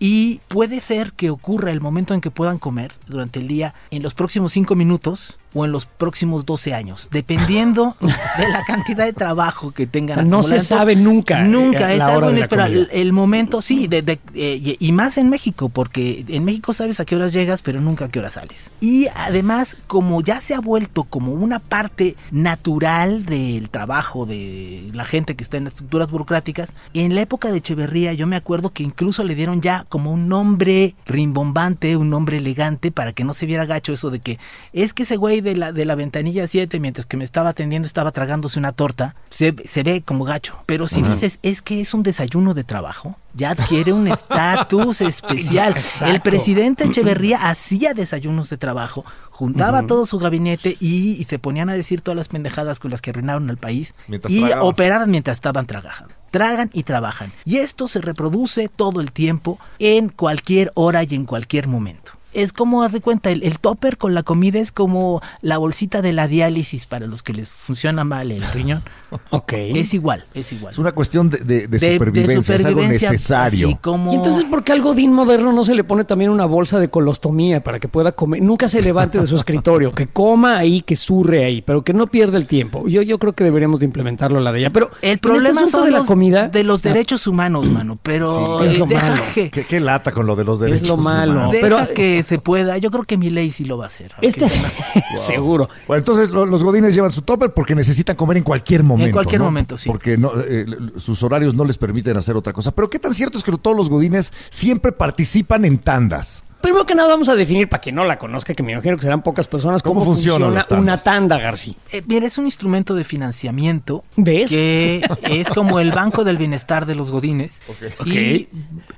Y 0.00 0.40
puede 0.48 0.80
ser 0.80 1.12
que 1.12 1.28
ocurra 1.28 1.70
el 1.70 1.82
momento 1.82 2.14
en 2.14 2.22
que 2.22 2.30
puedan 2.30 2.58
comer 2.58 2.92
durante 3.06 3.40
el 3.40 3.46
día 3.46 3.74
en 3.90 4.02
los 4.02 4.14
próximos 4.14 4.52
5 4.52 4.74
minutos 4.74 5.38
o 5.54 5.64
en 5.64 5.72
los 5.72 5.86
próximos 5.86 6.44
12 6.44 6.74
años, 6.74 7.08
dependiendo 7.10 7.96
de 8.00 8.48
la 8.48 8.62
cantidad 8.66 9.04
de 9.04 9.12
trabajo 9.12 9.70
que 9.70 9.86
tengan. 9.86 10.18
O 10.18 10.22
sea, 10.22 10.28
no 10.28 10.42
se 10.42 10.60
sabe 10.60 10.96
nunca, 10.96 11.42
Nunca, 11.44 11.92
eh, 11.92 11.96
es 11.96 12.02
algo 12.02 12.26
comida. 12.28 12.46
El, 12.92 13.12
momento, 13.12 13.62
sí, 13.62 13.86
de, 13.86 14.02
de- 14.02 14.18
eh, 14.34 14.76
y 14.80 14.88
y 14.88 14.92
más 14.92 15.16
en 15.18 15.30
México, 15.30 15.68
porque 15.68 16.24
en 16.28 16.44
México 16.44 16.72
sabes 16.72 17.00
a 17.00 17.04
qué 17.04 17.16
horas 17.16 17.32
llegas, 17.32 17.62
pero 17.62 17.80
nunca 17.80 18.06
a 18.06 18.08
qué 18.08 18.18
horas 18.18 18.34
sales. 18.34 18.70
Y 18.80 19.06
además, 19.14 19.76
como 19.86 20.20
ya 20.20 20.40
se 20.40 20.54
ha 20.54 20.60
vuelto 20.60 21.04
como 21.04 21.32
una 21.32 21.58
parte 21.58 22.16
natural 22.30 23.24
del 23.24 23.70
trabajo 23.70 24.26
de 24.26 24.88
la 24.92 25.04
gente 25.04 25.36
que 25.36 25.44
está 25.44 25.56
en 25.56 25.64
las 25.64 25.74
estructuras 25.74 26.10
burocráticas, 26.10 26.72
en 26.92 27.14
la 27.14 27.20
época 27.22 27.50
de 27.50 27.58
Echeverría 27.58 28.12
yo 28.12 28.26
me 28.26 28.36
acuerdo 28.36 28.70
que 28.70 28.82
incluso 28.82 29.24
le 29.24 29.34
dieron 29.34 29.60
ya 29.60 29.86
como 29.88 30.12
un 30.12 30.28
nombre 30.28 30.94
rimbombante, 31.06 31.96
un 31.96 32.10
nombre 32.10 32.38
elegante 32.38 32.90
para 32.90 33.12
que 33.12 33.24
no 33.24 33.34
se 33.34 33.46
viera 33.46 33.64
gacho 33.66 33.92
eso 33.92 34.10
de 34.10 34.18
que 34.20 34.38
es 34.72 34.92
que 34.92 35.04
ese 35.04 35.16
güey 35.16 35.40
de 35.44 35.54
la, 35.56 35.70
de 35.72 35.84
la 35.84 35.94
ventanilla 35.94 36.46
7, 36.48 36.80
mientras 36.80 37.06
que 37.06 37.16
me 37.16 37.22
estaba 37.24 37.50
atendiendo, 37.50 37.86
estaba 37.86 38.10
tragándose 38.10 38.58
una 38.58 38.72
torta, 38.72 39.14
se, 39.30 39.54
se 39.64 39.82
ve 39.84 40.02
como 40.02 40.24
gacho. 40.24 40.58
Pero 40.66 40.88
si 40.88 41.02
dices 41.02 41.38
es 41.42 41.62
que 41.62 41.80
es 41.80 41.94
un 41.94 42.02
desayuno 42.02 42.54
de 42.54 42.64
trabajo, 42.64 43.16
ya 43.34 43.50
adquiere 43.50 43.92
un 43.92 44.08
estatus 44.12 45.00
especial. 45.00 45.76
Exacto. 45.76 46.06
El 46.12 46.20
presidente 46.20 46.84
Echeverría 46.94 47.48
hacía 47.50 47.94
desayunos 47.94 48.50
de 48.50 48.56
trabajo, 48.56 49.04
juntaba 49.30 49.86
todo 49.86 50.06
su 50.06 50.18
gabinete 50.18 50.76
y, 50.80 51.12
y 51.20 51.24
se 51.24 51.38
ponían 51.38 51.68
a 51.68 51.74
decir 51.74 52.00
todas 52.00 52.16
las 52.16 52.28
pendejadas 52.28 52.80
con 52.80 52.90
las 52.90 53.00
que 53.02 53.10
arruinaron 53.10 53.50
al 53.50 53.56
país 53.58 53.94
Mientras 54.08 54.32
y 54.32 54.40
tragaban. 54.40 54.66
operaban 54.66 55.10
mientras 55.10 55.36
estaban 55.36 55.66
trabajando. 55.66 56.14
Tragan 56.30 56.70
y 56.72 56.82
trabajan. 56.82 57.32
Y 57.44 57.58
esto 57.58 57.86
se 57.86 58.00
reproduce 58.00 58.68
todo 58.68 59.00
el 59.00 59.12
tiempo, 59.12 59.58
en 59.78 60.08
cualquier 60.08 60.72
hora 60.74 61.02
y 61.04 61.14
en 61.14 61.26
cualquier 61.26 61.68
momento. 61.68 62.12
Es 62.34 62.52
como, 62.52 62.82
haz 62.82 62.92
de 62.92 63.00
cuenta, 63.00 63.30
el, 63.30 63.42
el 63.42 63.58
topper 63.58 63.96
con 63.96 64.12
la 64.14 64.22
comida 64.22 64.58
es 64.58 64.72
como 64.72 65.22
la 65.40 65.56
bolsita 65.58 66.02
de 66.02 66.12
la 66.12 66.28
diálisis 66.28 66.86
para 66.86 67.06
los 67.06 67.22
que 67.22 67.32
les 67.32 67.48
funciona 67.50 68.04
mal 68.04 68.30
el 68.32 68.42
riñón. 68.52 68.82
Ok. 69.30 69.52
Es 69.52 69.94
igual, 69.94 70.24
es 70.34 70.52
igual. 70.52 70.72
Es 70.72 70.78
una 70.80 70.90
cuestión 70.90 71.30
de, 71.30 71.38
de- 71.38 71.68
de 71.68 71.78
De- 71.78 71.78
de 71.78 71.92
supervivencia, 71.94 72.56
es 72.56 72.64
algo 72.64 72.82
necesario. 72.82 73.68
así 73.68 73.76
como- 73.80 74.12
Y 74.12 74.16
entonces, 74.16 74.42
¿por 74.44 74.64
qué 74.64 74.72
al 74.72 74.82
Godín 74.82 75.12
moderno 75.12 75.52
no 75.52 75.62
se 75.62 75.76
le 75.76 75.84
pone 75.84 76.02
también 76.04 76.30
una 76.30 76.46
bolsa 76.46 76.80
de 76.80 76.88
colostomía 76.90 77.62
para 77.62 77.78
que 77.78 77.86
pueda 77.86 78.10
comer? 78.10 78.42
Nunca 78.42 78.66
se 78.66 78.82
levante 78.82 79.20
de 79.20 79.26
su 79.28 79.36
escritorio, 79.36 79.92
que 79.94 80.08
coma 80.08 80.58
ahí, 80.58 80.80
que 80.82 80.96
surre 80.96 81.44
ahí, 81.44 81.62
pero 81.62 81.82
que 81.84 81.92
no 81.94 82.08
pierda 82.08 82.38
el 82.38 82.46
tiempo. 82.48 82.88
Yo, 82.88 83.02
yo 83.02 83.20
creo 83.20 83.34
que 83.34 83.44
deberíamos 83.44 83.78
de 83.78 83.86
implementarlo 83.86 84.40
la 84.40 84.50
de 84.50 84.58
ella. 84.60 84.70
Pero 84.70 84.90
El 85.00 85.10
en 85.12 85.18
problema 85.20 85.50
este 85.50 85.60
asunto 85.60 85.78
son 85.78 85.86
de 85.86 85.92
la 85.92 86.04
comida, 86.04 86.48
de 86.48 86.64
los 86.64 86.82
derechos 86.82 87.28
humanos, 87.28 87.68
mano. 87.70 87.96
Pero 88.02 88.44
Sí, 88.60 88.66
es 88.66 88.74
eh, 88.74 88.78
lo 88.78 88.86
malo. 88.86 89.22
que, 89.32 89.50
¿Qué, 89.50 89.62
qué 89.64 89.78
lata 89.78 90.10
con 90.10 90.26
lo 90.26 90.34
de 90.34 90.42
los 90.42 90.58
derechos 90.58 90.88
lo 90.88 90.96
malo. 90.96 91.32
humanos. 91.34 91.52
deja 91.52 91.62
pero- 91.68 91.94
que 91.94 92.23
se 92.24 92.38
pueda. 92.38 92.78
Yo 92.78 92.90
creo 92.90 93.04
que 93.04 93.16
mi 93.16 93.30
ley 93.30 93.50
sí 93.50 93.64
lo 93.64 93.78
va 93.78 93.84
a 93.84 93.86
hacer. 93.88 94.12
este 94.22 94.48
suena- 94.48 94.70
seguro. 95.16 95.68
Bueno, 95.86 95.98
entonces 95.98 96.30
lo- 96.30 96.46
los 96.46 96.64
godines 96.64 96.94
llevan 96.94 97.12
su 97.12 97.22
topper 97.22 97.50
porque 97.52 97.74
necesitan 97.74 98.16
comer 98.16 98.38
en 98.38 98.42
cualquier 98.44 98.82
momento. 98.82 99.12
cualquier 99.14 99.40
¿no? 99.40 99.46
momento, 99.46 99.76
sí. 99.78 99.88
Porque 99.88 100.16
no, 100.16 100.32
eh, 100.40 100.66
sus 100.96 101.22
horarios 101.22 101.54
no 101.54 101.64
les 101.64 101.78
permiten 101.78 102.16
hacer 102.16 102.36
otra 102.36 102.52
cosa. 102.52 102.72
Pero 102.72 102.90
qué 102.90 102.98
tan 102.98 103.14
cierto 103.14 103.38
es 103.38 103.44
que 103.44 103.52
todos 103.56 103.76
los 103.76 103.88
godines 103.88 104.32
siempre 104.50 104.92
participan 104.92 105.64
en 105.64 105.78
tandas. 105.78 106.42
Primero 106.64 106.86
que 106.86 106.94
nada 106.94 107.10
vamos 107.10 107.28
a 107.28 107.36
definir, 107.36 107.68
para 107.68 107.82
quien 107.82 107.94
no 107.94 108.06
la 108.06 108.16
conozca, 108.16 108.54
que 108.54 108.62
me 108.62 108.72
imagino 108.72 108.96
que 108.96 109.02
serán 109.02 109.22
pocas 109.22 109.46
personas, 109.46 109.82
cómo, 109.82 110.00
¿Cómo 110.00 110.14
funcionan 110.14 110.50
funciona 110.50 110.80
una 110.80 110.96
tanda, 110.96 111.38
García. 111.38 111.74
Eh, 111.92 112.02
mira, 112.06 112.26
es 112.26 112.38
un 112.38 112.46
instrumento 112.46 112.94
de 112.94 113.04
financiamiento 113.04 114.02
¿Ves? 114.16 114.50
que 114.50 115.02
es 115.24 115.46
como 115.48 115.78
el 115.78 115.92
banco 115.92 116.24
del 116.24 116.38
bienestar 116.38 116.86
de 116.86 116.94
los 116.94 117.10
godines 117.10 117.60
y 118.06 118.48
Ok. 118.48 118.48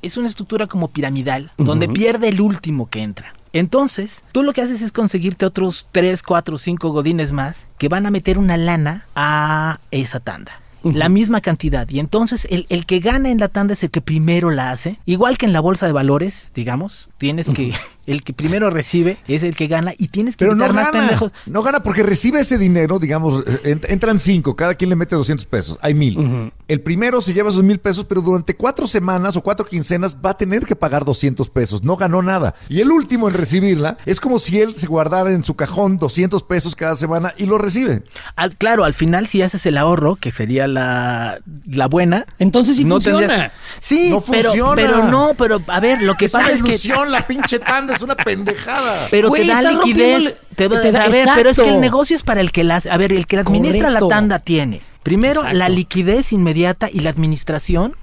es 0.01 0.17
una 0.17 0.29
estructura 0.29 0.69
como 0.69 0.93
piramidal 0.93 1.51
donde 1.59 1.89
pierde 1.89 2.29
el 2.29 2.41
último 2.41 2.89
que 2.89 3.03
entra. 3.03 3.35
Entonces, 3.53 4.23
tú 4.31 4.45
lo 4.45 4.53
que 4.53 4.61
haces 4.61 4.81
es 4.81 4.93
conseguirte 4.93 5.45
otros 5.45 5.89
3, 5.91 6.23
4, 6.23 6.59
5 6.59 6.91
godines 6.91 7.33
más 7.33 7.67
que 7.79 7.89
van 7.89 8.07
a 8.07 8.13
meter 8.13 8.39
una 8.39 8.57
lana 8.57 9.07
a 9.17 9.81
esa 9.91 10.21
tanda. 10.21 10.61
La 10.83 11.09
misma 11.09 11.41
cantidad. 11.41 11.89
Y 11.89 11.99
entonces 11.99 12.47
el, 12.51 12.67
el 12.69 12.87
que 12.87 13.01
gana 13.01 13.31
en 13.31 13.39
la 13.39 13.49
tanda 13.49 13.75
es 13.75 13.83
el 13.83 13.91
que 13.91 14.01
primero 14.01 14.51
la 14.51 14.71
hace. 14.71 14.99
Igual 15.05 15.39
que 15.39 15.47
en 15.47 15.53
la 15.53 15.61
bolsa 15.61 15.87
de 15.87 15.93
valores, 15.93 16.53
digamos. 16.55 17.11
Tienes 17.19 17.51
que. 17.51 17.73
El 18.07 18.23
que 18.23 18.33
primero 18.33 18.71
recibe 18.71 19.19
es 19.29 19.43
el 19.43 19.57
que 19.57 19.67
gana 19.67 19.93
y 19.99 20.09
tienes 20.09 20.37
que 20.37 20.45
Pero 20.45 20.55
no 20.55 20.67
más 20.73 20.87
gana. 20.87 20.91
pendejos. 21.01 21.33
No 21.47 21.63
gana 21.63 21.81
porque 21.81 22.03
recibe 22.03 22.41
ese 22.41 22.57
dinero, 22.59 22.99
digamos, 22.99 23.43
eh, 23.47 23.75
ent- 23.77 23.87
entran 23.89 24.19
cinco, 24.19 24.55
cada 24.57 24.75
quien 24.75 24.91
le 24.91 24.97
mete 24.97 25.15
200 25.17 25.45
pesos, 25.47 25.79
hay 25.83 25.95
mil. 25.95 26.53
El 26.69 26.81
primero 26.81 27.21
se 27.21 27.33
lleva 27.35 27.51
esos 27.51 27.63
mil 27.63 27.79
pesos, 27.79 28.05
pero 28.09 28.21
durante 28.21 28.55
cuatro 28.55 28.87
semanas 28.87 29.37
o 29.37 29.41
cuatro 29.43 29.67
quincenas 29.67 30.17
va 30.25 30.31
a 30.31 30.37
tener 30.37 30.67
que 30.67 30.77
pagar 30.77 31.05
200 31.05 31.49
pesos, 31.51 31.83
no 31.83 31.97
ganó 31.97 32.23
nada. 32.23 32.55
Y 32.69 32.81
el 32.81 32.91
último 32.93 33.29
en 33.29 33.35
recibirla 33.35 33.99
es 34.07 34.21
como 34.21 34.39
si 34.39 34.61
él 34.61 34.77
se 34.77 34.87
guardara 34.87 35.31
en 35.33 35.43
su 35.45 35.55
cajón 35.55 35.99
200 35.99 36.43
pesos 36.45 36.77
cada 36.77 36.95
semana 36.97 37.35
y 37.37 37.47
lo 37.47 37.59
recibe. 37.59 38.03
Al- 38.37 38.57
claro, 38.57 38.85
al 38.85 38.95
final 38.95 39.27
si 39.27 39.43
haces 39.43 39.67
el 39.67 39.79
ahorro, 39.79 40.17
que 40.17 40.31
sería 40.31 40.67
la, 40.67 41.39
la 41.67 41.87
buena. 41.89 42.27
Entonces 42.39 42.77
sí 42.77 42.85
funciona. 42.85 43.19
tendrías- 43.27 43.53
Sí, 43.81 44.11
No 44.11 44.21
pero, 44.21 44.51
funciona. 44.51 44.75
pero 44.77 45.05
no, 45.09 45.33
pero 45.37 45.61
a 45.67 45.81
ver, 45.81 46.03
lo 46.03 46.15
que 46.15 46.27
Es 46.27 46.33
pasa 46.33 46.47
una 46.47 46.55
es 46.73 46.83
que... 46.83 46.89
la 47.09 47.27
pinche 47.27 47.59
tanda 47.59 47.96
es 47.97 48.03
una 48.03 48.15
pendejada. 48.15 49.09
Pero 49.11 49.29
Güey, 49.29 49.47
te 49.47 49.49
da 49.53 49.63
liquidez. 49.63 50.19
rompiéndole- 50.23 50.37
Te 50.57 50.69
da, 50.69 50.81
te 50.81 50.93
da- 50.93 51.03
a 51.05 51.09
ver, 51.09 51.29
pero 51.35 51.51
es 51.51 51.59
que 51.59 51.69
el 51.69 51.81
negocio 51.81 52.17
es 52.17 52.23
para 52.23 52.41
el 52.41 52.53
que 52.53 52.65
las... 52.65 52.87
A 52.87 52.97
ver, 52.97 53.13
el 53.13 53.27
que 53.27 53.39
administra 53.39 53.89
Correcto. 53.89 54.09
la 54.09 54.15
tanda 54.15 54.39
tiene. 54.39 54.81
Primero, 55.03 55.41
Exacto. 55.41 55.59
la 55.59 55.69
liquidez 55.69 56.33
inmediata 56.33 56.89
y 56.93 57.01
la 57.01 57.11
administración 57.11 57.95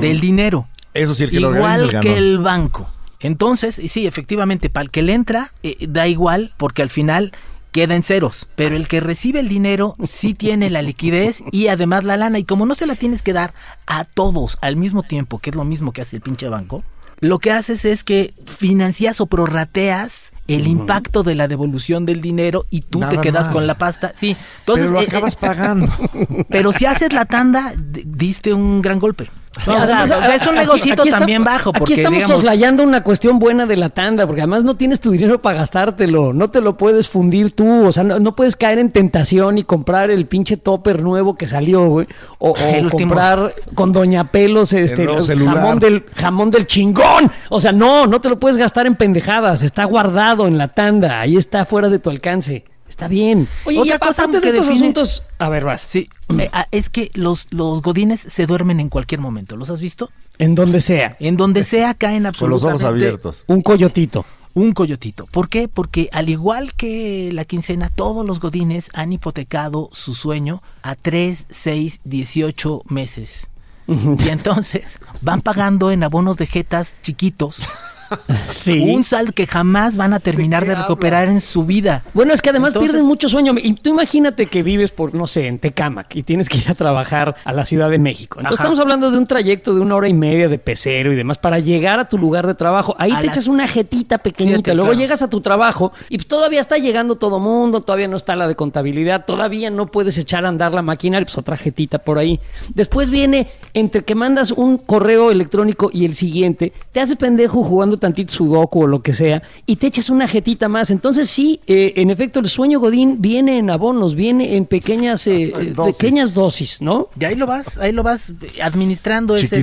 del 0.00 0.20
dinero. 0.20 0.66
Eso 0.94 1.14
sí, 1.14 1.24
el 1.24 1.30
que 1.30 1.40
lo 1.40 1.48
organiza 1.48 1.74
es 1.74 1.80
el 1.82 1.88
igual 1.88 2.00
que 2.02 2.08
ganón. 2.08 2.22
el 2.24 2.38
banco. 2.38 2.90
Entonces, 3.20 3.78
y 3.78 3.88
sí, 3.88 4.06
efectivamente, 4.06 4.70
para 4.70 4.84
el 4.84 4.90
que 4.90 5.02
le 5.02 5.12
entra, 5.12 5.52
eh, 5.62 5.76
da 5.88 6.06
igual, 6.08 6.54
porque 6.56 6.82
al 6.82 6.90
final 6.90 7.32
queda 7.72 7.94
en 7.94 8.02
ceros. 8.02 8.48
Pero 8.56 8.74
el 8.76 8.88
que 8.88 9.00
recibe 9.00 9.40
el 9.40 9.48
dinero 9.48 9.94
sí 10.04 10.34
tiene 10.34 10.70
la 10.70 10.82
liquidez 10.82 11.42
y 11.52 11.68
además 11.68 12.04
la 12.04 12.16
lana. 12.16 12.38
Y 12.38 12.44
como 12.44 12.64
no 12.64 12.74
se 12.74 12.86
la 12.86 12.94
tienes 12.94 13.22
que 13.22 13.32
dar 13.32 13.52
a 13.86 14.04
todos 14.04 14.56
al 14.62 14.76
mismo 14.76 15.02
tiempo, 15.02 15.38
que 15.38 15.50
es 15.50 15.56
lo 15.56 15.64
mismo 15.64 15.92
que 15.92 16.00
hace 16.00 16.16
el 16.16 16.22
pinche 16.22 16.48
banco, 16.48 16.82
lo 17.20 17.38
que 17.38 17.52
haces 17.52 17.84
es 17.84 18.04
que 18.04 18.32
financias 18.46 19.20
o 19.20 19.26
prorrateas 19.26 20.32
el 20.46 20.66
impacto 20.66 21.22
de 21.22 21.34
la 21.34 21.46
devolución 21.46 22.06
del 22.06 22.22
dinero 22.22 22.64
y 22.70 22.80
tú 22.80 23.00
Nada 23.00 23.12
te 23.12 23.18
quedas 23.18 23.46
más. 23.46 23.54
con 23.54 23.66
la 23.66 23.76
pasta. 23.76 24.12
Sí, 24.14 24.36
entonces 24.60 24.86
pero 24.86 24.92
lo 24.92 25.00
eh, 25.00 25.06
acabas 25.06 25.34
eh, 25.34 25.38
pagando. 25.40 25.92
pero 26.48 26.72
si 26.72 26.86
haces 26.86 27.12
la 27.12 27.26
tanda, 27.26 27.72
diste 27.76 28.54
un 28.54 28.80
gran 28.80 28.98
golpe. 28.98 29.30
No, 29.66 29.72
o 29.74 29.76
sea, 29.76 29.82
Además, 29.84 30.04
o 30.10 30.22
sea, 30.22 30.34
es 30.36 30.42
un 30.42 30.48
aquí- 30.48 30.58
negocito 30.58 31.02
aquí 31.02 31.10
también 31.10 31.44
bajo, 31.44 31.70
Aquí 31.70 31.78
porque, 31.80 31.94
estamos 31.94 32.18
digamos- 32.18 32.36
soslayando 32.36 32.82
una 32.82 33.02
cuestión 33.02 33.38
buena 33.38 33.66
de 33.66 33.76
la 33.76 33.88
tanda, 33.88 34.26
porque 34.26 34.42
además 34.42 34.64
no 34.64 34.74
tienes 34.76 35.00
tu 35.00 35.10
dinero 35.10 35.40
para 35.42 35.58
gastártelo, 35.58 36.32
no 36.32 36.48
te 36.50 36.60
lo 36.60 36.76
puedes 36.76 37.08
fundir 37.08 37.52
tú, 37.52 37.86
o 37.86 37.92
sea, 37.92 38.04
no, 38.04 38.18
no 38.18 38.34
puedes 38.36 38.56
caer 38.56 38.78
en 38.78 38.90
tentación 38.90 39.58
y 39.58 39.64
comprar 39.64 40.10
el 40.10 40.26
pinche 40.26 40.56
topper 40.56 41.02
nuevo 41.02 41.34
que 41.34 41.46
salió, 41.48 41.86
güey, 41.86 42.06
o, 42.38 42.54
comprar 42.90 43.54
con 43.74 43.92
Doña 43.92 44.30
Pelos 44.30 44.72
este 44.72 45.04
el 45.04 45.44
jamón 45.44 45.78
del 45.78 46.04
jamón 46.14 46.50
del 46.50 46.66
chingón, 46.66 47.30
o 47.50 47.60
sea, 47.60 47.72
no, 47.72 48.06
no 48.06 48.20
te 48.20 48.28
lo 48.28 48.38
puedes 48.38 48.56
gastar 48.56 48.86
en 48.86 48.94
pendejadas, 48.94 49.62
está 49.62 49.84
guardado 49.84 50.46
en 50.46 50.58
la 50.58 50.68
tanda, 50.68 51.20
ahí 51.20 51.36
está 51.36 51.64
fuera 51.64 51.88
de 51.88 51.98
tu 51.98 52.10
alcance. 52.10 52.64
Está 52.98 53.06
bien. 53.06 53.46
Oye, 53.64 53.78
Otra 53.78 53.94
y 53.94 53.98
cosa 54.00 54.26
de 54.26 54.40
que 54.40 54.48
estos 54.48 54.66
define- 54.66 54.74
asuntos, 54.76 55.22
a 55.38 55.48
ver, 55.48 55.64
vas. 55.64 55.82
Sí, 55.82 56.08
eh, 56.36 56.50
ah, 56.52 56.66
es 56.72 56.90
que 56.90 57.12
los, 57.14 57.46
los 57.50 57.80
godines 57.80 58.18
se 58.18 58.44
duermen 58.46 58.80
en 58.80 58.88
cualquier 58.88 59.20
momento. 59.20 59.56
¿Los 59.56 59.70
has 59.70 59.80
visto? 59.80 60.10
En 60.38 60.56
donde 60.56 60.80
sea. 60.80 61.16
En 61.20 61.36
donde 61.36 61.62
sea 61.62 61.94
caen 61.94 62.24
Con 62.24 62.50
los 62.50 62.64
absolutamente 62.64 62.74
ojos 62.74 62.84
abiertos. 62.84 63.44
Un 63.46 63.62
coyotito. 63.62 64.26
un 64.54 64.72
coyotito. 64.72 65.26
¿Por 65.26 65.48
qué? 65.48 65.68
Porque 65.68 66.08
al 66.10 66.28
igual 66.28 66.74
que 66.74 67.30
la 67.32 67.44
quincena, 67.44 67.88
todos 67.88 68.26
los 68.26 68.40
godines 68.40 68.88
han 68.94 69.12
hipotecado 69.12 69.90
su 69.92 70.16
sueño 70.16 70.60
a 70.82 70.96
3, 70.96 71.46
6, 71.50 72.00
18 72.02 72.82
meses. 72.88 73.46
Y 73.86 74.28
entonces 74.28 74.98
van 75.20 75.40
pagando 75.40 75.92
en 75.92 76.02
abonos 76.02 76.36
de 76.36 76.46
jetas 76.46 76.94
chiquitos 77.02 77.62
Sí. 78.50 78.80
un 78.80 79.04
saldo 79.04 79.32
que 79.32 79.46
jamás 79.46 79.96
van 79.96 80.12
a 80.14 80.20
terminar 80.20 80.66
¿De 80.66 80.74
recuperar 80.74 81.28
en 81.28 81.40
su 81.40 81.64
vida. 81.64 82.04
Bueno, 82.14 82.32
es 82.32 82.42
que 82.42 82.50
además 82.50 82.70
Entonces- 82.70 82.90
pierden 82.92 83.06
mucho 83.06 83.28
sueño. 83.28 83.52
Y 83.62 83.74
tú 83.74 83.90
imagínate 83.90 84.46
que 84.46 84.62
vives 84.62 84.90
por, 84.90 85.14
no 85.14 85.26
sé, 85.26 85.46
en 85.46 85.58
Tecámac 85.58 86.14
y 86.16 86.22
tienes 86.22 86.48
que 86.48 86.58
ir 86.58 86.68
a 86.70 86.74
trabajar 86.74 87.36
a 87.44 87.52
la 87.52 87.64
Ciudad 87.64 87.90
de 87.90 87.98
México. 87.98 88.38
Entonces 88.40 88.58
Ajá. 88.58 88.64
estamos 88.68 88.80
hablando 88.80 89.10
de 89.10 89.18
un 89.18 89.26
trayecto 89.26 89.74
de 89.74 89.80
una 89.80 89.94
hora 89.96 90.08
y 90.08 90.14
media 90.14 90.48
de 90.48 90.58
pecero 90.58 91.12
y 91.12 91.16
demás 91.16 91.38
para 91.38 91.58
llegar 91.58 92.00
a 92.00 92.08
tu 92.08 92.18
lugar 92.18 92.46
de 92.46 92.54
trabajo. 92.54 92.94
Ahí 92.98 93.12
A 93.12 93.20
te 93.20 93.26
las- 93.26 93.36
echas 93.36 93.46
una 93.46 93.66
jetita 93.68 94.18
pequeñita. 94.18 94.56
Fíjate, 94.58 94.74
Luego 94.74 94.90
claro. 94.90 95.00
llegas 95.00 95.22
a 95.22 95.30
tu 95.30 95.40
trabajo 95.40 95.92
y 96.08 96.16
pues 96.16 96.26
todavía 96.28 96.60
está 96.60 96.78
llegando 96.78 97.16
todo 97.16 97.38
mundo, 97.38 97.80
todavía 97.82 98.08
no 98.08 98.16
está 98.16 98.34
la 98.36 98.48
de 98.48 98.56
contabilidad, 98.56 99.24
todavía 99.26 99.70
no 99.70 99.86
puedes 99.86 100.16
echar 100.18 100.44
a 100.44 100.48
andar 100.48 100.72
la 100.72 100.82
máquina, 100.82 101.20
pues 101.20 101.36
otra 101.38 101.56
jetita 101.56 101.98
por 101.98 102.18
ahí. 102.18 102.40
Después 102.74 103.10
viene 103.10 103.48
entre 103.74 104.04
que 104.04 104.14
mandas 104.14 104.50
un 104.50 104.78
correo 104.78 105.30
electrónico 105.30 105.90
y 105.92 106.04
el 106.04 106.14
siguiente, 106.14 106.72
te 106.92 107.00
haces 107.00 107.16
pendejo 107.16 107.62
jugando 107.62 107.97
tantito 107.98 108.32
sudoku 108.32 108.82
o 108.82 108.86
lo 108.86 109.02
que 109.02 109.12
sea 109.12 109.42
y 109.66 109.76
te 109.76 109.86
echas 109.88 110.10
una 110.10 110.26
jetita 110.28 110.68
más. 110.68 110.90
Entonces 110.90 111.28
sí, 111.28 111.60
eh, 111.66 111.94
en 111.96 112.10
efecto, 112.10 112.40
el 112.40 112.48
sueño 112.48 112.80
Godín 112.80 113.20
viene 113.20 113.58
en 113.58 113.70
abonos, 113.70 114.14
viene 114.14 114.56
en 114.56 114.64
pequeñas, 114.66 115.26
eh, 115.26 115.52
eh, 115.58 115.72
Dosis. 115.74 115.96
pequeñas 115.96 116.34
dosis, 116.34 116.80
¿no? 116.82 117.08
Y 117.18 117.24
ahí 117.24 117.34
lo 117.34 117.46
vas, 117.46 117.76
ahí 117.78 117.92
lo 117.92 118.02
vas 118.02 118.32
administrando 118.62 119.36
ese- 119.36 119.56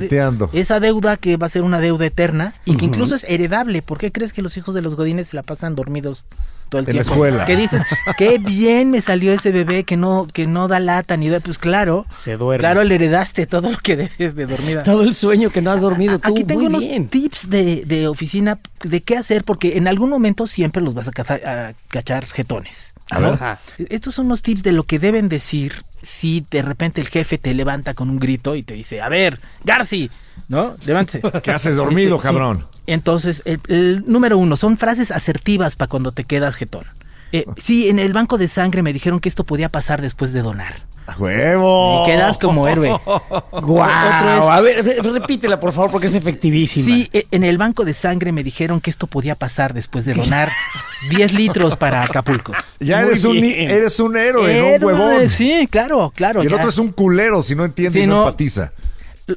esa 0.52 0.80
deuda 0.80 1.16
que 1.16 1.36
va 1.36 1.46
a 1.46 1.50
ser 1.50 1.62
una 1.62 1.80
deuda 1.80 2.06
eterna 2.06 2.54
y 2.64 2.76
que 2.76 2.84
incluso 2.84 3.14
es 3.14 3.24
heredable. 3.24 3.82
¿Por 3.82 3.98
qué 3.98 4.12
crees 4.12 4.32
que 4.32 4.42
los 4.42 4.56
hijos 4.56 4.74
de 4.74 4.82
los 4.82 4.96
godines 4.96 5.28
se 5.28 5.36
la 5.36 5.42
pasan 5.42 5.74
dormidos 5.74 6.24
todo 6.68 6.80
el 6.80 6.88
En 6.88 6.96
la 6.96 7.02
tiempo? 7.02 7.12
escuela. 7.26 7.44
Que 7.44 7.56
dices, 7.56 7.82
qué 8.18 8.38
bien 8.38 8.90
me 8.90 9.00
salió 9.00 9.32
ese 9.32 9.50
bebé 9.52 9.84
que 9.84 9.96
no, 9.96 10.26
que 10.32 10.46
no 10.46 10.68
da 10.68 10.80
lata 10.80 11.16
ni 11.16 11.28
da. 11.28 11.40
Pues 11.40 11.58
claro, 11.58 12.06
Se 12.10 12.36
duerme. 12.36 12.60
claro, 12.60 12.82
le 12.84 12.94
heredaste 12.96 13.46
todo 13.46 13.70
lo 13.70 13.78
que 13.78 13.96
debes 13.96 14.34
de 14.34 14.46
dormida. 14.46 14.82
Todo 14.82 15.02
el 15.02 15.14
sueño 15.14 15.50
que 15.50 15.62
no 15.62 15.70
has 15.70 15.80
dormido 15.80 16.18
tú. 16.18 16.28
Aquí 16.32 16.44
tengo 16.44 16.60
Muy 16.60 16.68
unos 16.68 16.82
bien. 16.84 17.08
tips 17.08 17.48
de, 17.50 17.84
de 17.86 18.08
oficina 18.08 18.58
de 18.82 19.00
qué 19.02 19.16
hacer, 19.16 19.44
porque 19.44 19.76
en 19.76 19.88
algún 19.88 20.10
momento 20.10 20.46
siempre 20.46 20.82
los 20.82 20.94
vas 20.94 21.08
a, 21.08 21.12
caza- 21.12 21.34
a 21.44 21.74
cachar 21.88 22.26
jetones. 22.26 22.92
A 23.10 23.20
ver. 23.20 23.34
Ajá. 23.34 23.60
Estos 23.88 24.14
son 24.14 24.28
los 24.28 24.42
tips 24.42 24.62
de 24.64 24.72
lo 24.72 24.82
que 24.82 24.98
deben 24.98 25.28
decir 25.28 25.84
si 26.06 26.46
de 26.50 26.62
repente 26.62 27.00
el 27.00 27.08
jefe 27.08 27.36
te 27.38 27.52
levanta 27.54 27.94
con 27.94 28.08
un 28.10 28.18
grito 28.18 28.54
y 28.54 28.62
te 28.62 28.74
dice, 28.74 29.00
a 29.02 29.08
ver, 29.08 29.40
Garci, 29.64 30.10
¿no? 30.48 30.76
Levántese. 30.86 31.20
¿Qué 31.42 31.50
haces 31.50 31.76
dormido, 31.76 32.16
Este, 32.16 32.28
sí. 32.28 32.32
cabrón? 32.34 32.66
Entonces, 32.86 33.42
el, 33.44 33.60
el 33.68 34.04
número 34.06 34.38
uno, 34.38 34.54
son 34.56 34.76
frases 34.76 35.10
asertivas 35.10 35.74
para 35.76 35.88
cuando 35.88 36.12
te 36.12 36.24
quedas 36.24 36.54
jetón. 36.54 36.84
Eh, 37.32 37.44
sí, 37.56 37.88
en 37.88 37.98
el 37.98 38.12
banco 38.12 38.38
de 38.38 38.46
sangre 38.46 38.82
me 38.82 38.92
dijeron 38.92 39.18
que 39.18 39.28
esto 39.28 39.42
podía 39.44 39.68
pasar 39.68 40.00
después 40.00 40.32
de 40.32 40.42
donar. 40.42 40.74
¡A 41.06 41.16
¡Huevo! 41.18 42.02
Y 42.02 42.10
quedas 42.10 42.36
como 42.38 42.66
héroe. 42.66 42.88
Guau. 43.52 43.88
Es- 43.88 44.44
A 44.50 44.60
ver, 44.60 44.84
re- 44.84 45.00
repítela, 45.12 45.60
por 45.60 45.72
favor, 45.72 45.90
porque 45.92 46.08
es 46.08 46.14
efectivísima. 46.14 46.84
Sí, 46.86 47.08
e- 47.12 47.26
en 47.30 47.44
el 47.44 47.58
banco 47.58 47.84
de 47.84 47.92
sangre 47.92 48.32
me 48.32 48.42
dijeron 48.42 48.80
que 48.80 48.90
esto 48.90 49.06
podía 49.06 49.34
pasar 49.36 49.72
después 49.72 50.04
de 50.04 50.14
donar 50.14 50.50
10 51.10 51.32
litros 51.34 51.76
para 51.76 52.02
Acapulco. 52.02 52.52
Ya 52.80 53.00
eres 53.02 53.24
un, 53.24 53.36
eres 53.36 54.00
un 54.00 54.16
héroe, 54.16 54.52
no 54.60 54.66
un 54.66 54.72
Héroe, 54.74 54.94
huevón. 54.94 55.28
Sí, 55.28 55.68
claro, 55.70 56.12
claro. 56.14 56.42
y 56.42 56.46
el 56.46 56.50
ya. 56.50 56.56
otro 56.56 56.70
es 56.70 56.78
un 56.78 56.90
culero 56.92 57.42
si 57.42 57.54
no 57.54 57.64
entiende 57.64 57.98
Sí, 58.00 58.04
y 58.04 58.06
no, 58.06 58.16
no. 58.16 58.22
empatiza. 58.26 58.72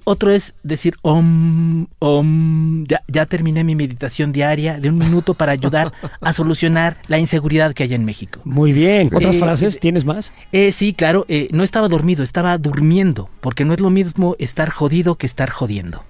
Otro 0.04 0.32
es 0.32 0.54
decir, 0.63 0.95
om, 1.02 1.88
om, 1.99 2.84
ya, 2.86 3.02
ya 3.08 3.25
terminé 3.25 3.63
mi 3.63 3.75
meditación 3.75 4.32
diaria 4.32 4.80
de 4.80 4.89
un 4.89 4.97
minuto 4.97 5.34
para 5.34 5.52
ayudar 5.52 5.91
a 6.21 6.34
solucionar 6.34 6.97
la 7.08 7.17
inseguridad 7.19 7.73
que 7.73 7.84
hay 7.84 7.93
en 7.93 8.06
México. 8.06 8.39
Muy 8.43 8.71
bien. 8.71 9.10
¿Otras 9.13 9.36
Eh, 9.36 9.39
frases? 9.39 9.80
¿Tienes 9.80 10.06
más? 10.06 10.34
Eh, 10.52 10.71
sí, 10.71 10.93
claro, 10.93 11.25
eh, 11.28 11.47
no 11.52 11.63
estaba 11.63 11.88
dormido, 11.88 12.23
estaba 12.23 12.58
durmiendo, 12.58 13.30
porque 13.41 13.65
no 13.65 13.73
es 13.73 13.80
lo 13.80 13.89
mismo 13.89 14.36
estar 14.39 14.69
jodido 14.69 15.15
que 15.15 15.25
estar 15.25 15.49
jodiendo. 15.49 16.04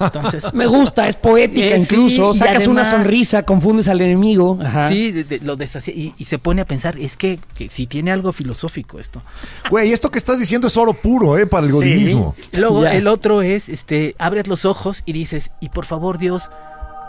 Entonces, 0.00 0.44
Me 0.54 0.66
gusta, 0.66 1.08
es 1.08 1.16
poética 1.16 1.74
Eh, 1.76 1.80
sí, 1.80 1.94
incluso. 1.94 2.34
Sacas 2.34 2.66
una 2.66 2.84
sonrisa, 2.84 3.42
confundes 3.44 3.88
al 3.88 4.00
enemigo. 4.00 4.58
Ajá. 4.62 4.88
sí, 4.88 5.12
de- 5.12 5.24
de- 5.24 5.38
lo 5.40 5.56
deshacia- 5.56 5.94
y, 5.94 6.14
y 6.18 6.24
se 6.24 6.38
pone 6.38 6.62
a 6.62 6.64
pensar, 6.64 6.98
es 6.98 7.16
que, 7.16 7.38
que 7.56 7.68
sí 7.68 7.86
tiene 7.86 8.10
algo 8.12 8.32
filosófico 8.32 8.98
esto. 8.98 9.22
Güey, 9.70 9.92
esto 9.92 10.10
que 10.10 10.18
estás 10.18 10.38
diciendo 10.38 10.66
es 10.68 10.76
oro 10.76 10.92
puro, 10.94 11.38
¿eh? 11.38 11.46
Para 11.46 11.64
el 11.66 11.70
Sí. 11.72 11.76
godinismo. 11.76 12.34
Luego 12.52 12.82
Ya. 12.84 12.94
el 12.94 13.08
otro 13.08 13.42
es, 13.42 13.68
este, 13.68 14.14
abres 14.18 14.46
los 14.46 14.64
ojos 14.64 15.02
y 15.06 15.12
dices, 15.12 15.50
y 15.60 15.68
por 15.70 15.84
favor 15.84 16.18
Dios, 16.18 16.50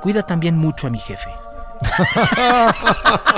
cuida 0.01 0.25
también 0.25 0.57
mucho 0.57 0.87
a 0.87 0.89
mi 0.89 0.99
jefe. 0.99 1.29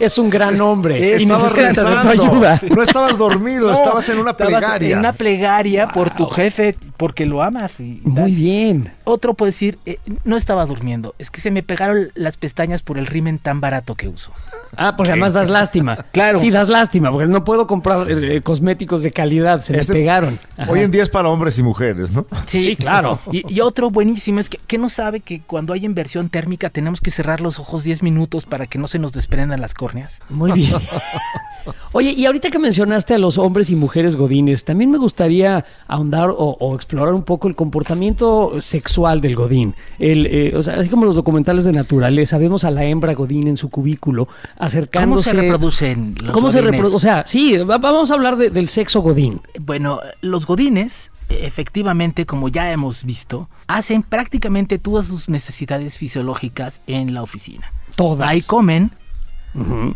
Es 0.00 0.18
un 0.18 0.30
gran 0.30 0.60
hombre 0.60 0.98
y 1.18 1.22
Estabas 1.22 1.56
necesita 1.56 1.90
de 1.90 1.96
tu 2.02 2.08
ayuda. 2.08 2.60
No 2.74 2.82
estabas 2.82 3.18
dormido, 3.18 3.66
No, 3.68 3.72
estabas 3.74 4.08
en 4.08 4.18
una 4.18 4.30
estabas 4.32 4.52
plegaria. 4.54 4.92
En 4.92 4.98
una 5.00 5.12
plegaria 5.12 5.88
por 5.88 6.10
tu 6.10 6.26
jefe, 6.26 6.76
porque 6.96 7.26
lo 7.26 7.42
amas. 7.42 7.78
Y. 7.80 8.00
Muy 8.04 8.32
bien. 8.32 8.92
Otro 9.04 9.34
puede 9.34 9.50
decir, 9.52 9.78
eh, 9.86 9.98
no 10.24 10.36
estaba 10.36 10.64
durmiendo, 10.66 11.14
es 11.18 11.30
que 11.30 11.40
se 11.40 11.50
me 11.50 11.62
pegaron 11.62 12.10
las 12.14 12.36
pestañas 12.36 12.82
por 12.82 12.98
el 12.98 13.06
rimen 13.06 13.38
tan 13.38 13.60
barato 13.60 13.94
que 13.96 14.08
uso. 14.08 14.30
Ah, 14.76 14.94
porque 14.96 15.12
además 15.12 15.32
das 15.32 15.48
lástima. 15.48 15.98
Claro. 16.12 16.38
Sí, 16.38 16.50
das 16.50 16.68
lástima, 16.68 17.10
porque 17.10 17.26
no 17.26 17.44
puedo 17.44 17.66
comprar 17.66 18.06
eh, 18.10 18.42
cosméticos 18.42 19.02
de 19.02 19.12
calidad, 19.12 19.60
se 19.62 19.78
Este- 19.78 19.92
me 19.92 19.98
pegaron. 20.00 20.38
Ajá. 20.56 20.70
Hoy 20.70 20.80
en 20.80 20.90
día 20.90 21.02
es 21.02 21.08
para 21.08 21.28
hombres 21.28 21.58
y 21.58 21.62
mujeres, 21.62 22.12
¿no? 22.12 22.26
Sí, 22.46 22.76
claro. 22.76 23.20
Y, 23.30 23.50
y 23.52 23.60
otro 23.60 23.90
buenísimo 23.90 24.40
es 24.40 24.48
que, 24.50 24.58
que 24.66 24.78
no 24.78 24.88
sabe 24.88 25.20
que 25.20 25.40
cuando 25.40 25.72
hay 25.72 25.84
inversión 25.84 26.28
térmica 26.28 26.70
tenemos 26.70 27.00
que 27.00 27.10
cerrar 27.10 27.31
los 27.40 27.58
ojos 27.58 27.84
10 27.84 28.02
minutos 28.02 28.46
para 28.46 28.66
que 28.66 28.78
no 28.78 28.88
se 28.88 28.98
nos 28.98 29.12
desprendan 29.12 29.60
las 29.60 29.74
córneas. 29.74 30.20
Muy 30.28 30.52
bien. 30.52 30.72
Oye, 31.92 32.10
y 32.12 32.26
ahorita 32.26 32.50
que 32.50 32.58
mencionaste 32.58 33.14
a 33.14 33.18
los 33.18 33.38
hombres 33.38 33.70
y 33.70 33.76
mujeres 33.76 34.16
godines, 34.16 34.64
también 34.64 34.90
me 34.90 34.98
gustaría 34.98 35.64
ahondar 35.86 36.30
o, 36.30 36.56
o 36.58 36.74
explorar 36.74 37.14
un 37.14 37.22
poco 37.22 37.48
el 37.48 37.54
comportamiento 37.54 38.60
sexual 38.60 39.20
del 39.20 39.34
godín. 39.36 39.74
El, 39.98 40.26
eh, 40.26 40.52
o 40.56 40.62
sea, 40.62 40.74
así 40.74 40.88
como 40.88 41.04
los 41.04 41.14
documentales 41.14 41.64
de 41.64 41.72
naturaleza, 41.72 42.38
vemos 42.38 42.64
a 42.64 42.70
la 42.70 42.84
hembra 42.84 43.14
godín 43.14 43.48
en 43.48 43.56
su 43.56 43.68
cubículo 43.70 44.26
¿Cómo 44.26 44.36
acercándose. 44.58 45.30
se 45.30 45.36
reproducen 45.36 46.14
los 46.22 46.32
¿Cómo 46.32 46.50
se 46.50 46.58
godines? 46.58 46.72
reproduce? 46.80 46.96
O 46.96 47.00
sea, 47.00 47.24
sí, 47.26 47.56
va- 47.58 47.78
vamos 47.78 48.10
a 48.10 48.14
hablar 48.14 48.36
de- 48.36 48.50
del 48.50 48.68
sexo 48.68 49.00
godín. 49.02 49.40
Bueno, 49.60 50.00
los 50.20 50.46
godines, 50.46 51.10
efectivamente, 51.28 52.26
como 52.26 52.48
ya 52.48 52.72
hemos 52.72 53.04
visto, 53.04 53.48
hacen 53.66 54.02
prácticamente 54.02 54.78
todas 54.78 55.06
sus 55.06 55.28
necesidades 55.28 55.96
fisiológicas 55.98 56.80
en 56.86 57.14
la 57.14 57.22
oficina. 57.22 57.70
Todas. 57.96 58.28
Ahí 58.28 58.42
comen, 58.42 58.90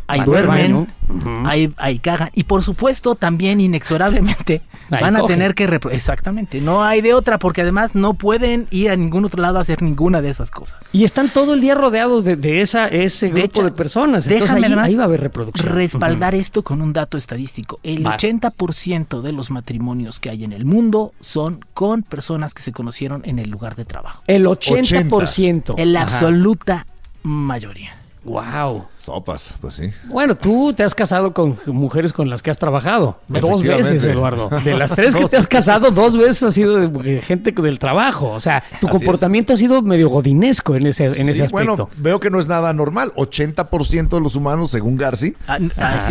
Ahí 0.07 0.21
duermen, 0.21 0.87
ahí, 1.45 1.73
ahí 1.79 1.99
cagan. 1.99 2.31
Y 2.35 2.45
por 2.45 2.63
supuesto, 2.63 3.15
también 3.15 3.61
inexorablemente 3.61 4.61
Ahí 4.91 5.03
van 5.03 5.17
a 5.17 5.21
cogen. 5.21 5.39
tener 5.39 5.55
que... 5.55 5.81
Exactamente, 5.91 6.61
no 6.61 6.85
hay 6.85 7.01
de 7.01 7.15
otra, 7.15 7.39
porque 7.39 7.63
además 7.63 7.95
no 7.95 8.15
pueden 8.15 8.67
ir 8.71 8.91
a 8.91 8.97
ningún 8.97 9.25
otro 9.25 9.41
lado 9.43 9.59
a 9.59 9.63
hacer 9.63 9.83
ninguna 9.83 10.21
de 10.21 10.29
esas 10.29 10.51
cosas. 10.51 10.79
Y 10.93 11.05
están 11.05 11.31
todo 11.31 11.55
el 11.55 11.61
día 11.61 11.75
rodeados 11.75 12.25
de, 12.25 12.37
de 12.37 12.61
esa, 12.61 12.87
ese 12.89 13.29
grupo 13.29 13.63
de, 13.63 13.69
hecho, 13.69 13.75
personas. 13.75 14.27
Entonces 14.27 14.43
déjame 14.55 14.67
ahí, 14.67 14.73
además 14.73 14.89
ahí 14.89 14.95
va 14.97 15.03
a 15.05 15.07
haber 15.07 15.21
reproducción. 15.23 15.75
Respaldar 15.75 16.35
esto 16.35 16.63
con 16.63 16.83
un 16.83 16.93
dato 16.93 17.17
estadístico. 17.17 17.81
El 17.83 18.03
Vas. 18.03 18.23
80% 18.23 19.23
de 19.23 19.33
los 19.33 19.51
matrimonios 19.51 20.21
que 20.21 20.31
hay 20.31 20.45
en 20.45 20.53
el 20.53 20.65
mundo 20.65 21.13
son 21.21 21.65
con 21.75 22.03
personas 22.03 22.55
que 22.55 22.63
se 22.63 22.73
conocieron 22.73 23.23
en 23.25 23.39
el 23.39 23.51
lugar 23.51 23.75
de 23.77 23.85
trabajo. 23.85 24.23
El 24.27 24.47
80%. 24.47 25.75
En 25.79 25.93
la 25.93 26.03
Ajá. 26.03 26.15
absoluta 26.15 26.87
mayoría. 27.23 27.97
Wow. 28.25 28.87
Sopas, 29.07 29.55
pues 29.61 29.75
sí. 29.75 29.91
Bueno, 30.09 30.35
tú 30.37 30.73
te 30.75 30.83
has 30.83 30.93
casado 30.95 31.33
con 31.33 31.57
mujeres 31.67 32.13
con 32.13 32.29
las 32.29 32.43
que 32.43 32.51
has 32.51 32.59
trabajado. 32.59 33.21
Dos 33.29 33.63
veces, 33.63 34.03
Eduardo. 34.05 34.51
De 34.65 34.77
las 34.77 34.91
tres 34.91 35.15
que 35.15 35.25
te 35.29 35.37
has 35.37 35.47
casado, 35.47 35.93
dos 35.93 36.17
veces 36.17 36.43
has 36.43 36.55
sido 36.55 36.77
de 36.77 37.23
gente 37.23 37.53
del 37.53 37.79
trabajo. 37.79 38.31
O 38.33 38.41
sea, 38.41 38.65
tu 38.81 38.89
Así 38.89 38.97
comportamiento 38.97 39.53
ha 39.53 39.57
sido 39.57 39.81
medio 39.81 40.09
godinesco 40.09 40.75
en 40.75 40.89
ese, 40.89 41.07
en 41.21 41.29
ese 41.29 41.45
aspecto. 41.45 41.53
bueno, 41.53 41.89
veo 41.99 42.19
que 42.19 42.31
no 42.31 42.41
es 42.41 42.49
nada 42.49 42.73
normal. 42.73 43.13
80% 43.15 44.09
de 44.09 44.21
los 44.21 44.35
humanos, 44.35 44.73
según 44.73 44.97
Garci, 44.97 45.35
Ah, 45.47 45.59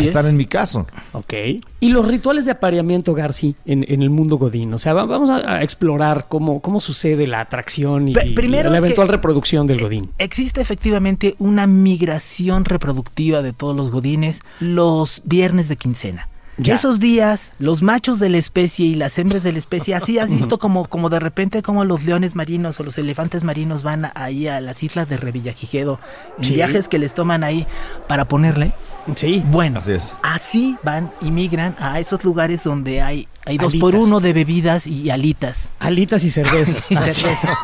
están 0.08 0.26
en 0.26 0.38
mi 0.38 0.46
caso. 0.46 0.86
Ok. 1.12 1.34
Y 1.80 1.90
los 1.90 2.08
rituales 2.08 2.46
de 2.46 2.52
apareamiento, 2.52 3.12
Garci, 3.12 3.56
en, 3.66 3.84
en 3.88 4.00
el 4.00 4.08
mundo 4.08 4.38
godín. 4.38 4.72
O 4.72 4.78
sea, 4.78 4.94
va- 4.94 5.04
vamos 5.04 5.28
a, 5.28 5.56
a 5.56 5.62
explorar 5.62 6.24
cómo, 6.30 6.60
cómo 6.62 6.80
sucede 6.80 7.26
la 7.26 7.40
atracción 7.40 8.08
y, 8.08 8.14
Pe- 8.14 8.28
y 8.28 8.32
primero 8.34 8.70
la 8.70 8.78
eventual 8.78 9.08
reproducción 9.08 9.66
del 9.66 9.82
godín. 9.82 10.12
Existe 10.16 10.62
efectivamente 10.62 11.36
una 11.38 11.66
migración 11.66 12.64
reproductiva 12.64 12.85
de 12.94 13.52
todos 13.52 13.76
los 13.76 13.90
godines 13.90 14.40
los 14.60 15.22
viernes 15.24 15.68
de 15.68 15.76
quincena. 15.76 16.28
Ya. 16.58 16.74
Esos 16.74 17.00
días, 17.00 17.52
los 17.58 17.82
machos 17.82 18.18
de 18.18 18.30
la 18.30 18.38
especie 18.38 18.86
y 18.86 18.94
las 18.94 19.18
hembras 19.18 19.42
de 19.42 19.52
la 19.52 19.58
especie, 19.58 19.94
así 19.94 20.18
has 20.18 20.30
visto 20.32 20.58
como, 20.58 20.86
como 20.86 21.10
de 21.10 21.20
repente 21.20 21.62
como 21.62 21.84
los 21.84 22.04
leones 22.04 22.34
marinos 22.34 22.80
o 22.80 22.82
los 22.82 22.96
elefantes 22.96 23.44
marinos 23.44 23.82
van 23.82 24.10
ahí 24.14 24.48
a 24.48 24.60
las 24.62 24.82
islas 24.82 25.06
de 25.10 25.18
Revillagigedo, 25.18 26.00
en 26.38 26.44
Sí. 26.46 26.54
viajes 26.54 26.88
que 26.88 26.98
les 26.98 27.12
toman 27.12 27.44
ahí 27.44 27.66
para 28.08 28.24
ponerle. 28.24 28.72
Sí. 29.14 29.42
Bueno, 29.50 29.78
Así 29.78 29.92
es. 29.92 30.12
así 30.22 30.76
van 30.82 31.10
y 31.20 31.30
migran 31.30 31.76
a 31.78 32.00
esos 32.00 32.24
lugares 32.24 32.64
donde 32.64 33.02
hay, 33.02 33.28
hay 33.44 33.56
dos 33.56 33.72
Alitas. 33.72 33.80
por 33.80 33.94
uno 33.94 34.18
de 34.20 34.32
bebidas 34.32 34.86
y 34.86 35.10
alitas. 35.10 35.70
Alitas 35.78 36.24
y 36.24 36.30
cervezas. 36.30 36.86
Y 36.90 36.96
Así. 36.96 37.20
cerveza. 37.22 37.56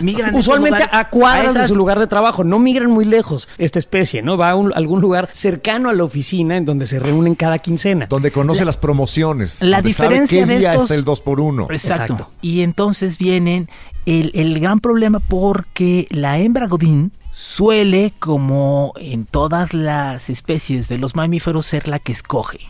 Migran 0.00 0.34
Usualmente 0.34 0.80
lugar, 0.80 0.90
a 0.96 1.08
cuadras 1.08 1.54
de 1.54 1.60
esas- 1.60 1.68
su 1.68 1.76
lugar 1.76 1.98
de 2.00 2.06
trabajo, 2.08 2.42
no 2.44 2.58
migran 2.58 2.90
muy 2.90 3.04
lejos 3.04 3.48
esta 3.58 3.78
especie, 3.78 4.22
¿no? 4.22 4.36
Va 4.36 4.50
a 4.50 4.54
un- 4.56 4.72
algún 4.74 5.00
lugar 5.00 5.28
cercano 5.32 5.88
a 5.88 5.92
la 5.92 6.02
oficina 6.04 6.56
en 6.56 6.64
donde 6.64 6.86
se 6.86 6.98
reúnen 6.98 7.34
cada 7.36 7.58
quincena. 7.60 8.06
Donde 8.08 8.32
conoce 8.32 8.64
las 8.64 8.76
promociones. 8.76 9.60
La 9.62 9.78
donde 9.78 9.92
sabe 9.92 10.08
diferencia 10.14 10.40
qué 10.40 10.46
de 10.52 10.58
día 10.58 10.70
estos- 10.72 10.84
está 10.84 10.94
el 10.96 11.04
2 11.04 11.20
por 11.20 11.40
1 11.40 11.68
Exacto. 11.70 12.14
Exacto. 12.14 12.30
Y 12.42 12.62
entonces 12.62 13.18
vienen 13.18 13.68
el, 14.06 14.32
el 14.34 14.58
gran 14.58 14.80
problema 14.80 15.20
porque 15.20 16.08
la 16.10 16.38
hembra 16.38 16.66
godín 16.66 17.12
suele, 17.32 18.12
como 18.18 18.92
en 18.96 19.24
todas 19.24 19.74
las 19.74 20.30
especies 20.30 20.88
de 20.88 20.98
los 20.98 21.16
mamíferos, 21.16 21.66
ser 21.66 21.88
la 21.88 21.98
que 21.98 22.12
escoge. 22.12 22.60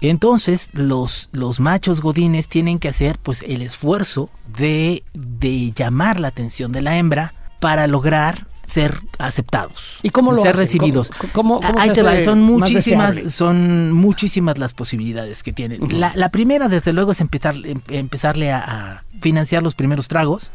Entonces 0.00 0.68
los, 0.74 1.28
los 1.32 1.58
machos 1.58 2.00
godines 2.00 2.46
tienen 2.46 2.78
que 2.78 2.88
hacer 2.88 3.18
pues 3.20 3.42
el 3.42 3.62
esfuerzo 3.62 4.30
de, 4.56 5.02
de 5.12 5.72
llamar 5.72 6.20
la 6.20 6.28
atención 6.28 6.70
de 6.70 6.82
la 6.82 6.98
hembra 6.98 7.34
para 7.58 7.88
lograr 7.88 8.46
ser 8.66 8.98
aceptados 9.18 9.98
¿Y 10.02 10.10
cómo 10.10 10.32
lo 10.32 10.42
ser 10.42 10.56
recibidos. 10.56 11.10
¿Cómo- 11.10 11.32
cómo- 11.32 11.60
cómo 11.60 11.78
Ahí 11.80 11.88
se 11.90 11.94
te 11.96 12.02
va, 12.02 12.18
son 12.24 12.40
muchísimas 12.42 13.16
son 13.32 13.92
muchísimas 13.92 14.58
las 14.58 14.72
posibilidades 14.72 15.42
que 15.42 15.52
tienen. 15.52 15.80
La, 16.00 16.12
la 16.14 16.30
primera 16.30 16.68
desde 16.68 16.92
luego 16.92 17.12
es 17.12 17.20
empezar 17.20 17.54
em- 17.64 17.80
empezarle 17.88 18.52
a, 18.52 18.58
a 18.58 19.02
financiar 19.20 19.62
los 19.62 19.74
primeros 19.74 20.08
tragos. 20.08 20.50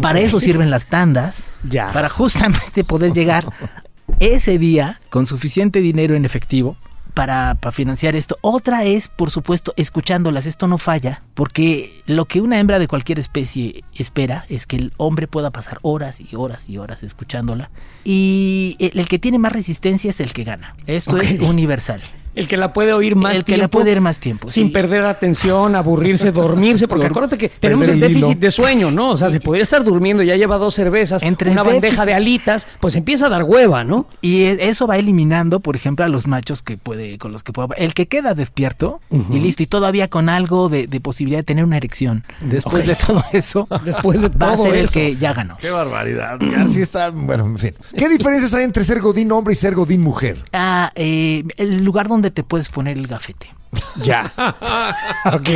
Para 0.00 0.20
eso 0.20 0.38
sirven 0.40 0.70
las 0.70 0.86
tandas 0.86 1.44
Ya. 1.68 1.90
para 1.92 2.08
justamente 2.08 2.84
poder 2.84 3.12
llegar 3.12 3.44
ese 4.20 4.58
día 4.58 5.00
con 5.10 5.26
suficiente 5.26 5.80
dinero 5.80 6.14
en 6.14 6.24
efectivo 6.24 6.76
para, 7.14 7.54
para 7.56 7.72
financiar 7.72 8.16
esto. 8.16 8.38
Otra 8.40 8.84
es, 8.84 9.08
por 9.08 9.30
supuesto, 9.30 9.72
escuchándolas. 9.76 10.46
Esto 10.46 10.68
no 10.68 10.78
falla, 10.78 11.22
porque 11.34 12.02
lo 12.06 12.26
que 12.26 12.40
una 12.40 12.58
hembra 12.58 12.78
de 12.78 12.88
cualquier 12.88 13.18
especie 13.18 13.84
espera 13.94 14.44
es 14.48 14.66
que 14.66 14.76
el 14.76 14.92
hombre 14.96 15.26
pueda 15.28 15.50
pasar 15.50 15.78
horas 15.82 16.20
y 16.20 16.36
horas 16.36 16.68
y 16.68 16.78
horas 16.78 17.02
escuchándola. 17.02 17.70
Y 18.04 18.76
el, 18.78 18.98
el 18.98 19.08
que 19.08 19.18
tiene 19.18 19.38
más 19.38 19.52
resistencia 19.52 20.10
es 20.10 20.20
el 20.20 20.32
que 20.32 20.44
gana. 20.44 20.76
Esto 20.86 21.16
es 21.18 21.40
universal. 21.40 22.02
El 22.34 22.48
que 22.48 22.56
la 22.56 22.72
puede 22.72 22.92
oír 22.92 23.14
más 23.16 23.34
el 23.36 23.44
que 23.44 23.52
la 23.52 23.64
tiempo, 23.64 23.78
puede 23.78 23.92
ir 23.92 24.00
más 24.00 24.18
tiempo. 24.18 24.48
Sin 24.48 24.68
sí. 24.68 24.72
perder 24.72 25.04
atención, 25.04 25.74
aburrirse, 25.76 26.32
dormirse, 26.32 26.88
porque 26.88 27.06
acuérdate 27.06 27.36
que 27.38 27.48
tenemos 27.48 27.86
el 27.88 28.00
déficit 28.00 28.30
hilo. 28.32 28.40
de 28.40 28.50
sueño, 28.50 28.90
¿no? 28.90 29.10
O 29.10 29.16
sea, 29.16 29.30
si 29.30 29.38
podría 29.38 29.62
estar 29.62 29.84
durmiendo, 29.84 30.22
ya 30.22 30.36
lleva 30.36 30.58
dos 30.58 30.74
cervezas, 30.74 31.22
Entre 31.22 31.50
una 31.50 31.62
bandeja 31.62 32.02
déficit- 32.02 32.06
de 32.06 32.14
alitas, 32.14 32.68
pues 32.80 32.96
empieza 32.96 33.26
a 33.26 33.28
dar 33.28 33.44
hueva, 33.44 33.84
¿no? 33.84 34.06
Y 34.20 34.42
eso 34.44 34.86
va 34.86 34.96
eliminando, 34.98 35.60
por 35.60 35.76
ejemplo, 35.76 36.04
a 36.04 36.08
los 36.08 36.26
machos 36.26 36.62
que 36.62 36.76
puede, 36.76 37.18
con 37.18 37.32
los 37.32 37.42
que 37.42 37.52
pueda. 37.52 37.68
El 37.76 37.94
que 37.94 38.06
queda 38.06 38.34
despierto 38.34 39.00
y 39.10 39.38
listo, 39.38 39.62
y 39.62 39.66
todavía 39.66 40.08
con 40.08 40.28
algo 40.28 40.68
de, 40.68 40.86
de 40.86 41.00
posibilidad 41.00 41.40
de 41.40 41.44
tener 41.44 41.64
una 41.64 41.76
erección. 41.76 42.24
Después 42.40 42.86
de 42.86 42.94
todo 42.94 43.22
eso, 43.32 43.68
Después 43.84 44.20
de 44.22 44.28
va 44.42 44.52
a 44.52 44.54
todo 44.56 44.64
ser 44.64 44.76
el 44.76 44.88
que 44.88 45.16
ya 45.16 45.34
ganó. 45.34 45.56
Qué 45.58 45.70
barbaridad. 45.70 46.38
Garci 46.40 46.80
está. 46.82 47.10
Bueno, 47.10 47.44
en 47.46 47.58
fin. 47.58 47.74
¿Qué 47.96 48.08
diferencias 48.08 48.54
hay 48.54 48.64
entre 48.64 48.84
ser 48.84 49.00
godín 49.00 49.30
hombre 49.32 49.52
y 49.52 49.56
ser 49.56 49.74
godín 49.74 50.00
mujer? 50.00 50.44
Ah, 50.52 50.92
eh, 50.94 51.44
el 51.56 51.84
lugar 51.84 52.08
donde 52.08 52.21
te 52.30 52.44
puedes 52.44 52.68
poner 52.68 52.96
el 52.98 53.06
gafete. 53.06 53.48
Ya. 54.02 54.32
ok. 55.32 55.48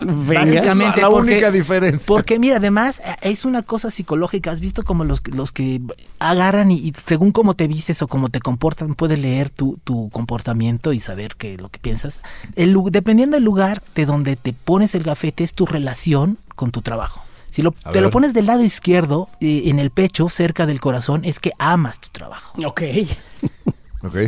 Básicamente, 0.00 1.00
la 1.00 1.08
porque- 1.08 1.32
única 1.32 1.50
diferencia. 1.50 2.04
Porque 2.06 2.38
mira, 2.38 2.56
además 2.56 3.00
eh, 3.04 3.14
es 3.22 3.44
una 3.44 3.62
cosa 3.62 3.90
psicológica. 3.90 4.50
¿Has 4.50 4.60
visto 4.60 4.82
como 4.82 5.04
los, 5.04 5.20
que- 5.20 5.30
los 5.32 5.52
que 5.52 5.80
agarran 6.18 6.70
y, 6.72 6.76
y 6.78 6.92
según 7.06 7.32
cómo 7.32 7.54
te 7.54 7.68
vistes 7.68 8.02
o 8.02 8.08
cómo 8.08 8.28
te 8.28 8.40
comportan, 8.40 8.94
puede 8.94 9.16
leer 9.16 9.50
tu, 9.50 9.78
tu 9.84 10.10
comportamiento 10.10 10.92
y 10.92 11.00
saber 11.00 11.36
que 11.36 11.56
lo 11.56 11.68
que 11.68 11.78
piensas? 11.78 12.20
El, 12.56 12.76
dependiendo 12.90 13.36
del 13.36 13.44
lugar 13.44 13.82
de 13.94 14.06
donde 14.06 14.36
te 14.36 14.52
pones 14.52 14.94
el 14.94 15.02
gafete, 15.04 15.44
es 15.44 15.54
tu 15.54 15.66
relación 15.66 16.38
con 16.54 16.70
tu 16.70 16.82
trabajo. 16.82 17.22
Si 17.50 17.62
lo, 17.62 17.70
te 17.70 18.00
lo 18.00 18.08
ver. 18.08 18.10
pones 18.10 18.34
del 18.34 18.46
lado 18.46 18.64
izquierdo, 18.64 19.28
eh, 19.40 19.62
en 19.66 19.78
el 19.78 19.90
pecho, 19.90 20.28
cerca 20.28 20.66
del 20.66 20.80
corazón, 20.80 21.24
es 21.24 21.38
que 21.38 21.52
amas 21.58 22.00
tu 22.00 22.08
trabajo. 22.10 22.58
Ok. 22.66 22.82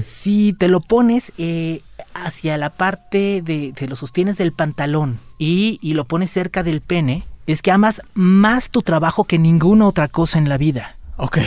Si 0.04 0.52
te 0.58 0.68
lo 0.68 0.80
pones 0.80 1.32
eh, 1.38 1.82
hacia 2.14 2.56
la 2.58 2.70
parte 2.70 3.42
de, 3.44 3.72
te 3.76 3.88
lo 3.88 3.96
sostienes 3.96 4.36
del 4.38 4.52
pantalón 4.52 5.18
y, 5.38 5.78
y 5.82 5.94
lo 5.94 6.04
pones 6.04 6.30
cerca 6.30 6.62
del 6.62 6.80
pene, 6.80 7.24
es 7.46 7.62
que 7.62 7.70
amas 7.70 8.02
más 8.14 8.70
tu 8.70 8.82
trabajo 8.82 9.24
que 9.24 9.38
ninguna 9.38 9.86
otra 9.86 10.08
cosa 10.08 10.38
en 10.38 10.48
la 10.48 10.56
vida. 10.58 10.96
Ok. 11.18 11.38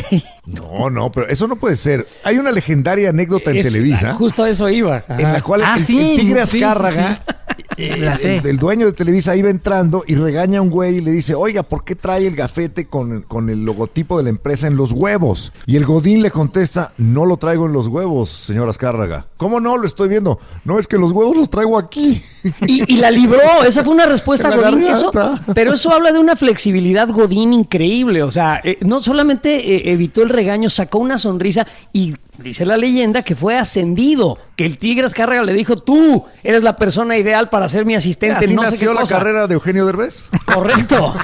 No, 0.47 0.89
no, 0.89 1.11
pero 1.11 1.27
eso 1.27 1.47
no 1.47 1.57
puede 1.57 1.75
ser. 1.75 2.07
Hay 2.23 2.37
una 2.39 2.51
legendaria 2.51 3.09
anécdota 3.09 3.51
en 3.51 3.57
Es- 3.57 3.67
Televisa 3.67 4.13
Justo 4.13 4.43
a 4.43 4.49
eso 4.49 4.67
iba. 4.69 5.03
en 5.09 5.31
la 5.31 5.41
cual 5.43 5.61
Ah, 5.63 5.75
el, 5.77 5.85
sí, 5.85 6.13
el 6.13 6.19
tigre 6.21 6.45
sí, 6.47 6.51
sí, 6.57 6.63
Azcárraga, 6.63 7.21
sí. 7.27 7.33
Eh, 7.79 8.13
el, 8.23 8.45
el 8.45 8.57
dueño 8.57 8.85
de 8.87 8.93
Televisa 8.93 9.35
iba 9.35 9.49
entrando 9.49 10.03
y 10.07 10.15
regaña 10.15 10.59
a 10.59 10.61
un 10.61 10.69
güey 10.69 10.97
y 10.97 11.01
le 11.01 11.11
dice, 11.11 11.35
oiga, 11.35 11.63
¿por 11.63 11.83
qué 11.83 11.95
trae 11.95 12.27
el 12.27 12.35
gafete 12.35 12.87
con, 12.87 13.21
con 13.23 13.49
el 13.49 13.63
logotipo 13.63 14.17
de 14.17 14.23
la 14.23 14.29
empresa 14.29 14.67
en 14.67 14.75
los 14.75 14.91
huevos? 14.91 15.51
Y 15.65 15.75
el 15.75 15.85
Godín 15.85 16.21
le 16.21 16.31
contesta, 16.31 16.93
no 16.97 17.25
lo 17.25 17.37
traigo 17.37 17.65
en 17.65 17.73
los 17.73 17.87
huevos, 17.87 18.29
señor 18.29 18.67
Azcárraga. 18.69 19.27
¿Cómo 19.37 19.59
no? 19.59 19.77
Lo 19.77 19.85
estoy 19.87 20.09
viendo. 20.09 20.39
No, 20.65 20.79
es 20.79 20.87
que 20.87 20.97
los 20.97 21.11
huevos 21.11 21.35
los 21.37 21.49
traigo 21.49 21.77
aquí. 21.77 22.21
Y, 22.65 22.93
y 22.93 22.97
la 22.97 23.11
libró, 23.11 23.63
esa 23.67 23.83
fue 23.83 23.93
una 23.93 24.05
respuesta 24.05 24.49
Godín. 24.49 24.83
Eso- 24.83 25.11
pero 25.53 25.73
eso 25.73 25.91
habla 25.93 26.11
de 26.11 26.19
una 26.19 26.35
flexibilidad 26.35 27.09
Godín 27.09 27.53
increíble. 27.53 28.23
O 28.23 28.31
sea, 28.31 28.59
eh, 28.63 28.77
no 28.81 29.01
solamente 29.01 29.75
eh, 29.75 29.91
evitó 29.91 30.21
el 30.23 30.29
regaño, 30.29 30.69
sacó 30.69 30.99
una 30.99 31.17
sonrisa 31.17 31.65
y 31.93 32.15
dice 32.37 32.65
la 32.65 32.77
leyenda 32.77 33.23
que 33.23 33.35
fue 33.35 33.57
ascendido. 33.57 34.37
Que 34.55 34.65
el 34.65 34.77
Tigre 34.77 35.05
Azcárraga 35.05 35.43
le 35.43 35.53
dijo: 35.53 35.77
Tú 35.77 36.25
eres 36.43 36.63
la 36.63 36.75
persona 36.75 37.17
ideal 37.17 37.49
para 37.49 37.68
ser 37.69 37.85
mi 37.85 37.95
asistente. 37.95 38.45
Así 38.45 38.53
no 38.55 38.63
sé 38.63 38.71
nació 38.71 38.89
qué 38.89 38.95
la 38.95 39.01
cosa". 39.01 39.17
carrera 39.17 39.47
de 39.47 39.53
Eugenio 39.53 39.85
Derbez. 39.85 40.25
Correcto. 40.45 41.15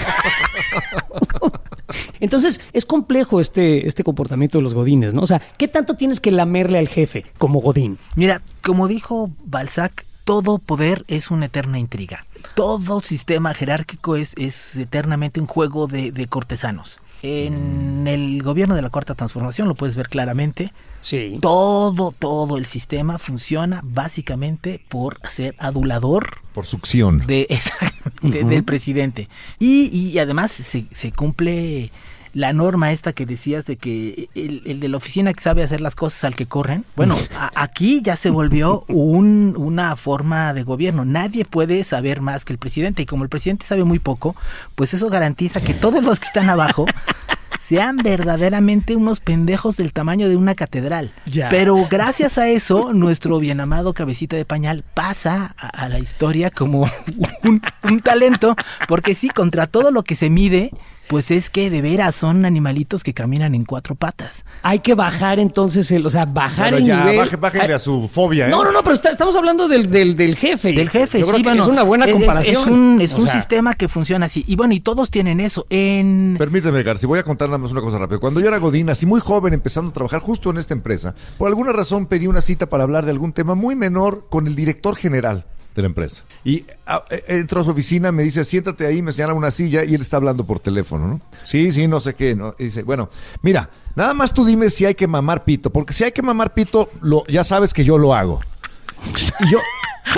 Entonces, 2.20 2.62
es 2.74 2.86
complejo 2.86 3.40
este, 3.40 3.88
este 3.88 4.04
comportamiento 4.04 4.58
de 4.58 4.64
los 4.64 4.74
godines, 4.74 5.14
¿no? 5.14 5.22
O 5.22 5.28
sea, 5.28 5.42
¿qué 5.58 5.68
tanto 5.68 5.96
tienes 5.96 6.20
que 6.20 6.32
lamerle 6.32 6.80
al 6.80 6.88
jefe 6.88 7.26
como 7.38 7.60
godín? 7.62 7.98
Mira, 8.16 8.42
como 8.64 8.88
dijo 8.88 9.30
Balzac, 9.46 10.06
todo 10.24 10.58
poder 10.58 11.06
es 11.08 11.30
una 11.30 11.46
eterna 11.46 11.78
intriga. 11.80 12.26
Todo 12.56 13.02
sistema 13.02 13.54
jerárquico 13.54 14.16
es, 14.16 14.34
es 14.38 14.76
eternamente 14.76 15.40
un 15.40 15.48
juego 15.48 15.88
de, 15.88 16.12
de 16.12 16.28
cortesanos. 16.28 17.00
En 17.26 18.06
el 18.08 18.44
gobierno 18.44 18.76
de 18.76 18.84
la 18.84 18.92
Cuarta 18.92 19.16
Transformación 19.16 19.68
lo 19.68 19.74
puedes 19.74 19.96
ver 19.96 20.10
claramente. 20.10 20.72
Sí. 21.02 21.40
Todo, 21.42 22.12
todo 22.12 22.58
el 22.58 22.68
sistema 22.68 23.18
funciona 23.18 23.82
básicamente 23.84 24.80
por 24.90 25.18
ser 25.28 25.56
adulador 25.58 26.38
Por 26.54 26.68
succión. 26.68 27.26
de, 27.26 27.48
exactamente, 27.50 28.44
del 28.44 28.64
presidente. 28.64 29.28
Y, 29.60 29.88
y 29.88 30.20
además 30.20 30.52
se, 30.52 30.86
se 30.92 31.12
cumple 31.12 31.92
la 32.36 32.52
norma 32.52 32.92
esta 32.92 33.14
que 33.14 33.26
decías 33.26 33.66
de 33.66 33.78
que 33.78 34.28
el, 34.36 34.62
el 34.66 34.82
de 34.82 34.90
la 34.90 34.98
oficina 34.98 35.34
que 35.34 35.42
sabe 35.42 35.64
hacer 35.64 35.80
las 35.80 35.96
cosas 35.96 36.26
al 36.26 36.36
que 36.36 36.46
corren. 36.46 36.84
Bueno, 36.98 37.16
a- 37.40 37.50
aquí 37.56 38.02
ya 38.04 38.18
se 38.18 38.30
volvió 38.30 38.84
un, 38.90 39.56
una 39.58 39.96
forma 39.96 40.54
de 40.54 40.64
gobierno. 40.64 41.06
Nadie 41.06 41.46
puede 41.46 41.82
saber 41.86 42.20
más 42.20 42.44
que 42.44 42.52
el 42.52 42.60
presidente. 42.60 43.02
Y 43.04 43.06
como 43.06 43.24
el 43.24 43.30
presidente 43.30 43.66
sabe 43.66 43.86
muy 43.86 44.00
poco, 44.00 44.36
pues 44.76 44.94
eso 44.94 45.10
garantiza 45.10 45.62
que 45.62 45.74
todos 45.74 46.04
los 46.04 46.20
que 46.20 46.28
están 46.28 46.50
abajo 46.50 46.86
sean 47.66 47.96
verdaderamente 47.98 48.98
unos 48.98 49.22
pendejos 49.22 49.78
del 49.78 49.94
tamaño 49.94 50.28
de 50.28 50.36
una 50.36 50.56
catedral. 50.56 51.12
Ya. 51.26 51.48
Pero 51.48 51.78
gracias 51.90 52.38
a 52.38 52.50
eso, 52.50 52.92
nuestro 52.94 53.40
bien 53.40 53.62
amado 53.62 53.94
cabecita 53.94 54.36
de 54.36 54.44
pañal 54.44 54.84
pasa 54.94 55.56
a, 55.58 55.68
a 55.70 55.88
la 55.88 56.00
historia 56.00 56.52
como 56.52 56.82
un, 57.44 57.62
un 57.90 58.02
talento, 58.02 58.58
porque 58.90 59.14
sí, 59.14 59.30
contra 59.30 59.68
todo 59.68 59.92
lo 59.92 60.04
que 60.04 60.16
se 60.16 60.30
mide, 60.30 60.72
Pues 61.08 61.30
es 61.32 61.50
que 61.50 61.70
de 61.70 61.82
veras 61.82 62.16
son 62.16 62.46
animalitos 62.46 63.04
que 63.04 63.14
caminan 63.14 63.54
en 63.54 63.64
cuatro 63.66 63.96
patas. 63.96 64.44
Hay 64.64 64.80
que 64.80 64.96
bajar 64.96 65.40
entonces 65.40 65.92
el, 65.92 66.06
o 66.06 66.10
sea, 66.10 66.26
bajar 66.26 66.72
Bueno, 66.72 66.78
el 66.78 66.86
ya, 66.86 67.00
nivel. 67.06 67.18
baje- 67.20 67.36
bájenle 67.38 67.66
Ay, 67.68 67.72
a 67.74 67.80
su 67.80 68.08
fobia, 68.12 68.48
¿eh? 68.48 68.50
No, 68.50 68.64
no, 68.64 68.72
no, 68.72 68.82
pero 68.82 68.96
está- 68.96 69.12
estamos 69.12 69.36
hablando 69.36 69.68
del, 69.68 69.92
del, 69.92 70.16
del 70.16 70.36
jefe. 70.36 70.74
Del 70.74 70.90
jefe, 70.90 71.20
Yo 71.20 71.26
creo 71.28 71.38
sí, 71.38 71.44
que 71.44 71.50
bueno, 71.50 71.62
es 71.64 71.70
una 71.70 71.84
buena 71.84 72.06
es- 72.06 72.12
comparación. 72.14 72.62
Es, 72.62 72.68
un, 72.68 72.98
es 73.02 73.14
un 73.14 73.26
sea, 73.26 73.36
sistema 73.36 73.74
que 73.76 73.88
funciona 73.88 74.26
así. 74.26 74.44
Y 74.48 74.56
bueno, 74.56 74.74
y 74.74 74.80
todos 74.80 75.12
tienen 75.12 75.40
eso. 75.40 75.68
En 75.70 76.36
Permíteme, 76.40 76.82
García, 76.84 77.08
voy 77.08 77.20
a 77.20 77.24
contar 77.24 77.50
nada 77.50 77.60
más 77.60 77.72
una 77.72 77.82
cosa 77.82 77.98
rápido. 78.00 78.20
Cuando 78.20 78.40
yo 78.40 78.48
era 78.48 78.58
Godín, 78.58 78.90
así 78.90 79.06
muy 79.06 79.20
joven, 79.20 79.54
empezando 79.54 79.92
a 79.92 79.94
trabajar 79.94 80.22
justo 80.22 80.50
en 80.50 80.58
esta 80.58 80.74
empresa, 80.74 81.14
por 81.38 81.48
alguna 81.48 81.72
razón 81.72 82.08
pedí 82.08 82.26
una 82.28 82.42
cita 82.42 82.68
para 82.68 82.84
hablar 82.84 83.06
de 83.06 83.12
algún 83.12 83.32
tema 83.34 83.54
muy 83.54 83.76
menor 83.76 84.28
con 84.30 84.48
el 84.48 84.56
director 84.56 84.96
general 84.96 85.46
de 85.76 85.82
la 85.82 85.88
empresa. 85.88 86.24
Y 86.44 86.66
ah, 86.88 87.04
eh, 87.10 87.24
entró 87.28 87.62
a 87.62 87.66
su 87.66 87.72
oficina, 87.72 88.12
me 88.12 88.24
dice, 88.24 88.44
siéntate 88.46 88.86
ahí, 88.88 89.02
me 89.02 89.12
señala 89.12 89.34
una 89.34 89.52
silla 89.52 89.84
y 89.84 89.94
él 89.94 90.02
está 90.02 90.18
hablando 90.18 90.46
por 90.46 90.60
teléfono, 90.60 91.08
¿no? 91.08 91.22
Sí, 91.44 91.72
sí, 91.74 91.88
no 91.88 92.00
sé 92.00 92.16
qué, 92.16 92.34
¿no? 92.34 92.56
Y 92.58 92.66
dice, 92.66 92.84
bueno, 92.84 93.10
mira, 93.42 93.70
nada 93.96 94.14
más 94.14 94.34
tú 94.34 94.46
dime 94.46 94.70
si 94.70 94.86
hay 94.86 94.96
que 94.96 95.06
mamar 95.06 95.44
pito, 95.44 95.70
porque 95.70 95.94
si 95.94 96.06
hay 96.06 96.14
que 96.14 96.22
mamar 96.22 96.54
pito, 96.54 96.90
lo, 97.02 97.26
ya 97.28 97.44
sabes 97.44 97.74
que 97.74 97.84
yo 97.84 97.98
lo 97.98 98.16
hago. 98.16 98.40
Y 99.42 99.52
yo, 99.52 99.60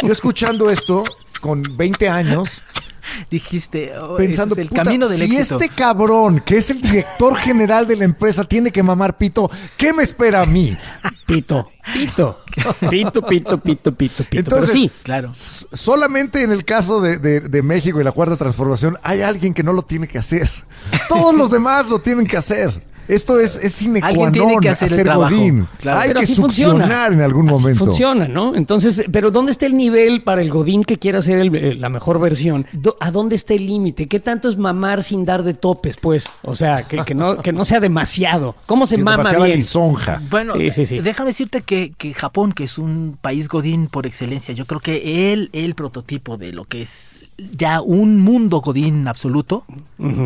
yo 0.04 0.14
escuchando 0.14 0.70
esto, 0.70 1.04
con 1.42 1.64
20 1.76 2.08
años, 2.08 2.62
dijiste, 3.32 3.94
oh, 4.00 4.18
pensando, 4.18 4.56
es 4.56 4.60
el 4.60 4.70
"Puta, 4.70 4.84
camino 4.84 5.08
del 5.08 5.18
si 5.20 5.36
éxito. 5.38 5.60
este 5.60 5.70
cabrón, 5.76 6.40
que 6.40 6.58
es 6.58 6.70
el 6.70 6.82
director 6.82 7.36
general 7.36 7.88
de 7.88 7.96
la 7.98 8.06
empresa, 8.06 8.44
tiene 8.44 8.72
que 8.72 8.84
mamar 8.84 9.18
pito, 9.18 9.50
¿qué 9.78 9.94
me 9.94 10.04
espera 10.04 10.42
a 10.42 10.46
mí? 10.46 10.78
Pito, 11.26 11.72
pito, 11.94 12.40
pito, 12.90 13.22
pito, 13.22 13.58
pito, 13.60 13.92
pito, 13.94 14.24
pito. 14.24 14.26
Entonces, 14.32 14.70
Pero 14.72 14.80
sí, 14.82 14.92
Claro. 15.04 15.32
Solamente 15.34 16.42
en 16.42 16.52
el 16.52 16.66
caso 16.66 17.02
de, 17.02 17.18
de- 17.18 17.42
de 17.42 17.62
México 17.62 18.00
y 18.00 18.04
la 18.04 18.12
cuarta 18.12 18.36
transformación 18.38 18.98
hay 19.04 19.22
alguien 19.22 19.54
que 19.54 19.64
no 19.64 19.74
lo 19.74 19.82
tiene 19.84 20.08
que 20.08 20.18
hacer. 20.18 20.50
Todos 21.10 21.34
los 21.36 21.52
demás 21.52 21.88
lo 21.88 22.00
tienen 22.00 22.26
que 22.28 22.38
hacer. 22.38 22.72
Esto 23.08 23.40
es, 23.40 23.56
es 23.64 23.74
sine 23.74 24.00
qua 24.00 24.10
Alguien 24.10 24.32
tiene 24.32 24.52
non, 24.54 24.60
que 24.62 24.70
hacer 24.70 24.92
el 24.92 25.00
hacer 25.10 25.16
godín. 25.16 25.68
claro. 25.80 26.00
Hay 26.02 26.08
Pero 26.10 26.20
que 26.20 26.24
así 26.26 26.36
succionar 26.36 26.80
funciona. 26.88 27.08
en 27.14 27.22
algún 27.22 27.50
Así 27.50 27.60
momento. 27.60 27.86
funciona, 27.86 28.28
¿no? 28.28 28.56
Entonces, 28.56 29.04
pero 29.12 29.32
¿dónde 29.32 29.52
está 29.52 29.66
el 29.66 29.76
nivel 29.78 30.24
para 30.24 30.42
el 30.42 30.50
Godín 30.50 30.84
que 30.84 30.98
quiera 30.98 31.20
hacer 31.20 31.40
el- 31.40 31.56
eh, 31.56 31.76
la 31.76 31.90
mejor 31.90 32.20
versión? 32.20 32.66
¿A 33.00 33.12
dónde 33.12 33.36
está 33.36 33.54
el 33.54 33.66
límite? 33.66 34.08
¿Qué 34.08 34.20
tanto 34.20 34.50
es 34.50 34.58
mamar 34.58 35.04
sin 35.04 35.24
dar 35.26 35.44
de 35.44 35.54
topes, 35.54 35.98
pues? 35.98 36.26
O 36.44 36.56
sea, 36.56 36.84
que, 36.88 36.98
que 37.06 37.16
no, 37.16 37.38
que 37.38 37.54
no 37.54 37.64
sea 37.66 37.80
demasiado. 37.80 38.56
¿Cómo 38.66 38.86
se 38.86 38.96
Sin 38.96 39.04
mama 39.06 39.32
bien? 39.32 39.58
lisonja. 39.58 40.22
Bueno, 40.30 40.54
Sí, 40.58 40.72
sí, 40.72 40.86
sí. 40.86 41.00
déjame 41.00 41.30
decirte 41.30 41.62
que, 41.62 41.94
que 41.98 42.14
Japón, 42.14 42.52
que 42.52 42.64
es 42.66 42.78
un 42.78 43.18
país 43.22 43.48
godín 43.48 43.88
por 43.88 44.06
excelencia, 44.06 44.54
yo 44.54 44.66
creo 44.66 44.80
que 44.82 45.32
él, 45.34 45.50
el 45.54 45.76
prototipo 45.76 46.38
de 46.38 46.52
lo 46.52 46.66
que 46.66 46.82
es 46.82 47.17
ya 47.38 47.82
un 47.82 48.20
mundo 48.20 48.62
godín 48.62 49.08
absoluto, 49.08 49.66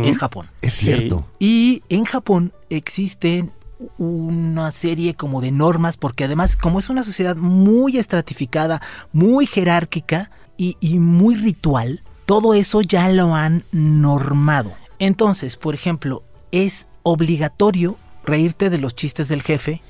es 0.03 0.17
Japón. 0.17 0.47
Es 0.61 0.73
cierto. 0.73 1.25
Y 1.39 1.83
en 1.89 2.05
Japón 2.05 2.53
existen 2.69 3.51
una 3.97 4.71
serie 4.71 5.15
como 5.15 5.41
de 5.41 5.51
normas, 5.51 5.97
porque 5.97 6.25
además 6.25 6.55
como 6.55 6.79
es 6.79 6.89
una 6.89 7.03
sociedad 7.03 7.35
muy 7.35 7.97
estratificada, 7.97 8.81
muy 9.11 9.45
jerárquica 9.45 10.31
y, 10.57 10.77
y 10.79 10.99
muy 10.99 11.35
ritual, 11.35 12.03
todo 12.25 12.53
eso 12.53 12.81
ya 12.81 13.09
lo 13.09 13.35
han 13.35 13.65
normado. 13.71 14.73
Entonces, 14.99 15.57
por 15.57 15.73
ejemplo, 15.73 16.23
es 16.51 16.87
obligatorio 17.03 17.97
reírte 18.23 18.69
de 18.69 18.77
los 18.77 18.95
chistes 18.95 19.27
del 19.27 19.41
jefe. 19.41 19.81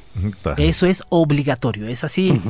Eso 0.57 0.85
es 0.85 1.03
obligatorio, 1.09 1.87
es 1.87 2.03
así. 2.03 2.41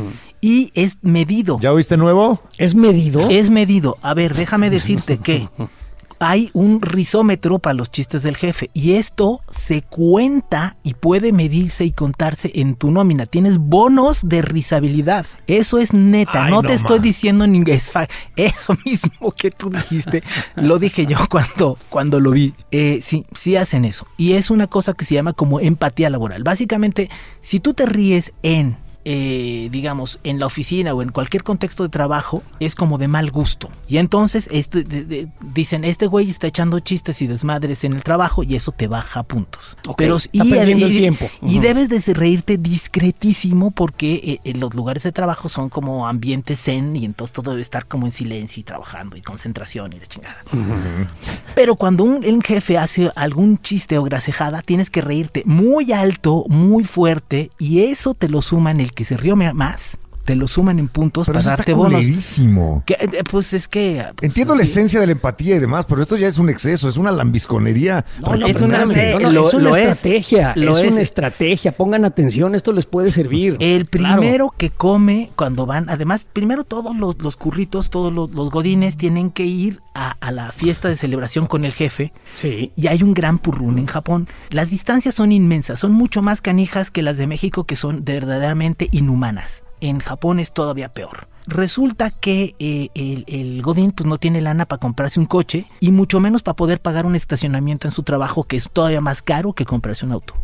Y 0.41 0.71
es 0.73 0.97
medido. 1.01 1.59
¿Ya 1.59 1.71
oíste 1.71 1.97
nuevo? 1.97 2.41
¿Es 2.57 2.75
medido? 2.75 3.29
Es 3.29 3.49
medido. 3.49 3.97
A 4.01 4.13
ver, 4.13 4.33
déjame 4.33 4.69
decirte 4.69 5.17
que 5.17 5.47
hay 6.21 6.51
un 6.53 6.83
risómetro 6.83 7.57
para 7.57 7.73
los 7.73 7.89
chistes 7.89 8.21
del 8.21 8.37
jefe 8.37 8.69
y 8.75 8.93
esto 8.93 9.41
se 9.49 9.81
cuenta 9.81 10.77
y 10.83 10.93
puede 10.93 11.33
medirse 11.33 11.83
y 11.83 11.91
contarse 11.91 12.51
en 12.53 12.75
tu 12.75 12.91
nómina. 12.91 13.25
Tienes 13.25 13.57
bonos 13.57 14.29
de 14.29 14.43
risabilidad. 14.43 15.25
Eso 15.47 15.79
es 15.79 15.93
neta. 15.93 16.45
Ay, 16.45 16.51
no, 16.51 16.61
no 16.61 16.67
te 16.67 16.75
estoy 16.75 16.99
diciendo 16.99 17.47
ni 17.47 17.63
es 17.71 17.91
eso 18.35 18.77
mismo 18.85 19.31
que 19.31 19.49
tú 19.49 19.71
dijiste. 19.71 20.21
lo 20.55 20.77
dije 20.77 21.07
yo 21.07 21.17
cuando 21.27 21.79
cuando 21.89 22.19
lo 22.19 22.31
vi. 22.31 22.53
Eh, 22.69 22.99
sí, 23.01 23.25
sí 23.33 23.55
hacen 23.55 23.83
eso 23.83 24.05
y 24.15 24.33
es 24.33 24.51
una 24.51 24.67
cosa 24.67 24.93
que 24.93 25.05
se 25.05 25.15
llama 25.15 25.33
como 25.33 25.59
empatía 25.59 26.11
laboral. 26.11 26.43
Básicamente, 26.43 27.09
si 27.41 27.59
tú 27.59 27.73
te 27.73 27.87
ríes 27.87 28.31
en 28.43 28.77
eh, 29.05 29.69
digamos, 29.71 30.19
en 30.23 30.39
la 30.39 30.45
oficina 30.45 30.93
o 30.93 31.01
en 31.01 31.09
cualquier 31.09 31.43
contexto 31.43 31.83
de 31.83 31.89
trabajo, 31.89 32.43
es 32.59 32.75
como 32.75 32.97
de 32.97 33.07
mal 33.07 33.31
gusto. 33.31 33.69
Y 33.87 33.97
entonces 33.97 34.47
de- 34.49 34.83
de- 34.83 35.27
dicen, 35.53 35.83
este 35.83 36.07
güey 36.07 36.29
está 36.29 36.47
echando 36.47 36.79
chistes 36.79 37.21
y 37.21 37.27
desmadres 37.27 37.83
en 37.83 37.93
el 37.93 38.03
trabajo 38.03 38.43
y 38.43 38.55
eso 38.55 38.71
te 38.71 38.87
baja 38.87 39.23
puntos. 39.23 39.77
Ok, 39.87 39.97
Pero 39.97 40.17
está 40.17 40.43
perdiendo 40.43 40.85
el 40.85 40.91
tiempo. 40.91 41.29
y 41.41 41.59
debes 41.59 41.89
de 41.89 42.13
reírte 42.13 42.57
discretísimo 42.57 43.71
porque 43.71 44.13
eh, 44.23 44.39
en 44.43 44.59
los 44.59 44.73
lugares 44.73 45.03
de 45.03 45.11
trabajo 45.11 45.49
son 45.49 45.69
como 45.69 46.07
ambientes 46.07 46.61
zen 46.63 46.95
y 46.95 47.05
entonces 47.05 47.33
todo 47.33 47.51
debe 47.51 47.61
estar 47.61 47.87
como 47.87 48.05
en 48.05 48.11
silencio 48.11 48.61
y 48.61 48.63
trabajando 48.63 49.17
y 49.17 49.21
concentración 49.21 49.93
y 49.93 49.99
la 49.99 50.05
chingada. 50.07 50.37
Pero 51.55 51.75
cuando 51.75 52.03
un, 52.03 52.23
un 52.25 52.41
jefe 52.41 52.77
hace 52.77 53.11
algún 53.15 53.57
chiste 53.61 53.97
o 53.97 54.03
grasejada, 54.03 54.61
tienes 54.61 54.89
que 54.89 55.01
reírte 55.01 55.43
muy 55.45 55.91
alto, 55.91 56.45
muy 56.47 56.83
fuerte, 56.83 57.51
y 57.59 57.81
eso 57.81 58.13
te 58.13 58.29
lo 58.29 58.41
suman 58.41 58.79
el 58.79 58.90
que 58.95 59.05
se 59.05 59.17
rió 59.17 59.35
más, 59.35 59.97
te 60.25 60.35
lo 60.35 60.47
suman 60.47 60.79
en 60.79 60.87
puntos 60.87 61.25
Pero 61.25 61.33
para 61.35 61.41
eso 61.41 61.49
darte 61.49 61.71
está 61.71 61.77
bonos. 61.77 62.83
Que, 62.85 62.93
eh, 62.99 63.23
pues 63.29 63.53
es 63.53 63.67
que. 63.67 64.05
pues, 64.15 64.27
Entiendo 64.29 64.55
la 64.55 64.63
sí. 64.63 64.71
esencia 64.71 64.99
de 64.99 65.05
la 65.07 65.11
empatía 65.13 65.55
y 65.55 65.59
demás, 65.59 65.85
pero 65.85 66.01
esto 66.01 66.17
ya 66.17 66.27
es 66.27 66.37
un 66.37 66.49
exceso, 66.49 66.87
es 66.89 66.97
una 66.97 67.11
lambisconería. 67.11 68.05
No, 68.21 68.35
no, 68.35 68.47
Es 68.47 68.61
una- 68.61 68.83
eh, 68.83 69.13
no, 69.13 69.19
no, 69.19 69.31
lo- 69.31 69.47
es 69.47 69.53
una 69.53 69.63
lo 69.69 69.75
es. 69.75 69.87
estrategia, 69.89 70.53
Lo 70.55 70.77
es, 70.77 70.83
es. 70.85 70.91
una 70.91 71.01
estrategia. 71.01 71.71
Pongan 71.75 72.05
atención, 72.05 72.55
esto 72.55 72.71
les 72.73 72.85
puede 72.85 73.11
servir. 73.11 73.57
El 73.59 73.87
Claro. 73.89 74.19
primero 74.21 74.53
que 74.55 74.69
come 74.69 75.31
cuando 75.35 75.65
van, 75.65 75.89
además, 75.89 76.27
primero 76.31 76.63
todos 76.63 76.95
los, 76.95 77.17
los 77.21 77.35
curritos, 77.37 77.89
todos 77.89 78.13
los, 78.13 78.31
los 78.31 78.49
godines 78.51 78.97
tienen 78.97 79.31
que 79.31 79.45
ir 79.45 79.81
a, 79.93 80.11
a 80.21 80.31
la 80.31 80.51
fiesta 80.51 80.87
de 80.87 80.95
celebración 80.95 81.47
con 81.47 81.65
el 81.65 81.73
jefe 81.73 82.13
Sí. 82.35 82.71
y 82.75 82.87
hay 82.87 83.03
un 83.03 83.13
gran 83.13 83.39
purrún 83.39 83.77
en 83.79 83.87
Japón. 83.87 84.27
Las 84.49 84.69
distancias 84.69 85.15
son 85.15 85.31
inmensas, 85.31 85.79
son 85.79 85.91
mucho 85.93 86.21
más 86.21 86.41
canijas 86.41 86.91
que 86.91 87.01
las 87.01 87.17
de 87.17 87.27
México 87.27 87.65
que 87.65 87.75
son 87.75 88.03
verdaderamente 88.05 88.87
inhumanas. 88.91 89.63
En 89.81 89.99
Japón 89.99 90.39
es 90.39 90.53
todavía 90.53 90.93
peor. 90.93 91.27
Resulta 91.47 92.11
que 92.11 92.55
eh, 92.59 92.89
el, 92.93 93.25
el 93.27 93.61
Godín 93.61 93.91
pues, 93.91 94.07
no 94.07 94.17
tiene 94.17 94.41
lana 94.41 94.65
para 94.65 94.79
comprarse 94.79 95.19
un 95.19 95.25
coche 95.25 95.65
y 95.79 95.91
mucho 95.91 96.19
menos 96.19 96.43
para 96.43 96.55
poder 96.55 96.79
pagar 96.79 97.05
un 97.05 97.15
estacionamiento 97.15 97.87
en 97.87 97.91
su 97.91 98.03
trabajo 98.03 98.43
que 98.43 98.57
es 98.57 98.69
todavía 98.71 99.01
más 99.01 99.21
caro 99.21 99.53
que 99.53 99.65
comprarse 99.65 100.05
un 100.05 100.11
auto. 100.11 100.35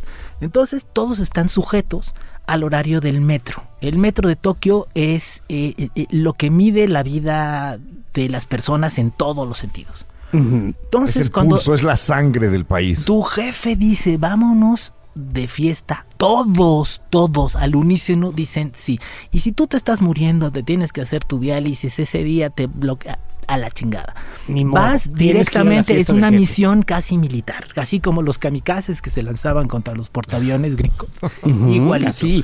Entonces 0.42 0.86
todos 0.92 1.20
están 1.20 1.50
sujetos 1.50 2.16
al 2.48 2.64
horario 2.64 3.00
del 3.02 3.22
metro. 3.22 3.64
El 3.82 4.00
metro 4.00 4.28
de 4.28 4.36
Tokio 4.36 4.88
es 4.96 5.44
eh, 5.50 5.90
eh, 5.96 6.08
lo 6.10 6.34
que 6.34 6.50
mide 6.50 6.88
la 6.88 7.04
vida 7.04 7.78
de 8.14 8.30
las 8.30 8.46
personas 8.46 8.98
en 8.98 9.12
todos 9.12 9.48
los 9.48 9.60
sentidos. 9.60 10.08
Entonces 10.34 11.28
el 11.28 11.32
cuando 11.32 11.56
pulso, 11.56 11.74
es 11.74 11.84
la 11.84 11.96
sangre 11.96 12.50
del 12.50 12.66
país. 12.66 13.06
tu 13.06 13.22
jefe 13.22 13.76
dice, 13.76 14.18
vámonos 14.18 14.94
de 15.16 15.48
fiesta, 15.48 16.06
todos, 16.18 17.02
todos 17.10 17.56
al 17.56 17.76
unísono 17.76 18.32
dicen 18.32 18.72
sí. 18.76 19.00
Y 19.32 19.40
si 19.40 19.52
tú 19.52 19.68
te 19.68 19.78
estás 19.78 20.02
muriendo, 20.02 20.52
te 20.52 20.64
tienes 20.64 20.92
que 20.92 21.02
hacer 21.02 21.24
tu 21.24 21.40
diálisis, 21.40 22.00
ese 22.00 22.24
día 22.24 22.50
te 22.50 22.68
bloquea 22.68 23.20
a 23.48 23.58
la 23.58 23.72
chingada. 23.72 24.14
Ni 24.48 24.66
modo, 24.66 24.82
Vas 24.82 25.14
directamente, 25.14 26.00
es 26.00 26.10
una 26.10 26.32
misión 26.32 26.84
casi 26.84 27.18
militar, 27.18 27.66
así 27.78 28.00
como 28.00 28.22
los 28.22 28.38
kamikazes 28.38 29.02
que 29.02 29.10
se 29.10 29.24
lanzaban 29.24 29.68
contra 29.68 29.96
los 29.96 30.10
portaaviones 30.10 30.76
gringos. 30.76 31.10
Ujú, 31.44 31.70
Igualito. 31.70 32.10
así. 32.10 32.44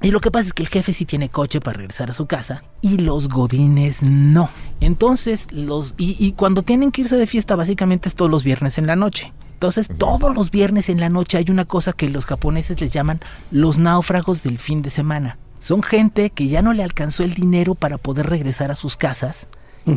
Y 0.00 0.12
lo 0.12 0.20
que 0.20 0.30
pasa 0.30 0.46
es 0.48 0.52
que 0.54 0.62
el 0.62 0.68
jefe 0.68 0.92
sí 0.92 1.06
tiene 1.06 1.28
coche 1.28 1.60
para 1.60 1.78
regresar 1.78 2.10
a 2.10 2.14
su 2.14 2.26
casa 2.26 2.62
y 2.82 2.98
los 2.98 3.28
godines 3.28 4.02
no. 4.02 4.48
Entonces, 4.80 5.48
los 5.50 5.94
y, 5.98 6.14
y 6.24 6.32
cuando 6.32 6.62
tienen 6.62 6.92
que 6.92 7.00
irse 7.00 7.16
de 7.16 7.26
fiesta, 7.26 7.56
básicamente 7.56 8.08
es 8.08 8.14
todos 8.14 8.30
los 8.30 8.44
viernes 8.44 8.78
en 8.78 8.86
la 8.86 8.94
noche. 8.94 9.32
Entonces, 9.58 9.88
todos 9.98 10.36
los 10.36 10.52
viernes 10.52 10.88
en 10.88 11.00
la 11.00 11.08
noche 11.08 11.36
hay 11.36 11.46
una 11.50 11.64
cosa 11.64 11.92
que 11.92 12.08
los 12.08 12.26
japoneses 12.26 12.80
les 12.80 12.92
llaman 12.92 13.18
los 13.50 13.76
náufragos 13.76 14.44
del 14.44 14.60
fin 14.60 14.82
de 14.82 14.90
semana. 14.90 15.36
Son 15.58 15.82
gente 15.82 16.30
que 16.30 16.46
ya 16.46 16.62
no 16.62 16.72
le 16.72 16.84
alcanzó 16.84 17.24
el 17.24 17.34
dinero 17.34 17.74
para 17.74 17.98
poder 17.98 18.26
regresar 18.30 18.70
a 18.70 18.76
sus 18.76 18.96
casas 18.96 19.48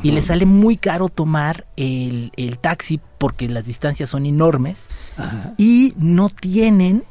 y 0.01 0.09
les 0.09 0.25
sale 0.25 0.47
muy 0.47 0.77
caro 0.77 1.09
tomar 1.09 1.67
el, 1.75 2.31
el 2.37 2.57
taxi 2.57 2.99
porque 3.19 3.47
las 3.49 3.65
distancias 3.65 4.09
son 4.09 4.25
enormes 4.25 4.87
y 5.57 5.93
no 5.95 6.29
tienen 6.29 7.03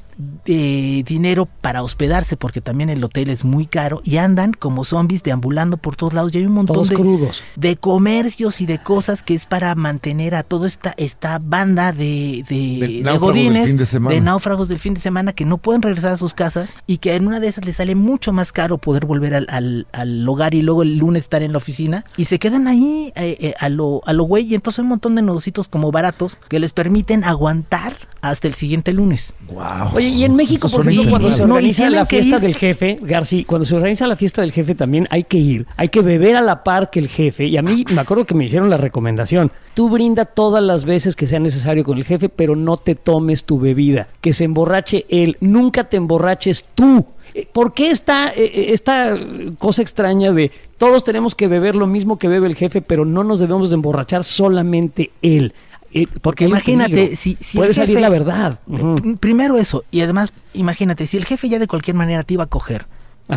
eh, 0.47 1.03
dinero 1.07 1.47
para 1.61 1.83
hospedarse 1.83 2.37
porque 2.37 2.61
también 2.61 2.91
el 2.91 3.03
hotel 3.05 3.31
es 3.31 3.45
muy 3.45 3.67
caro 3.67 4.01
y 4.05 4.17
andan 4.19 4.53
como 4.53 4.85
zombies 4.85 5.23
deambulando 5.23 5.77
por 5.77 5.97
todos 5.97 6.13
lados 6.15 6.35
y 6.35 6.39
hay 6.39 6.47
un 6.47 6.53
montón 6.53 6.75
Todos 6.75 6.89
de, 6.89 6.95
crudos. 6.97 7.43
de 7.57 7.77
comercios 7.77 8.61
y 8.61 8.67
de 8.67 8.79
cosas 8.79 9.23
que 9.23 9.35
es 9.35 9.47
para 9.47 9.75
mantener 9.75 10.35
a 10.35 10.43
toda 10.43 10.67
esta, 10.67 10.95
esta 10.97 11.39
banda 11.39 11.93
de, 11.93 12.45
de, 12.49 12.55
De 12.55 12.87
de 12.89 13.03
náufragos 13.03 13.21
godines, 13.23 13.63
del 13.63 13.69
fin 13.69 13.77
de 13.79 13.85
semana. 13.87 14.21
náufragos 14.21 14.69
del 14.69 14.79
fin 14.79 14.95
de 14.95 15.01
semana 15.01 15.33
que 15.33 15.45
no 15.45 15.59
pueden 15.59 15.83
regresar 15.83 16.13
a 16.13 16.17
sus 16.17 16.35
casas 16.35 16.73
y 16.87 16.99
que 16.99 17.15
en 17.15 17.27
una 17.27 17.41
de 17.41 17.49
esas 17.49 17.65
les 17.65 17.77
sale 17.77 17.95
mucho 17.95 18.33
más 18.33 18.53
caro 18.53 18.79
poder 18.79 19.07
volver 19.07 19.35
al, 19.35 19.47
al- 19.51 19.87
al 19.93 20.29
hogar 20.29 20.55
y 20.55 20.63
luego 20.63 20.83
el 20.83 20.97
lunes 20.97 21.25
estar 21.25 21.43
en 21.43 21.53
la 21.53 21.59
oficina 21.59 22.05
y 22.17 22.25
se 22.27 22.39
quedan 22.39 22.67
ahí 22.69 23.13
eh, 23.17 23.37
eh, 23.41 23.55
a 23.59 23.69
lo 23.69 24.01
a 24.07 24.13
lo 24.13 24.25
güey 24.25 24.45
y 24.47 24.55
entonces 24.55 24.79
hay 24.79 24.83
un 24.85 24.89
montón 24.91 25.15
de 25.15 25.23
negocios 25.23 25.69
como 25.69 25.91
baratos 25.93 26.39
que 26.49 26.59
les 26.61 26.73
permiten 26.73 27.25
aguantar 27.25 27.95
hasta 28.21 28.49
el 28.49 28.55
siguiente 28.55 28.93
lunes. 28.93 29.33
Wow. 29.49 29.95
Oye, 29.95 30.09
y 30.09 30.25
en 30.25 30.35
México, 30.35 30.69
por 30.69 30.87
ejemplo, 30.87 31.11
cuando 31.11 31.33
se. 31.33 31.47
No, 31.47 31.55
organiza 31.55 31.91
la 31.91 32.07
fiesta 32.07 32.37
ir. 32.37 32.43
del 32.43 32.55
jefe, 32.55 32.99
García, 33.01 33.45
cuando 33.47 33.65
se 33.65 33.75
organiza 33.75 34.07
la 34.07 34.17
fiesta 34.17 34.43
del 34.43 34.53
jefe 34.53 34.75
también 34.75 35.09
hay 35.11 35.25
que 35.25 35.39
ir, 35.39 35.67
hay 35.77 35.89
que 35.89 36.03
beber 36.03 36.37
a 36.37 36.41
la 36.43 36.63
par 36.63 36.91
que 36.91 37.01
el 37.01 37.09
jefe. 37.09 37.47
Y 37.47 37.57
a 37.57 37.63
mí 37.63 37.85
me 37.91 38.01
acuerdo 38.01 38.25
que 38.27 38.35
me 38.35 38.45
hicieron 38.45 38.71
la 38.71 38.77
recomendación, 38.77 39.51
tú 39.75 39.89
brinda 39.89 40.25
todas 40.25 40.63
las 40.63 40.85
veces 40.85 41.17
que 41.17 41.27
sea 41.27 41.41
necesario 41.41 41.85
con 41.85 41.99
el 41.99 42.05
jefe, 42.05 42.29
pero 42.29 42.57
no 42.57 42.77
te 42.77 42.95
tomes 42.95 43.45
tu 43.45 43.59
bebida, 43.59 44.09
que 44.21 44.33
se 44.33 44.45
emborrache 44.45 45.07
él, 45.09 45.37
nunca 45.41 45.85
te 45.85 45.97
emborraches 45.97 46.69
tú. 46.75 47.07
Eh, 47.35 47.49
¿Por 47.51 47.75
qué 47.75 47.91
esta, 47.91 48.29
eh, 48.29 48.45
eh, 48.45 48.67
esta 48.73 49.17
cosa 49.59 49.83
extraña 49.83 50.33
de 50.33 50.51
todos 50.79 51.05
tenemos 51.05 51.35
que 51.35 51.49
beber 51.49 51.75
lo 51.75 51.87
mismo 51.87 52.19
que 52.19 52.29
bebe 52.29 52.47
el 52.47 52.57
jefe, 52.57 52.83
pero 52.83 53.05
no 53.05 53.25
nos 53.25 53.41
debemos 53.41 53.71
de 53.71 53.77
emborrachar 53.77 54.25
solamente 54.25 55.13
él? 55.23 55.53
Eh, 55.93 56.07
Porque 56.23 56.45
imagínate, 56.45 57.17
si, 57.17 57.37
si 57.41 57.59
puede 57.59 57.75
salir 57.75 58.01
la 58.01 58.09
verdad. 58.09 58.61
P- 58.67 59.17
Primero 59.19 59.57
eso, 59.59 59.85
y 59.91 60.01
además, 60.03 60.33
imagínate, 60.55 61.07
si 61.07 61.17
el 61.17 61.25
jefe 61.25 61.49
ya 61.49 61.59
de 61.59 61.67
cualquier 61.67 61.97
manera 61.97 62.23
te 62.23 62.35
iba 62.35 62.45
a 62.45 62.49
coger 62.49 62.87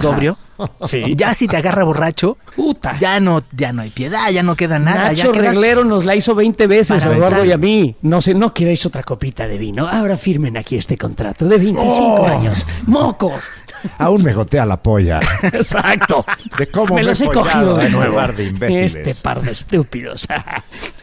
sobrio, 0.01 0.37
Sí. 0.83 1.13
ya 1.15 1.35
si 1.35 1.47
te 1.47 1.55
agarra 1.57 1.83
borracho, 1.83 2.37
Puta. 2.55 2.97
ya 2.99 3.19
no, 3.19 3.43
ya 3.55 3.71
no 3.73 3.83
hay 3.83 3.91
piedad, 3.91 4.29
ya 4.31 4.41
no 4.41 4.55
queda 4.55 4.79
nada. 4.79 5.09
Nacho 5.09 5.31
ya 5.31 5.39
quedas- 5.39 5.51
Reglero 5.53 5.83
nos 5.83 6.03
la 6.05 6.15
hizo 6.15 6.33
20 6.33 6.65
veces, 6.65 7.03
Para 7.03 7.15
Eduardo 7.15 7.43
entrar. 7.43 7.47
y 7.47 7.51
a 7.51 7.57
mí. 7.57 7.95
No 8.01 8.19
sé, 8.21 8.33
no 8.33 8.53
queréis 8.55 8.85
otra 8.87 9.03
copita 9.03 9.47
de 9.47 9.57
vino. 9.59 9.87
Ahora 9.87 10.17
firmen 10.17 10.57
aquí 10.57 10.77
este 10.77 10.97
contrato 10.97 11.45
de 11.47 11.57
25 11.59 12.03
Oh. 12.21 12.25
años. 12.27 12.65
¡Mocos! 12.87 13.49
Aún 13.99 14.23
me 14.23 14.33
gotea 14.33 14.65
la 14.65 14.81
polla. 14.81 15.19
Exacto. 15.43 16.25
De 16.57 16.65
cómo 16.67 16.95
me 16.95 17.01
me 17.01 17.07
los 17.09 17.21
he 17.21 17.25
cogido 17.27 17.75
a 17.75 17.79
de 17.79 17.85
este 17.85 17.97
nuevo. 17.97 18.15
par 18.15 18.35
de 18.35 18.43
imbéciles. 18.45 18.95
Este 18.95 19.15
par 19.23 19.41
de 19.43 19.51
estúpidos. 19.51 20.27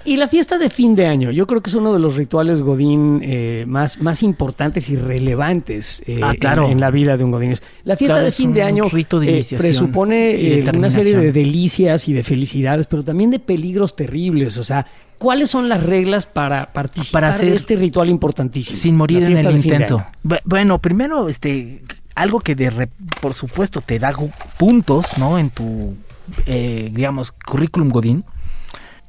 Y 0.05 0.17
la 0.17 0.29
fiesta 0.29 0.59
de 0.59 0.71
fin 0.71 0.95
de 0.95 1.07
año, 1.07 1.31
yo 1.31 1.47
creo 1.47 1.61
que 1.61 1.71
es 1.71 1.75
uno 1.77 1.93
de 1.93 1.99
los 1.99 2.17
rituales 2.17 2.63
Godín 2.63 3.21
eh, 3.23 3.65
más, 3.69 4.01
más 4.01 4.23
importantes 4.23 4.89
y 4.89 4.97
relevantes 4.97 6.03
eh, 6.07 6.21
Ah, 6.23 6.35
claro. 6.39 6.67
en, 6.67 6.73
en 6.73 6.81
la 6.81 6.91
vida 6.91 7.17
de 7.17 7.25
un 7.25 7.31
Godín. 7.31 7.55
La 7.85 7.97
fiesta 7.97 8.15
Claro, 8.15 8.25
de 8.27 8.33
fin 8.33 8.53
de 8.53 8.63
año 8.63 8.89
rito 8.89 9.21
de 9.21 9.41
eh, 9.41 9.47
presupone 9.57 10.31
eh, 10.33 10.65
una 10.75 10.91
serie 10.91 11.17
de 11.17 11.33
delicias 11.33 12.09
y 12.09 12.13
de 12.13 12.23
felicidades, 12.25 12.87
pero 12.87 13.03
también 13.03 13.31
de 13.31 13.39
peligros 13.39 13.95
terribles. 13.97 14.57
O 14.59 14.65
sea, 14.65 14.87
¿cuáles 15.19 15.51
son 15.51 15.69
las 15.69 15.83
reglas 15.83 16.27
para 16.27 16.73
participar 16.73 17.23
Para 17.23 17.35
hacer- 17.35 17.51
de 17.51 17.57
este 17.57 17.77
ritual 17.77 18.09
importantísimo? 18.09 18.79
sin 18.79 18.97
morir 18.97 19.23
en 19.23 19.37
el 19.37 19.57
intento. 19.57 20.05
Bueno, 20.45 20.79
primero, 20.81 21.29
este, 21.29 21.83
algo 22.15 22.41
que 22.41 22.55
de 22.55 22.71
re- 22.71 22.89
por 23.21 23.35
supuesto 23.35 23.81
te 23.81 23.99
da 23.99 24.15
puntos, 24.59 25.07
¿no? 25.19 25.39
En 25.39 25.51
tu, 25.51 25.95
eh, 26.47 26.91
digamos, 26.93 27.33
currículum 27.33 27.91
godín, 27.91 28.25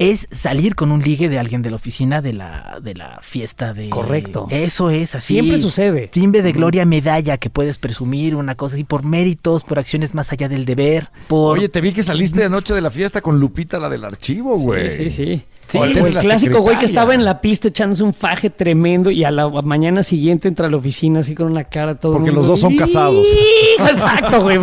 es 0.01 0.27
salir 0.31 0.73
con 0.73 0.91
un 0.91 1.03
ligue 1.03 1.29
de 1.29 1.37
alguien 1.37 1.61
de 1.61 1.69
la 1.69 1.75
oficina 1.75 2.23
de 2.23 2.33
la, 2.33 2.79
de 2.81 2.95
la 2.95 3.19
fiesta 3.21 3.71
de... 3.75 3.89
Correcto. 3.89 4.47
Eso 4.49 4.89
es 4.89 5.13
así. 5.13 5.35
Siempre 5.35 5.59
sucede. 5.59 6.07
Timbre 6.07 6.41
de 6.41 6.53
gloria, 6.53 6.85
medalla 6.85 7.37
que 7.37 7.51
puedes 7.51 7.77
presumir, 7.77 8.35
una 8.35 8.55
cosa 8.55 8.75
así, 8.75 8.83
por 8.83 9.03
méritos, 9.03 9.63
por 9.63 9.77
acciones 9.77 10.15
más 10.15 10.31
allá 10.31 10.49
del 10.49 10.65
deber, 10.65 11.11
por... 11.27 11.59
Oye, 11.59 11.69
te 11.69 11.81
vi 11.81 11.93
que 11.93 12.01
saliste 12.01 12.43
anoche 12.43 12.73
de 12.73 12.81
la 12.81 12.89
fiesta 12.89 13.21
con 13.21 13.39
Lupita, 13.39 13.77
la 13.79 13.89
del 13.89 14.03
archivo, 14.03 14.57
güey. 14.57 14.89
Sí, 14.89 15.11
sí, 15.11 15.11
sí. 15.11 15.45
Sí. 15.67 15.77
o 15.77 15.85
el, 15.85 16.17
clásico 16.17 16.59
güey 16.59 16.77
que 16.77 16.85
estaba 16.85 17.13
en 17.15 17.23
la 17.23 17.39
pista 17.39 17.69
echándose 17.69 18.03
un 18.03 18.13
faje 18.13 18.49
tremendo 18.49 19.09
y 19.09 19.23
a 19.23 19.31
la 19.31 19.47
mañana 19.49 20.03
siguiente 20.03 20.47
entra 20.49 20.67
a 20.67 20.69
la 20.69 20.75
oficina 20.77 21.21
así 21.21 21.33
con 21.33 21.47
una 21.49 21.63
cara 21.63 21.95
todo. 21.95 22.13
Porque 22.13 22.31
mundo, 22.31 22.41
los 22.41 22.47
dos 22.47 22.59
son 22.59 22.75
casados. 22.75 23.25
Exacto, 23.79 24.41
güey. 24.41 24.57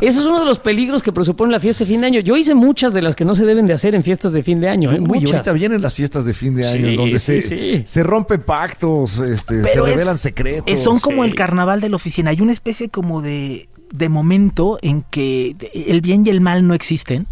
Ese 0.00 0.20
es 0.20 0.26
uno 0.26 0.38
de 0.40 0.46
los 0.46 0.58
peligros 0.60 1.02
que 1.02 1.12
presupone 1.12 1.50
la 1.52 1.60
fiesta 1.60 1.80
de 1.84 1.86
fin 1.90 2.00
de 2.00 2.06
año. 2.06 2.20
Yo 2.20 2.36
hice 2.36 2.54
muchas 2.54 2.92
de 2.94 3.02
las 3.02 3.16
que 3.16 3.24
no 3.24 3.34
se 3.34 3.44
deben 3.44 3.66
de 3.66 3.72
hacer 3.74 3.94
en 3.94 4.02
fiestas 4.02 4.32
de 4.32 4.42
fin 4.42 4.60
de 4.60 4.68
año. 4.68 4.92
¿eh? 4.92 5.00
Muchas. 5.00 5.32
ahorita 5.32 5.52
vienen 5.52 5.82
las 5.82 5.94
fiestas 5.94 6.24
de 6.24 6.34
fin 6.34 6.54
de 6.54 6.66
año 6.68 6.88
Sí, 6.88 6.96
donde 6.96 7.18
sí, 7.18 7.40
se, 7.40 7.48
sí. 7.76 7.82
se 7.84 8.02
rompen 8.02 8.42
pactos, 8.42 9.18
este, 9.20 9.62
se 9.64 9.70
es- 9.70 9.76
revelan 9.76 10.18
secretos. 10.18 10.78
Son 10.78 10.98
como 11.00 11.24
Sí. 11.24 11.30
el 11.30 11.34
carnaval 11.34 11.80
de 11.80 11.88
la 11.88 11.96
oficina. 11.96 12.30
Hay 12.30 12.40
una 12.40 12.52
especie 12.52 12.88
como 12.88 13.22
de, 13.22 13.68
de 13.92 14.08
momento 14.08 14.78
en 14.82 15.02
que 15.10 15.56
el 15.72 16.00
bien 16.00 16.24
y 16.24 16.30
el 16.30 16.40
mal 16.40 16.66
no 16.66 16.74
existen. 16.74 17.26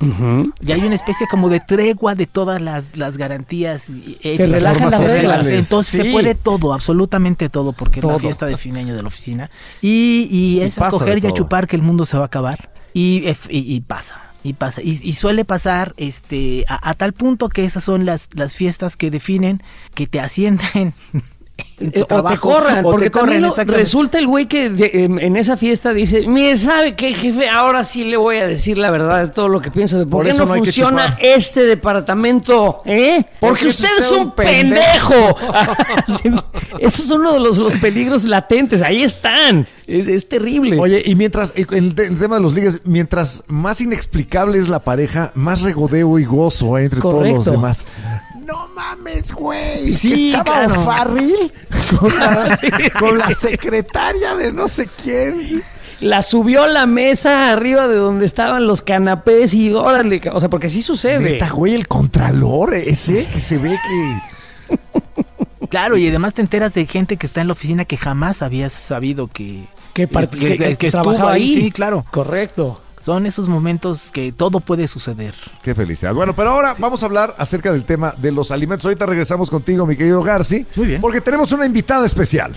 Ujú. 0.00 0.52
Y 0.60 0.72
hay 0.72 0.80
una 0.80 0.94
especie 0.94 1.26
como 1.30 1.48
de 1.50 1.60
tregua 1.60 2.14
de 2.14 2.26
todas 2.26 2.60
las, 2.60 2.96
las 2.96 3.16
garantías. 3.18 3.88
y 3.90 4.16
éticas, 4.22 4.50
relajan 4.50 4.90
las 4.90 5.00
reglas. 5.16 5.48
Entonces 5.48 5.92
Sí. 5.92 5.98
se 6.06 6.10
puede 6.12 6.34
todo, 6.34 6.72
absolutamente 6.72 7.48
todo, 7.50 7.72
porque 7.72 8.00
es 8.00 8.02
Todo. 8.02 8.12
la 8.12 8.18
fiesta 8.18 8.46
de 8.46 8.56
fin 8.56 8.74
de 8.74 8.80
año 8.80 8.96
de 8.96 9.02
la 9.02 9.08
oficina. 9.08 9.50
Y, 9.82 10.26
y 10.30 10.60
es 10.60 10.78
a 10.78 10.86
de 10.86 10.90
coger 10.90 11.22
y 11.22 11.26
a 11.26 11.32
chupar 11.32 11.66
que 11.66 11.76
el 11.76 11.82
mundo 11.82 12.04
se 12.06 12.16
va 12.16 12.24
a 12.24 12.26
acabar. 12.26 12.70
Y, 12.94 13.24
y, 13.28 13.36
y 13.74 13.80
pasa. 13.82 14.20
Y 14.42 14.54
pasa. 14.54 14.80
Y, 14.82 14.98
y 15.06 15.12
suele 15.12 15.44
pasar 15.44 15.92
este 15.98 16.64
a, 16.66 16.88
a 16.90 16.94
tal 16.94 17.12
punto 17.12 17.50
que 17.50 17.64
esas 17.66 17.84
son 17.84 18.06
las, 18.06 18.28
las 18.32 18.56
fiestas 18.56 18.96
que 18.96 19.10
definen 19.10 19.60
que 19.94 20.06
te 20.06 20.18
ascienden. 20.20 20.94
Eh, 21.80 22.04
o 22.10 22.22
te 22.22 22.36
corran, 22.38 22.72
o 22.74 22.76
te 22.78 22.82
porque 22.82 23.10
corren, 23.10 23.10
también 23.10 23.42
lo- 23.42 23.48
exactamente. 23.48 23.82
resulta 23.84 24.18
el 24.18 24.26
güey 24.26 24.46
que 24.46 24.68
de- 24.68 24.90
em, 25.04 25.18
en 25.18 25.36
esa 25.36 25.56
fiesta 25.56 25.94
dice, 25.94 26.26
mire, 26.26 26.56
¿sabe 26.58 26.94
qué, 26.94 27.14
jefe? 27.14 27.48
Ahora 27.48 27.84
sí 27.84 28.04
le 28.04 28.16
voy 28.18 28.36
a 28.36 28.46
decir 28.46 28.76
la 28.76 28.90
verdad 28.90 29.26
de 29.26 29.32
todo 29.32 29.48
lo 29.48 29.60
que 29.62 29.70
pienso 29.70 29.98
de 29.98 30.04
por, 30.04 30.18
Por 30.18 30.24
qué 30.26 30.30
eso 30.32 30.44
no, 30.44 30.54
funciona 30.54 31.16
este 31.20 31.64
departamento, 31.64 32.82
¿eh? 32.84 33.24
Porque, 33.40 33.64
Porque 33.64 33.66
usted 33.68 33.88
usted 33.98 34.04
es 34.04 34.12
un 34.12 34.32
pendejo. 34.32 35.14
Sí, 36.06 36.30
Eso 36.78 37.02
es 37.02 37.10
uno 37.10 37.32
de 37.32 37.40
los, 37.40 37.58
los 37.58 37.74
peligros 37.74 38.24
latentes, 38.24 38.82
ahí 38.82 39.02
están. 39.02 39.66
Es, 39.86 40.06
es 40.06 40.28
terrible. 40.28 40.78
Oye, 40.78 41.02
y 41.04 41.14
mientras, 41.14 41.52
el, 41.56 41.66
el 41.70 41.94
tema 42.18 42.36
de 42.36 42.42
los 42.42 42.52
ligues, 42.54 42.80
mientras 42.84 43.42
más 43.48 43.80
inexplicable 43.80 44.58
es 44.58 44.68
la 44.68 44.80
pareja, 44.80 45.32
más 45.34 45.62
regodeo 45.62 46.18
y 46.18 46.24
gozo 46.24 46.76
hay 46.76 46.84
entre 46.84 47.00
todos 47.00 47.26
los 47.28 47.44
demás. 47.44 47.84
Mames, 49.20 49.32
güey. 49.32 49.90
Sí, 49.92 50.10
que 50.32 50.38
estaba 50.38 50.64
claro. 50.66 50.80
O'Farrill 50.80 51.52
con, 51.98 52.18
la, 52.18 52.58
con 52.98 53.18
la 53.18 53.30
secretaria 53.30 54.34
de 54.36 54.52
no 54.52 54.68
sé 54.68 54.88
quién. 55.02 55.62
la 56.00 56.22
subió 56.22 56.62
a 56.64 56.68
la 56.68 56.86
mesa 56.86 57.52
arriba 57.52 57.86
de 57.88 57.96
donde 57.96 58.24
estaban 58.26 58.66
los 58.66 58.82
canapés 58.82 59.52
y 59.54 59.72
órale, 59.72 60.20
o 60.32 60.40
sea, 60.40 60.48
porque 60.48 60.68
sí 60.68 60.82
sucede. 60.82 61.18
Neta, 61.32 61.50
güey, 61.50 61.74
el 61.74 61.86
contralor, 61.88 62.74
ese 62.74 63.26
que 63.26 63.40
se 63.40 63.58
ve 63.58 63.70
que. 63.70 64.76
Claro, 65.68 65.96
y 65.96 66.08
además 66.08 66.34
te 66.34 66.40
enteras 66.40 66.74
de 66.74 66.84
gente 66.84 67.16
que 67.16 67.26
está 67.26 67.40
en 67.42 67.46
la 67.46 67.52
oficina 67.52 67.84
que 67.84 67.96
jamás 67.96 68.42
habías 68.42 68.72
sabido 68.72 69.28
que, 69.28 69.62
que, 69.94 70.08
part- 70.10 70.30
que- 70.30 70.56
que- 70.56 70.74
que 70.76 70.90
trabajaba 70.90 71.14
estuvo 71.14 71.28
ahí. 71.28 71.54
Sí, 71.54 71.70
claro. 71.70 72.04
Correcto. 72.10 72.80
Son 73.00 73.24
esos 73.24 73.48
momentos 73.48 74.10
que 74.12 74.30
todo 74.30 74.60
puede 74.60 74.86
suceder. 74.86 75.34
Qué 75.62 75.74
felicidad. 75.74 76.14
Bueno, 76.14 76.34
pero 76.36 76.50
ahora 76.50 76.74
vamos 76.78 77.02
a 77.02 77.06
hablar 77.06 77.34
acerca 77.38 77.72
del 77.72 77.84
tema 77.84 78.14
de 78.18 78.30
los 78.30 78.50
alimentos. 78.50 78.84
Ahorita 78.84 79.06
regresamos 79.06 79.50
contigo, 79.50 79.86
mi 79.86 79.96
querido 79.96 80.22
Garci. 80.22 80.66
Muy 80.76 80.86
bien. 80.86 81.00
Porque 81.00 81.20
tenemos 81.20 81.50
una 81.52 81.64
invitada 81.64 82.04
especial. 82.04 82.52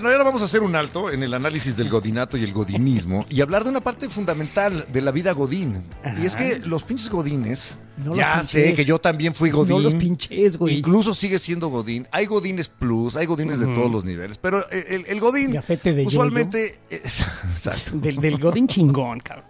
Bueno, 0.00 0.10
ahora 0.10 0.22
vamos 0.22 0.42
a 0.42 0.44
hacer 0.44 0.62
un 0.62 0.76
alto 0.76 1.10
en 1.10 1.24
el 1.24 1.34
análisis 1.34 1.76
del 1.76 1.88
godinato 1.88 2.36
y 2.36 2.44
el 2.44 2.52
godinismo 2.52 3.26
y 3.28 3.40
hablar 3.40 3.64
de 3.64 3.70
una 3.70 3.80
parte 3.80 4.08
fundamental 4.08 4.86
de 4.92 5.00
la 5.02 5.10
vida 5.10 5.32
godín. 5.32 5.82
Y 6.22 6.24
es 6.24 6.36
que 6.36 6.60
los 6.60 6.84
pinches 6.84 7.10
godines, 7.10 7.76
No 7.96 8.14
ya 8.14 8.34
pinches. 8.34 8.48
sé 8.48 8.74
que 8.74 8.84
yo 8.84 9.00
también 9.00 9.34
fui 9.34 9.50
godín. 9.50 9.74
No 9.74 9.82
los 9.82 9.96
pinches, 9.96 10.56
güey. 10.56 10.78
Incluso 10.78 11.14
sigue 11.14 11.40
siendo 11.40 11.66
godín. 11.66 12.06
Hay 12.12 12.26
godines 12.26 12.68
plus, 12.68 13.16
hay 13.16 13.26
godines 13.26 13.58
de 13.58 13.66
todos 13.74 13.90
los 13.90 14.04
niveles, 14.04 14.38
pero 14.38 14.70
el, 14.70 14.84
el- 14.86 15.06
el 15.08 15.18
godín 15.20 15.50
de 15.50 16.04
usualmente... 16.06 16.78
es- 16.90 17.24
exacto. 17.52 17.98
Del, 17.98 18.20
del 18.20 18.38
Godín 18.38 18.68
chingón, 18.68 19.18
cabrón. 19.18 19.46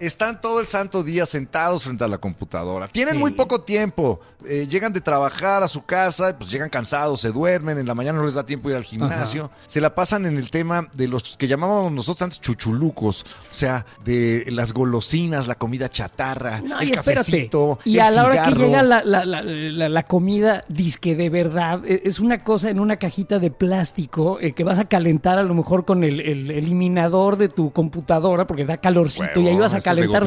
Están 0.00 0.40
todo 0.40 0.60
el 0.60 0.66
santo 0.66 1.02
día 1.02 1.26
sentados 1.26 1.84
frente 1.84 2.04
a 2.04 2.08
la 2.08 2.18
computadora. 2.18 2.88
Tienen 2.88 3.14
Sí. 3.14 3.20
muy 3.20 3.32
poco 3.32 3.60
tiempo. 3.60 4.20
Eh, 4.46 4.66
llegan 4.70 4.92
de 4.92 5.00
trabajar 5.00 5.62
a 5.62 5.68
su 5.68 5.84
casa, 5.84 6.36
pues 6.38 6.50
llegan 6.50 6.68
cansados, 6.70 7.20
se 7.20 7.32
duermen, 7.32 7.76
en 7.78 7.86
la 7.86 7.94
mañana 7.94 8.18
no 8.18 8.24
les 8.24 8.34
da 8.34 8.44
tiempo 8.44 8.70
ir 8.70 8.76
al 8.76 8.84
gimnasio. 8.84 9.50
Se 9.66 9.80
la 9.80 9.94
pasan 9.94 10.26
en 10.26 10.36
el 10.38 10.50
tema 10.50 10.86
de 10.92 11.08
los 11.08 11.36
que 11.36 11.48
llamábamos 11.48 11.90
nosotros 11.92 12.22
antes 12.22 12.40
chuchulucos, 12.40 13.22
o 13.50 13.54
sea, 13.54 13.84
de 14.04 14.44
las 14.50 14.72
golosinas, 14.72 15.48
la 15.48 15.56
comida 15.56 15.88
chatarra, 15.90 16.60
No, 16.60 16.78
el 16.80 16.88
y 16.88 16.92
espérate. 16.92 17.26
cafecito, 17.30 17.78
Y 17.84 17.94
el 17.94 18.00
a 18.00 18.10
la 18.10 18.24
hora 18.24 18.42
que 18.44 18.54
llega 18.54 18.82
la, 18.82 19.02
la- 19.04 19.24
la- 19.24 19.88
la- 19.88 20.02
comida, 20.04 20.62
disque 20.68 21.14
de 21.16 21.28
verdad, 21.30 21.84
e- 21.84 22.02
es 22.04 22.20
una 22.20 22.42
cosa 22.44 22.70
en 22.70 22.78
una 22.80 22.96
cajita 22.96 23.38
de 23.40 23.50
plástico 23.50 24.38
eh, 24.40 24.52
que 24.52 24.62
vas 24.64 24.78
a 24.78 24.84
calentar 24.86 25.38
a 25.38 25.42
lo 25.42 25.52
mejor 25.54 25.84
con 25.84 26.04
el, 26.04 26.20
el 26.20 26.50
eliminador 26.50 27.36
de 27.36 27.48
tu 27.48 27.72
computadora 27.72 28.46
porque 28.46 28.64
da 28.64 28.76
calorcito 28.78 29.40
y 29.40 29.48
ahí 29.48 29.57
ibas 29.58 29.74
a 29.74 29.80
calentar 29.80 30.26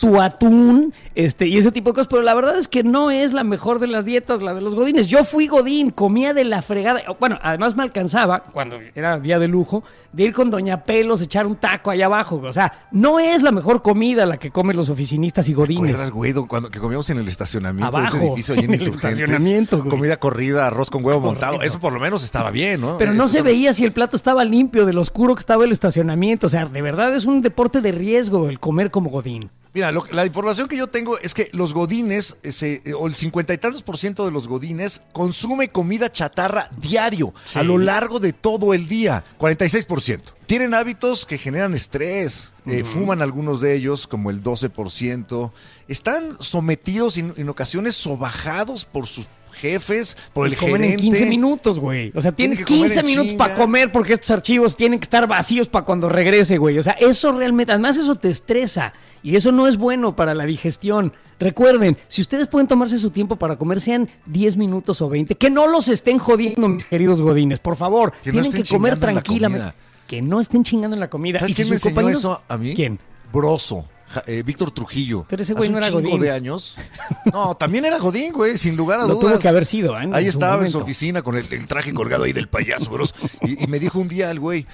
tu 0.00 0.20
atún, 0.20 0.92
este, 1.14 1.46
y 1.46 1.58
ese 1.58 1.72
tipo 1.72 1.90
de 1.90 1.94
cosas, 1.94 2.08
pero 2.08 2.22
la 2.22 2.34
verdad 2.34 2.56
es 2.58 2.68
que 2.68 2.82
no 2.82 3.10
es 3.10 3.32
la 3.32 3.44
mejor 3.44 3.78
de 3.78 3.86
las 3.86 4.04
dietas, 4.04 4.42
la 4.42 4.54
de 4.54 4.60
los 4.60 4.74
godines. 4.74 5.06
Yo 5.06 5.24
fui 5.24 5.46
godín, 5.46 5.90
comía 5.90 6.34
de 6.34 6.44
la 6.44 6.62
fregada. 6.62 7.00
Bueno, 7.20 7.38
además 7.42 7.76
me 7.76 7.82
alcanzaba, 7.82 8.44
cuando 8.52 8.78
era 8.94 9.18
día 9.18 9.38
de 9.38 9.48
lujo, 9.48 9.84
de 10.12 10.24
ir 10.24 10.32
con 10.32 10.50
Doña 10.50 10.84
Pelos, 10.84 11.22
echar 11.22 11.46
un 11.46 11.56
taco 11.56 11.90
allá 11.90 12.06
abajo. 12.06 12.40
O 12.42 12.52
sea, 12.52 12.86
no 12.90 13.18
es 13.20 13.42
la 13.42 13.52
mejor 13.52 13.82
comida 13.82 14.26
la 14.26 14.36
que 14.36 14.50
comen 14.50 14.76
los 14.76 14.90
oficinistas 14.90 15.48
y 15.48 15.54
godines. 15.54 15.82
¿Recuerdas, 15.82 16.10
güey, 16.10 16.32
cuando 16.32 16.70
que 16.70 16.80
comíamos 16.80 17.08
en 17.10 17.18
el 17.18 17.28
estacionamiento 17.28 17.96
de 17.96 18.04
ese 18.04 18.16
Abajo, 18.16 18.32
edificio 18.32 18.54
allí 18.54 18.64
en 18.64 18.72
en 18.74 18.80
el 18.80 18.88
estacionamiento, 18.88 19.78
güey. 19.78 19.90
Comida 19.90 20.16
corrida, 20.18 20.66
arroz 20.66 20.90
con 20.90 21.04
huevo 21.04 21.20
montado. 21.20 21.62
Eso 21.62 21.78
por 21.78 21.92
lo 21.92 22.00
menos 22.00 22.24
estaba 22.24 22.50
bien, 22.50 22.80
¿no? 22.80 22.98
Pero 22.98 23.12
no 23.12 23.24
Eso 23.24 23.34
se 23.34 23.42
veía 23.42 23.72
si 23.72 23.84
el 23.84 23.92
plato 23.92 24.16
estaba 24.16 24.44
limpio, 24.44 24.86
de 24.86 24.92
lo 24.92 25.00
oscuro 25.00 25.34
que 25.34 25.40
estaba 25.40 25.64
el 25.64 25.72
estacionamiento. 25.72 26.46
O 26.46 26.50
sea, 26.50 26.66
de 26.66 26.82
verdad 26.82 27.14
es 27.14 27.24
un 27.24 27.40
deporte 27.40 27.80
de 27.80 27.92
riesgo 27.92 28.48
el 28.48 28.58
comer 28.58 28.71
como 28.90 29.10
godín. 29.10 29.50
Mira, 29.74 29.90
lo- 29.90 30.04
la 30.10 30.26
información 30.26 30.68
que 30.68 30.76
yo 30.76 30.86
tengo 30.88 31.16
es 31.18 31.32
que 31.32 31.48
los 31.54 31.72
godines, 31.72 32.36
ese, 32.42 32.82
o 32.94 33.06
el 33.06 33.14
cincuenta 33.14 33.54
y 33.54 33.58
tantos 33.58 33.80
por 33.82 33.96
ciento 33.96 34.26
de 34.26 34.30
los 34.30 34.46
godines, 34.46 35.00
consume 35.14 35.68
comida 35.68 36.12
chatarra 36.12 36.68
diario, 36.76 37.32
a 37.54 37.62
lo 37.62 37.78
largo 37.78 38.20
de 38.20 38.34
todo 38.34 38.74
el 38.74 38.86
día. 38.86 39.24
46 39.38 39.86
por 39.86 40.02
ciento. 40.02 40.34
Tienen 40.44 40.74
hábitos 40.74 41.24
que 41.24 41.38
generan 41.38 41.72
estrés. 41.72 42.50
eh, 42.66 42.84
fuman 42.84 43.22
algunos 43.22 43.60
de 43.62 43.74
ellos, 43.74 44.06
como 44.06 44.30
el 44.30 44.42
12 44.42 44.68
por 44.68 44.90
ciento. 44.90 45.52
Están 45.88 46.36
sometidos 46.40 47.16
en, 47.16 47.32
en 47.38 47.48
ocasiones 47.48 47.96
sobajados 47.96 48.84
por 48.84 49.06
sus 49.08 49.26
jefes, 49.52 50.16
por 50.32 50.46
el 50.46 50.54
Y 50.54 50.56
comen 50.56 50.82
gerente. 50.82 50.94
en 51.04 51.10
15 51.12 51.26
minutos, 51.26 51.78
güey. 51.80 52.12
O 52.14 52.20
sea, 52.20 52.32
tienes 52.32 52.58
que 52.58 52.64
comer 52.64 52.80
15 52.80 53.00
en 53.00 53.06
minutos 53.06 53.34
para 53.34 53.54
comer 53.54 53.92
porque 53.92 54.14
estos 54.14 54.30
archivos 54.30 54.76
tienen 54.76 54.98
que 54.98 55.04
estar 55.04 55.26
vacíos 55.26 55.68
para 55.68 55.84
cuando 55.84 56.08
regrese, 56.08 56.58
güey. 56.58 56.78
O 56.78 56.82
sea, 56.82 56.94
eso 56.94 57.32
realmente, 57.32 57.72
además 57.72 57.96
eso 57.96 58.14
te 58.14 58.28
estresa 58.30 58.92
y 59.22 59.36
eso 59.36 59.52
no 59.52 59.68
es 59.68 59.76
bueno 59.76 60.16
para 60.16 60.34
la 60.34 60.44
digestión. 60.46 61.12
Recuerden, 61.38 61.96
si 62.08 62.20
ustedes 62.20 62.46
pueden 62.48 62.68
tomarse 62.68 62.98
su 62.98 63.10
tiempo 63.10 63.36
para 63.36 63.56
comer, 63.56 63.80
sean 63.80 64.08
10 64.26 64.56
minutos 64.56 65.02
o 65.02 65.08
20, 65.08 65.34
que 65.34 65.50
no 65.50 65.66
los 65.66 65.88
estén 65.88 66.18
jodiendo, 66.18 66.68
mis 66.68 66.84
queridos 66.84 67.20
godines, 67.20 67.58
por 67.58 67.76
favor. 67.76 68.12
Que 68.22 68.30
tienen 68.32 68.52
que 68.52 68.64
comer 68.64 68.98
tranquilamente. 68.98 69.74
Que 70.06 70.20
no 70.22 70.40
estén 70.40 70.62
chingando 70.62 70.94
en 70.94 71.00
la 71.00 71.08
comida. 71.08 71.38
¿Sabes 71.38 71.52
Y 71.52 71.54
si 71.54 71.62
quién 71.62 71.70
me 71.70 71.76
enseñó 71.76 72.08
eso 72.08 72.42
a 72.46 72.58
mí? 72.58 72.74
¿Quién? 72.74 72.98
Broso. 73.32 73.86
Eh, 74.26 74.42
Víctor 74.44 74.70
Trujillo. 74.70 75.24
Pero 75.28 75.42
ese 75.42 75.54
güey 75.54 75.68
Hace 75.68 75.72
no 75.72 75.78
un 75.78 75.84
era 75.84 75.92
Godín. 75.92 76.20
de 76.20 76.30
años. 76.30 76.76
No, 77.32 77.54
también 77.56 77.84
era 77.84 77.98
Godín, 77.98 78.32
güey, 78.32 78.56
sin 78.58 78.76
lugar 78.76 79.00
a 79.00 79.02
Lo 79.06 79.14
dudas. 79.14 79.30
tuvo 79.32 79.38
que 79.40 79.48
haber 79.48 79.66
sido, 79.66 79.98
¿eh? 79.98 80.04
en 80.04 80.14
Ahí 80.14 80.24
su 80.24 80.30
estaba 80.30 80.54
en 80.64 80.70
su 80.70 80.78
momento. 80.78 80.84
oficina 80.84 81.22
con 81.22 81.36
el, 81.36 81.44
el 81.50 81.66
traje 81.66 81.92
colgado 81.94 82.24
ahí 82.24 82.32
del 82.32 82.48
payaso, 82.48 82.90
bros. 82.90 83.14
Y, 83.42 83.64
y 83.64 83.66
me 83.66 83.78
dijo 83.78 83.98
un 83.98 84.08
día 84.08 84.30
el 84.30 84.40
güey, 84.40 84.66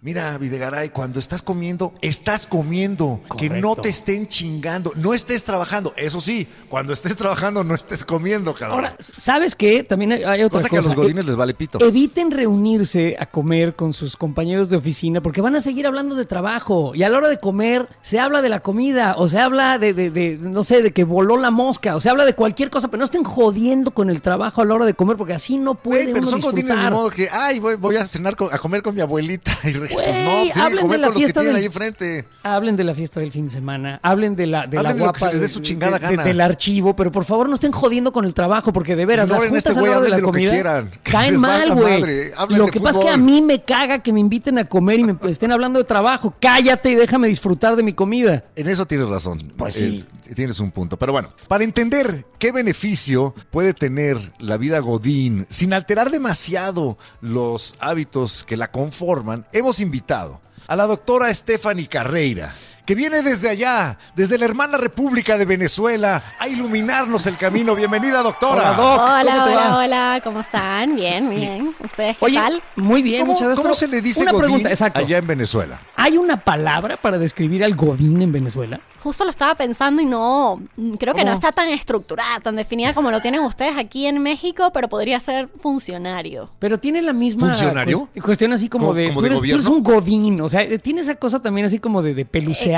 mira, 0.00 0.36
Videgaray, 0.38 0.90
cuando 0.90 1.18
estás 1.18 1.42
comiendo, 1.42 1.92
estás 2.00 2.46
comiendo. 2.46 3.20
Que 3.38 3.48
no 3.50 3.76
te 3.76 3.88
estén 3.88 4.28
chingando. 4.28 4.92
No 4.96 5.14
estés 5.14 5.44
trabajando. 5.44 5.92
Eso 5.96 6.20
sí, 6.20 6.46
cuando 6.68 6.92
estés 6.92 7.16
trabajando, 7.16 7.64
no 7.64 7.74
estés 7.74 8.04
comiendo, 8.04 8.54
cabrón. 8.54 8.76
Ahora, 8.84 8.96
¿sabes 9.16 9.54
qué? 9.54 9.82
También 9.84 10.12
hay- 10.12 10.22
hay 10.24 10.42
otra 10.42 10.58
Cosa 10.60 10.68
que 10.68 10.78
a 10.78 10.82
los 10.82 10.94
godines 10.94 11.24
les 11.26 11.36
vale 11.36 11.54
pito. 11.54 11.78
Eviten 11.84 12.30
reunirse 12.30 13.16
a 13.18 13.26
comer 13.26 13.74
con 13.74 13.92
sus 13.92 14.16
compañeros 14.16 14.68
de 14.70 14.76
oficina 14.76 15.20
porque 15.20 15.40
van 15.40 15.56
a 15.56 15.60
seguir 15.60 15.86
hablando 15.86 16.14
de 16.14 16.24
trabajo. 16.24 16.92
Y 16.94 17.02
a 17.02 17.08
la 17.08 17.18
hora 17.18 17.28
de 17.28 17.38
comer 17.38 17.88
se 18.02 18.18
habla 18.18 18.42
de 18.42 18.48
la 18.48 18.60
comida 18.60 19.14
o 19.18 19.28
se 19.28 19.38
habla 19.38 19.78
de, 19.78 19.92
de- 19.94 20.10
de, 20.10 20.38
no 20.40 20.64
sé, 20.64 20.82
de 20.82 20.92
que 20.92 21.04
voló 21.04 21.36
la 21.36 21.50
mosca 21.50 21.96
o 21.96 22.00
se 22.00 22.08
habla 22.10 22.24
de 22.24 22.34
cualquier 22.34 22.70
cosa, 22.70 22.88
pero 22.88 22.98
no 22.98 23.04
estén 23.04 23.24
jodiendo 23.24 23.90
con 23.92 24.10
el 24.10 24.22
trabajo 24.22 24.62
a 24.62 24.64
la 24.64 24.74
hora 24.74 24.84
de 24.86 24.94
comer 24.94 25.16
porque 25.16 25.34
así 25.34 25.56
no 25.58 25.74
puede 25.74 26.04
Güey, 26.04 26.14
pero 26.14 26.28
uno 26.28 26.30
son 26.30 26.40
godines 26.40 26.64
de 26.64 26.72
disfrutar. 26.72 26.92
modo 26.92 27.10
que, 27.10 27.28
ay, 27.30 27.58
voy, 27.58 27.76
voy 27.76 27.96
a 27.96 28.04
cenar, 28.04 28.36
con- 28.36 28.52
a 28.52 28.58
comer 28.58 28.82
con 28.82 28.94
mi 28.94 29.00
abuelita. 29.00 29.52
Pues 29.72 29.90
no, 29.90 29.92
tienen 29.94 30.52
que 30.52 30.60
hablen 30.60 30.82
comer 30.82 30.98
de 30.98 31.02
la 31.02 31.06
con 31.08 31.14
los 31.14 31.24
que 31.24 31.32
tienen 31.32 31.46
del- 31.52 31.56
ahí 31.56 31.64
enfrente. 31.64 32.24
Hablen 32.42 32.76
de 32.76 32.84
la 32.84 32.94
fiesta 32.94 33.20
del 33.20 33.32
fin 33.32 33.46
de 33.46 33.50
semana, 33.50 34.00
hablen 34.02 34.36
de 34.36 34.46
la, 34.46 34.66
de 34.66 34.74
la 34.76 34.80
Hablen 34.90 34.96
de 34.98 35.04
lo 35.06 35.12
que 35.12 35.18
guapa 35.18 35.18
se 35.18 35.26
les 35.26 35.40
dé 35.40 35.46
de- 35.46 35.52
su 35.52 35.60
chingada 35.60 35.98
de- 35.98 36.06
gana. 36.06 36.24
del 36.24 36.40
archivo, 36.40 36.94
pero 36.96 37.10
por 37.12 37.24
favor 37.24 37.48
no 37.48 37.54
estén 37.54 37.72
jodiendo 37.72 38.12
con 38.12 38.24
el 38.24 38.34
trabajo 38.34 38.72
porque 38.72 38.96
de 38.96 39.06
veras 39.06 39.28
las 39.28 39.42
a 39.42 39.46
este 39.46 39.50
juntas 39.50 39.76
a 39.76 39.80
la 39.82 39.90
hora 39.90 40.00
de 40.00 40.08
la 40.08 40.16
de 40.16 40.22
lo 40.22 40.32
que 40.32 40.38
comida 40.48 40.88
caen 41.02 41.40
mal, 41.40 41.74
güey. 41.74 42.30
Lo 42.50 42.66
que 42.66 42.80
pasa 42.80 42.98
es 43.00 43.04
que 43.06 43.10
a 43.12 43.16
mí 43.16 43.42
me 43.42 43.62
caga 43.62 44.02
que 44.02 44.12
me 44.12 44.20
inviten 44.20 44.58
a 44.58 44.64
comer 44.66 45.00
y 45.00 45.04
me 45.04 45.16
estén 45.30 45.52
hablando 45.52 45.78
de 45.78 45.84
trabajo. 45.84 46.34
Cállate 46.40 46.90
y 46.90 46.94
déjame 46.94 47.28
disfrutar 47.28 47.76
de 47.76 47.82
mi 47.82 47.92
comida. 47.92 48.44
En 48.56 48.68
eso 48.68 48.86
tienes 48.86 49.08
razón. 49.08 49.52
Pues 49.56 49.74
sí. 49.74 50.04
Eh, 50.28 50.34
tienes 50.34 50.58
un 50.60 50.70
punto. 50.72 50.96
Pero 50.98 51.12
bueno, 51.12 51.30
para 51.48 51.64
entender 51.64 52.26
qué 52.38 52.52
beneficio 52.52 53.34
puede 53.50 53.74
tener 53.74 54.32
la 54.38 54.56
vida 54.56 54.78
Godín 54.80 55.46
sin 55.48 55.72
alterar 55.72 56.10
demasiado 56.10 56.98
los 57.20 57.76
hábitos 57.80 58.44
que 58.44 58.56
la 58.56 58.70
conforman, 58.70 59.45
hemos 59.52 59.80
invitado 59.80 60.40
a 60.66 60.76
la 60.76 60.86
doctora 60.86 61.32
Stephanie 61.32 61.88
Carreira, 61.88 62.54
que 62.86 62.94
viene 62.94 63.22
desde 63.22 63.50
allá, 63.50 63.98
desde 64.14 64.38
la 64.38 64.44
hermana 64.44 64.78
República 64.78 65.36
de 65.36 65.44
Venezuela, 65.44 66.22
a 66.38 66.46
iluminarnos 66.48 67.26
el 67.26 67.36
camino. 67.36 67.74
Bienvenida, 67.74 68.22
doctora. 68.22 68.72
Hola, 68.72 68.76
Doc. 68.76 68.96
¿Cómo 69.00 69.16
Hola, 69.16 69.76
hola, 69.78 70.20
¿cómo 70.22 70.40
están? 70.40 70.94
Bien, 70.94 71.28
bien. 71.28 71.74
¿Ustedes 71.82 72.16
qué 72.16 72.24
Oye, 72.24 72.36
tal? 72.38 72.62
muy 72.76 73.02
bien, 73.02 73.22
¿Cómo, 73.22 73.32
muchas 73.32 73.48
gracias. 73.48 73.56
cómo 73.56 73.74
pero 73.74 73.74
se 73.74 73.88
le 73.88 74.00
dice 74.00 74.22
Una 74.22 74.30
Godín 74.32 74.44
pregunta, 74.44 74.70
exacto. 74.70 75.00
allá 75.00 75.18
en 75.18 75.26
Venezuela? 75.26 75.80
¿Hay 75.96 76.16
una 76.16 76.36
palabra 76.38 76.96
para 76.96 77.18
describir 77.18 77.64
al 77.64 77.74
Godín 77.74 78.22
en 78.22 78.30
Venezuela? 78.30 78.78
Justo 79.02 79.24
lo 79.24 79.30
estaba 79.30 79.54
pensando 79.56 80.00
y 80.02 80.04
no, 80.04 80.60
creo 80.98 81.12
que 81.14 81.20
¿Cómo? 81.20 81.30
no 81.30 81.34
está 81.34 81.52
tan 81.52 81.68
estructurada, 81.68 82.40
tan 82.40 82.54
definida 82.56 82.92
como 82.94 83.10
lo 83.10 83.20
tienen 83.20 83.40
ustedes 83.40 83.76
aquí 83.78 84.06
en 84.06 84.20
México, 84.20 84.70
pero 84.72 84.88
podría 84.88 85.18
ser 85.20 85.48
funcionario. 85.60 86.50
Pero 86.58 86.78
tiene 86.78 87.02
la 87.02 87.12
misma 87.12 87.48
¿Funcionario? 87.48 88.08
cuest- 88.14 88.22
cuestión 88.22 88.52
así 88.52 88.68
como 88.68 88.86
¿Como- 88.86 88.94
de, 88.94 89.08
como 89.08 89.20
tú, 89.20 89.22
de 89.22 89.28
eres, 89.28 89.40
tú 89.40 89.44
eres 89.54 89.66
un 89.66 89.82
godín, 89.82 90.40
o 90.40 90.48
sea, 90.48 90.66
tiene 90.78 91.00
esa 91.02 91.14
cosa 91.16 91.40
también 91.40 91.66
así 91.66 91.78
como 91.80 92.02
de, 92.02 92.14
de 92.14 92.22
Eh, 92.22 92.26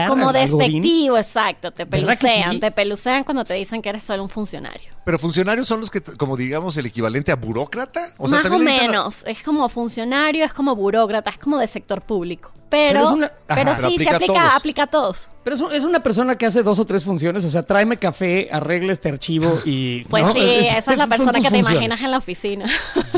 pelucear 0.05 0.09
como 0.09 0.29
al- 0.31 0.37
al 0.37 0.49
godín. 0.51 0.59
despectivo, 0.83 1.19
exacto. 1.19 1.71
Te 1.71 1.85
¿Verdad 1.85 2.09
que 2.13 2.27
pelucean, 2.27 2.53
sí? 2.53 2.61
te 2.61 2.71
pelucean 2.71 3.25
cuando 3.25 3.45
te 3.45 3.55
dicen 3.55 3.83
que 3.83 3.89
eres 3.89 4.03
solo 4.05 4.23
un 4.23 4.29
funcionario. 4.29 4.91
Pero 5.05 5.19
funcionarios 5.19 5.67
son 5.69 5.81
los 5.81 5.91
que, 5.91 6.01
como 6.03 6.37
digamos, 6.37 6.77
el 6.77 6.87
equivalente 6.87 7.33
a 7.33 7.37
burócrata. 7.37 8.09
O 8.19 8.29
sea, 8.29 8.39
Más 8.43 8.51
o 8.51 8.55
a- 8.55 8.59
menos. 8.59 9.23
Es 9.27 9.43
como 9.43 9.69
funcionario, 9.69 10.45
es 10.45 10.53
como 10.53 10.75
burócrata, 10.77 11.31
es 11.31 11.39
como 11.39 11.59
de 11.59 11.67
sector 11.67 12.03
público. 12.03 12.51
Pero, 12.71 13.01
Pero 13.01 13.01
pero, 13.01 13.05
es 13.07 13.13
una- 13.13 13.27
Ajá. 13.49 13.55
Pero 13.55 13.75
sí, 13.77 13.81
aplica 13.95 14.05
se 14.05 14.11
a 14.11 14.17
aplica, 14.17 14.33
todos. 14.35 14.55
aplica 14.55 14.83
a 14.83 14.87
todos. 14.89 15.31
Pero 15.43 15.57
es, 15.57 15.63
un- 15.63 15.73
es 15.73 15.85
una 15.85 16.01
persona 16.03 16.37
que 16.37 16.45
hace 16.45 16.63
dos 16.63 16.79
o 16.79 16.85
tres 16.85 17.03
funciones, 17.03 17.43
o 17.47 17.51
sea, 17.51 17.63
tráeme 17.63 17.97
café, 17.97 18.49
arregla 18.53 18.93
este 18.93 19.09
archivo 19.09 19.59
y... 19.65 20.05
Pues 20.11 20.23
¿no? 20.23 20.33
sí, 20.35 20.41
Es- 20.43 20.77
esa 20.77 20.93
es 20.93 20.99
la 20.99 21.07
persona 21.07 21.41
que 21.41 21.49
te 21.51 21.57
imaginas 21.59 21.99
en 22.03 22.11
la 22.11 22.19
oficina. 22.19 22.67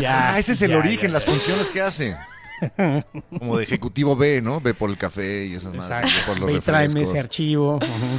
Ya, 0.01 0.35
Ah, 0.35 0.39
ese 0.39 0.53
es 0.53 0.63
el 0.63 0.71
ya, 0.71 0.79
origen, 0.79 1.09
ya, 1.09 1.15
las 1.15 1.25
funciones 1.25 1.69
que 1.69 1.81
hace. 1.81 2.17
Como 3.39 3.57
de 3.59 3.65
ejecutivo 3.65 4.17
B, 4.17 4.43
¿no? 4.43 4.61
Ve 4.61 4.75
por 4.75 4.91
el 4.91 4.97
café 4.97 5.47
y 5.47 5.55
esas 5.55 5.75
madres, 5.75 6.13
por 6.27 6.39
los 6.39 6.47
Ve 6.51 6.59
y 6.59 6.61
tráeme 6.61 7.03
ese 7.03 7.19
archivo. 7.19 7.79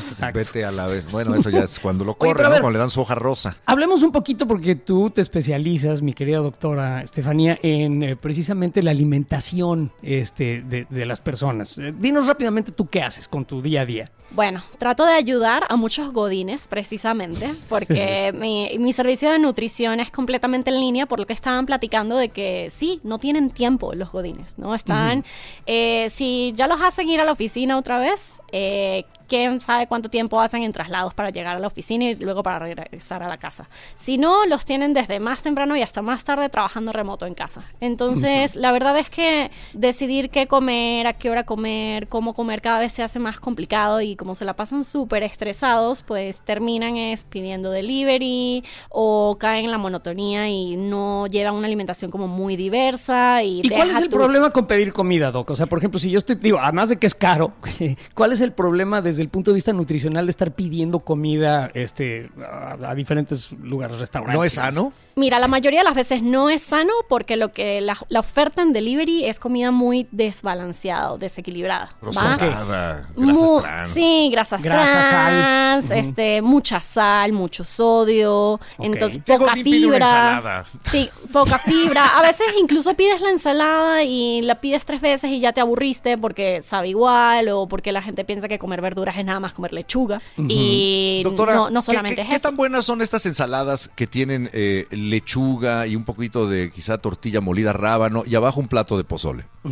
Exacto. 0.09 0.39
Vete 0.39 0.65
a 0.65 0.71
la 0.71 0.87
vez. 0.87 1.11
Bueno, 1.11 1.35
eso 1.35 1.49
ya 1.49 1.63
es 1.63 1.79
cuando 1.79 2.05
lo 2.05 2.15
corren, 2.15 2.45
a 2.45 2.49
¿no? 2.49 2.53
ver. 2.53 2.61
Cuando 2.61 2.73
le 2.77 2.79
dan 2.79 2.89
su 2.89 3.01
hoja 3.01 3.15
rosa. 3.15 3.57
Hablemos 3.65 4.03
un 4.03 4.11
poquito 4.11 4.47
porque 4.47 4.75
tú 4.75 5.09
te 5.09 5.21
especializas, 5.21 6.01
mi 6.01 6.13
querida 6.13 6.37
doctora 6.37 7.01
Estefanía, 7.01 7.59
en 7.61 8.03
eh, 8.03 8.15
precisamente 8.15 8.81
la 8.83 8.91
alimentación 8.91 9.91
este, 10.01 10.61
de, 10.61 10.87
de 10.89 11.05
las 11.05 11.21
personas. 11.21 11.77
Eh, 11.77 11.93
dinos 11.97 12.27
rápidamente 12.27 12.71
tú 12.71 12.87
qué 12.87 13.01
haces 13.01 13.27
con 13.27 13.45
tu 13.45 13.61
día 13.61 13.81
a 13.81 13.85
día. 13.85 14.11
Bueno, 14.33 14.63
trato 14.77 15.05
de 15.05 15.13
ayudar 15.13 15.65
a 15.67 15.75
muchos 15.75 16.13
godines 16.13 16.67
precisamente 16.67 17.53
porque 17.67 18.31
mi, 18.37 18.77
mi 18.79 18.93
servicio 18.93 19.29
de 19.29 19.39
nutrición 19.39 19.99
es 19.99 20.09
completamente 20.09 20.69
en 20.69 20.79
línea 20.79 21.05
por 21.05 21.19
lo 21.19 21.27
que 21.27 21.33
estaban 21.33 21.65
platicando 21.65 22.15
de 22.15 22.29
que 22.29 22.69
sí, 22.71 23.01
no 23.03 23.19
tienen 23.19 23.49
tiempo 23.49 23.93
los 23.93 24.11
godines, 24.11 24.57
¿no? 24.57 24.73
Están, 24.73 25.25
eh, 25.65 26.07
si 26.09 26.53
ya 26.55 26.67
los 26.67 26.81
hacen 26.81 27.09
ir 27.09 27.19
a 27.19 27.25
la 27.25 27.33
oficina 27.33 27.77
otra 27.77 27.99
vez, 27.99 28.41
eh, 28.51 29.05
quién 29.31 29.61
sabe 29.61 29.87
cuánto 29.87 30.09
tiempo 30.09 30.41
hacen 30.41 30.63
en 30.63 30.73
traslados 30.73 31.13
para 31.13 31.29
llegar 31.29 31.55
a 31.55 31.59
la 31.59 31.67
oficina 31.67 32.03
y 32.05 32.15
luego 32.15 32.43
para 32.43 32.59
regresar 32.59 33.23
a 33.23 33.29
la 33.29 33.37
casa. 33.37 33.69
Si 33.95 34.17
no, 34.17 34.45
los 34.45 34.65
tienen 34.65 34.93
desde 34.93 35.21
más 35.21 35.41
temprano 35.41 35.77
y 35.77 35.81
hasta 35.81 36.01
más 36.01 36.25
tarde 36.25 36.49
trabajando 36.49 36.91
remoto 36.91 37.25
en 37.25 37.33
casa. 37.33 37.63
Entonces, 37.79 38.57
la 38.57 38.73
verdad 38.73 38.97
es 38.99 39.09
que 39.09 39.51
decidir 39.73 40.29
qué 40.31 40.47
comer, 40.47 41.07
a 41.07 41.13
qué 41.13 41.29
hora 41.29 41.45
comer, 41.45 42.07
cómo 42.09 42.33
comer 42.33 42.61
cada 42.61 42.79
vez 42.79 42.91
se 42.91 43.03
hace 43.03 43.19
más 43.19 43.39
complicado 43.39 44.01
y 44.01 44.17
como 44.17 44.35
se 44.35 44.43
la 44.43 44.53
pasan 44.55 44.83
súper 44.83 45.23
estresados, 45.23 46.03
pues 46.03 46.41
terminan 46.41 46.97
es 46.97 47.23
pidiendo 47.23 47.71
delivery 47.71 48.63
o 48.89 49.37
caen 49.39 49.65
en 49.65 49.71
la 49.71 49.77
monotonía 49.77 50.49
y 50.49 50.75
no 50.75 51.27
llevan 51.27 51.55
una 51.55 51.67
alimentación 51.67 52.11
como 52.11 52.27
muy 52.27 52.57
diversa. 52.57 53.43
¿Y, 53.43 53.61
¿Y 53.63 53.69
cuál 53.69 53.91
es 53.91 53.97
el 53.97 54.09
tu- 54.09 54.17
problema 54.17 54.49
con 54.49 54.67
pedir 54.67 54.91
comida, 54.91 55.31
Doc? 55.31 55.49
O 55.51 55.55
sea, 55.55 55.67
por 55.67 55.77
ejemplo, 55.77 55.99
si 55.99 56.09
yo 56.11 56.17
estoy, 56.17 56.35
digo, 56.35 56.59
además 56.59 56.89
de 56.89 56.97
que 56.97 57.07
es 57.07 57.15
caro, 57.15 57.53
¿cuál 58.13 58.33
es 58.33 58.41
el 58.41 58.51
problema 58.51 59.01
desde 59.01 59.20
el 59.21 59.29
punto 59.29 59.51
de 59.51 59.55
vista 59.55 59.73
nutricional 59.73 60.25
de 60.25 60.29
estar 60.31 60.51
pidiendo 60.51 60.99
comida 60.99 61.71
este, 61.73 62.29
a, 62.43 62.77
a 62.89 62.95
diferentes 62.95 63.51
lugares, 63.53 63.99
restaurantes? 63.99 64.37
¿No 64.37 64.43
es 64.43 64.53
sano? 64.53 64.93
Mira, 65.21 65.37
la 65.37 65.47
mayoría 65.47 65.81
de 65.81 65.83
las 65.83 65.93
veces 65.93 66.23
no 66.23 66.49
es 66.49 66.63
sano 66.63 66.91
porque 67.07 67.37
lo 67.37 67.51
que 67.53 67.79
la, 67.79 67.95
la 68.09 68.19
oferta 68.21 68.63
en 68.63 68.73
delivery 68.73 69.25
es 69.25 69.39
comida 69.39 69.69
muy 69.69 70.07
desbalanceada, 70.11 71.15
desequilibrada. 71.17 71.91
¿va? 72.01 72.09
Grasas 72.11 73.05
Mu- 73.15 73.61
trans. 73.61 73.89
Sí, 73.91 74.29
grasas 74.31 74.63
Grasa, 74.63 75.03
sal. 75.03 75.09
trans, 75.11 75.85
Ujú. 75.85 75.93
este, 75.93 76.41
mucha 76.41 76.79
sal, 76.79 77.33
mucho 77.33 77.63
sodio, 77.63 78.59
entonces 78.79 79.21
¿Qué 79.23 79.37
poca 79.37 79.53
fibra. 79.53 79.97
ensalada? 79.97 80.65
Sí, 80.89 81.07
poca 81.31 81.59
fibra. 81.59 82.17
A 82.17 82.23
veces 82.23 82.47
incluso 82.59 82.95
pides 82.95 83.21
la 83.21 83.29
ensalada 83.29 84.03
y 84.03 84.41
la 84.41 84.55
pides 84.59 84.85
tres 84.87 85.01
veces 85.01 85.29
y 85.29 85.39
ya 85.39 85.53
te 85.53 85.61
aburriste 85.61 86.17
porque 86.17 86.63
sabe 86.63 86.89
igual 86.89 87.47
o 87.49 87.67
porque 87.67 87.91
la 87.91 88.01
gente 88.01 88.25
piensa 88.25 88.47
que 88.47 88.57
comer 88.57 88.81
verdura 88.81 89.01
horas 89.01 89.17
es 89.17 89.25
nada 89.25 89.39
más 89.39 89.53
comer 89.53 89.73
lechuga. 89.73 90.21
Y 90.37 91.21
Doctora, 91.23 91.55
no, 91.55 91.69
no 91.69 91.79
¿qué- 91.79 91.85
solamente 91.85 92.15
qué, 92.15 92.21
es 92.21 92.27
qué 92.29 92.35
eso. 92.35 92.43
tan 92.49 92.55
buenas 92.57 92.85
son 92.85 93.01
estas 93.01 93.25
ensaladas 93.25 93.89
que 93.95 94.05
tienen 94.07 94.49
eh, 94.53 94.85
lechuga 95.11 95.85
y 95.85 95.95
un 95.95 96.03
poquito 96.03 96.47
de 96.47 96.71
quizá 96.71 96.97
tortilla 96.97 97.41
molida 97.41 97.73
rábano 97.73 98.23
y 98.25 98.33
abajo 98.35 98.59
un 98.59 98.67
plato 98.67 98.97
de 98.97 99.03
pozole? 99.03 99.45